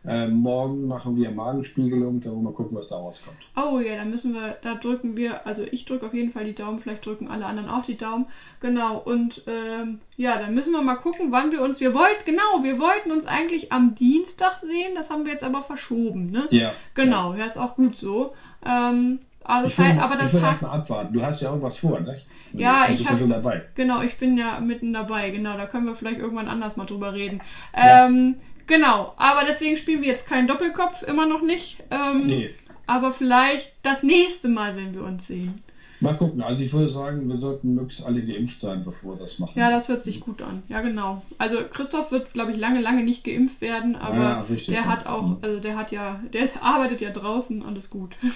Ähm, 0.06 0.36
morgen 0.36 0.86
machen 0.86 1.16
wir 1.16 1.30
Magenspiegelung, 1.30 2.20
da 2.20 2.30
wollen 2.30 2.44
wir 2.44 2.52
gucken, 2.52 2.76
was 2.76 2.88
da 2.88 2.96
rauskommt. 2.96 3.36
Oh 3.56 3.78
ja, 3.80 3.96
da 3.96 4.04
müssen 4.04 4.32
wir, 4.32 4.56
da 4.62 4.74
drücken 4.76 5.16
wir, 5.16 5.46
also 5.46 5.64
ich 5.70 5.84
drücke 5.84 6.06
auf 6.06 6.14
jeden 6.14 6.30
Fall 6.30 6.44
die 6.44 6.54
Daumen, 6.54 6.78
vielleicht 6.78 7.04
drücken 7.04 7.28
alle 7.28 7.46
anderen 7.46 7.68
auch 7.68 7.84
die 7.84 7.96
Daumen. 7.96 8.26
Genau, 8.60 8.98
und 8.98 9.42
ähm, 9.46 10.00
ja, 10.16 10.38
dann 10.38 10.54
müssen 10.54 10.72
wir 10.72 10.82
mal 10.82 10.96
gucken, 10.96 11.32
wann 11.32 11.52
wir 11.52 11.62
uns, 11.62 11.80
wir 11.80 11.94
wollten, 11.94 12.24
genau, 12.24 12.62
wir 12.62 12.78
wollten 12.78 13.10
uns 13.10 13.26
eigentlich 13.26 13.72
am 13.72 13.94
Dienstag 13.94 14.54
sehen, 14.58 14.94
das 14.94 15.10
haben 15.10 15.26
wir 15.26 15.32
jetzt 15.32 15.44
aber 15.44 15.62
verschoben, 15.62 16.30
ne? 16.30 16.46
Ja. 16.50 16.72
Genau, 16.94 17.34
ja, 17.34 17.44
ist 17.44 17.58
auch 17.58 17.74
gut 17.74 17.96
so. 17.96 18.34
Ähm, 18.64 19.18
also 19.48 19.64
das 19.64 19.78
heißt, 19.78 20.02
aber 20.02 20.16
das 20.16 20.34
ich 20.34 20.40
will 20.40 20.46
erstmal 20.46 20.78
abwarten. 20.78 21.12
Du 21.14 21.22
hast 21.22 21.40
ja 21.40 21.50
auch 21.50 21.62
was 21.62 21.78
vor, 21.78 22.00
ne? 22.00 22.20
Ja, 22.52 22.86
du 22.86 22.92
ich 22.92 23.08
habe 23.08 23.18
schon 23.18 23.30
dabei. 23.30 23.62
Genau, 23.74 24.02
ich 24.02 24.18
bin 24.18 24.36
ja 24.36 24.60
mitten 24.60 24.92
dabei. 24.92 25.30
Genau, 25.30 25.56
da 25.56 25.66
können 25.66 25.86
wir 25.86 25.94
vielleicht 25.94 26.18
irgendwann 26.18 26.48
anders 26.48 26.76
mal 26.76 26.84
drüber 26.84 27.14
reden. 27.14 27.40
Ja. 27.74 28.06
Ähm, 28.06 28.36
Genau, 28.68 29.14
aber 29.16 29.44
deswegen 29.44 29.76
spielen 29.76 30.02
wir 30.02 30.08
jetzt 30.08 30.26
keinen 30.26 30.46
Doppelkopf, 30.46 31.02
immer 31.02 31.26
noch 31.26 31.42
nicht. 31.42 31.78
Ähm, 31.90 32.26
nee. 32.26 32.50
Aber 32.86 33.12
vielleicht 33.12 33.74
das 33.82 34.02
nächste 34.02 34.48
Mal, 34.48 34.76
wenn 34.76 34.94
wir 34.94 35.02
uns 35.02 35.26
sehen. 35.26 35.62
Mal 36.00 36.14
gucken. 36.14 36.42
Also 36.42 36.62
ich 36.62 36.72
würde 36.72 36.88
sagen, 36.88 37.28
wir 37.28 37.36
sollten 37.36 37.74
möglichst 37.74 38.06
alle 38.06 38.22
geimpft 38.22 38.60
sein, 38.60 38.84
bevor 38.84 39.14
wir 39.14 39.22
das 39.22 39.40
machen. 39.40 39.58
Ja, 39.58 39.68
das 39.68 39.88
hört 39.88 40.00
sich 40.00 40.20
gut 40.20 40.42
an. 40.42 40.62
Ja, 40.68 40.80
genau. 40.80 41.22
Also 41.38 41.58
Christoph 41.68 42.12
wird, 42.12 42.32
glaube 42.32 42.52
ich, 42.52 42.56
lange, 42.56 42.80
lange 42.80 43.02
nicht 43.02 43.24
geimpft 43.24 43.60
werden, 43.60 43.96
aber 43.96 44.16
ja, 44.16 44.40
richtig, 44.42 44.66
der 44.68 44.82
ja. 44.82 44.84
hat 44.84 45.06
auch, 45.06 45.38
also 45.42 45.58
der 45.58 45.76
hat 45.76 45.90
ja, 45.90 46.20
der 46.32 46.48
arbeitet 46.62 47.00
ja 47.00 47.10
draußen, 47.10 47.64
alles 47.64 47.90
gut. 47.90 48.16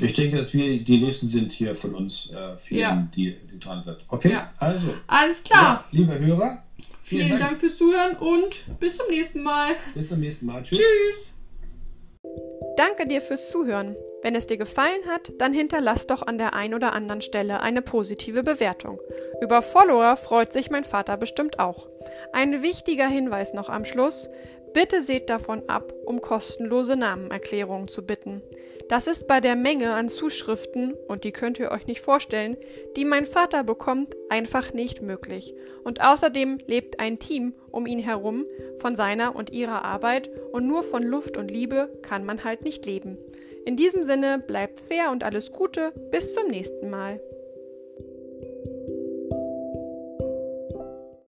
Ich 0.00 0.12
denke, 0.12 0.36
dass 0.36 0.54
wir 0.54 0.82
die 0.82 1.00
nächsten 1.00 1.26
sind 1.26 1.52
hier 1.52 1.74
von 1.74 1.94
uns, 1.94 2.30
äh, 2.30 2.56
vielen, 2.56 2.80
ja. 2.80 3.08
die, 3.16 3.36
die 3.52 3.58
dran 3.58 3.80
sind. 3.80 3.98
Okay, 4.08 4.32
ja. 4.32 4.52
also. 4.58 4.94
Alles 5.06 5.42
klar. 5.42 5.84
liebe 5.90 6.18
Hörer, 6.18 6.62
Vielen, 7.08 7.26
Vielen 7.26 7.38
Dank. 7.38 7.50
Dank. 7.50 7.58
fürs 7.58 7.76
Zuhören 7.76 8.16
und 8.16 8.64
bis 8.78 8.96
zum 8.96 9.06
nächsten 9.08 9.42
Mal. 9.42 9.70
Bis 9.94 10.08
zum 10.10 10.20
nächsten 10.20 10.46
Mal. 10.46 10.62
Tschüss. 10.62 10.78
Tschüss. 10.78 11.34
Danke 12.76 13.06
dir 13.06 13.20
fürs 13.20 13.50
Zuhören. 13.50 13.96
Wenn 14.22 14.34
es 14.34 14.46
dir 14.46 14.56
gefallen 14.56 15.00
hat, 15.08 15.32
dann 15.38 15.52
hinterlass 15.52 16.06
doch 16.06 16.22
an 16.26 16.38
der 16.38 16.54
ein 16.54 16.74
oder 16.74 16.92
anderen 16.92 17.22
Stelle 17.22 17.60
eine 17.60 17.82
positive 17.82 18.42
Bewertung. 18.42 19.00
Über 19.40 19.62
Follower 19.62 20.16
freut 20.16 20.52
sich 20.52 20.70
mein 20.70 20.84
Vater 20.84 21.16
bestimmt 21.16 21.58
auch. 21.58 21.88
Ein 22.32 22.62
wichtiger 22.62 23.08
Hinweis 23.08 23.52
noch 23.54 23.68
am 23.68 23.84
Schluss. 23.84 24.28
Bitte 24.74 25.02
seht 25.02 25.30
davon 25.30 25.68
ab, 25.68 25.92
um 26.04 26.20
kostenlose 26.20 26.94
Namenerklärungen 26.96 27.88
zu 27.88 28.04
bitten. 28.04 28.42
Das 28.88 29.06
ist 29.06 29.28
bei 29.28 29.40
der 29.40 29.54
Menge 29.54 29.92
an 29.92 30.08
Zuschriften, 30.08 30.94
und 31.08 31.24
die 31.24 31.32
könnt 31.32 31.58
ihr 31.58 31.70
euch 31.70 31.86
nicht 31.86 32.00
vorstellen, 32.00 32.56
die 32.96 33.04
mein 33.04 33.26
Vater 33.26 33.62
bekommt, 33.62 34.16
einfach 34.30 34.72
nicht 34.72 35.02
möglich. 35.02 35.54
Und 35.84 36.00
außerdem 36.00 36.58
lebt 36.66 36.98
ein 36.98 37.18
Team 37.18 37.54
um 37.70 37.86
ihn 37.86 37.98
herum 37.98 38.46
von 38.78 38.96
seiner 38.96 39.36
und 39.36 39.52
ihrer 39.52 39.84
Arbeit 39.84 40.30
und 40.52 40.66
nur 40.66 40.82
von 40.82 41.02
Luft 41.02 41.36
und 41.36 41.50
Liebe 41.50 41.90
kann 42.00 42.24
man 42.24 42.44
halt 42.44 42.62
nicht 42.62 42.86
leben. 42.86 43.18
In 43.66 43.76
diesem 43.76 44.02
Sinne 44.04 44.38
bleibt 44.38 44.80
fair 44.80 45.10
und 45.10 45.22
alles 45.22 45.52
Gute, 45.52 45.92
bis 46.10 46.32
zum 46.32 46.48
nächsten 46.48 46.88
Mal. 46.88 47.20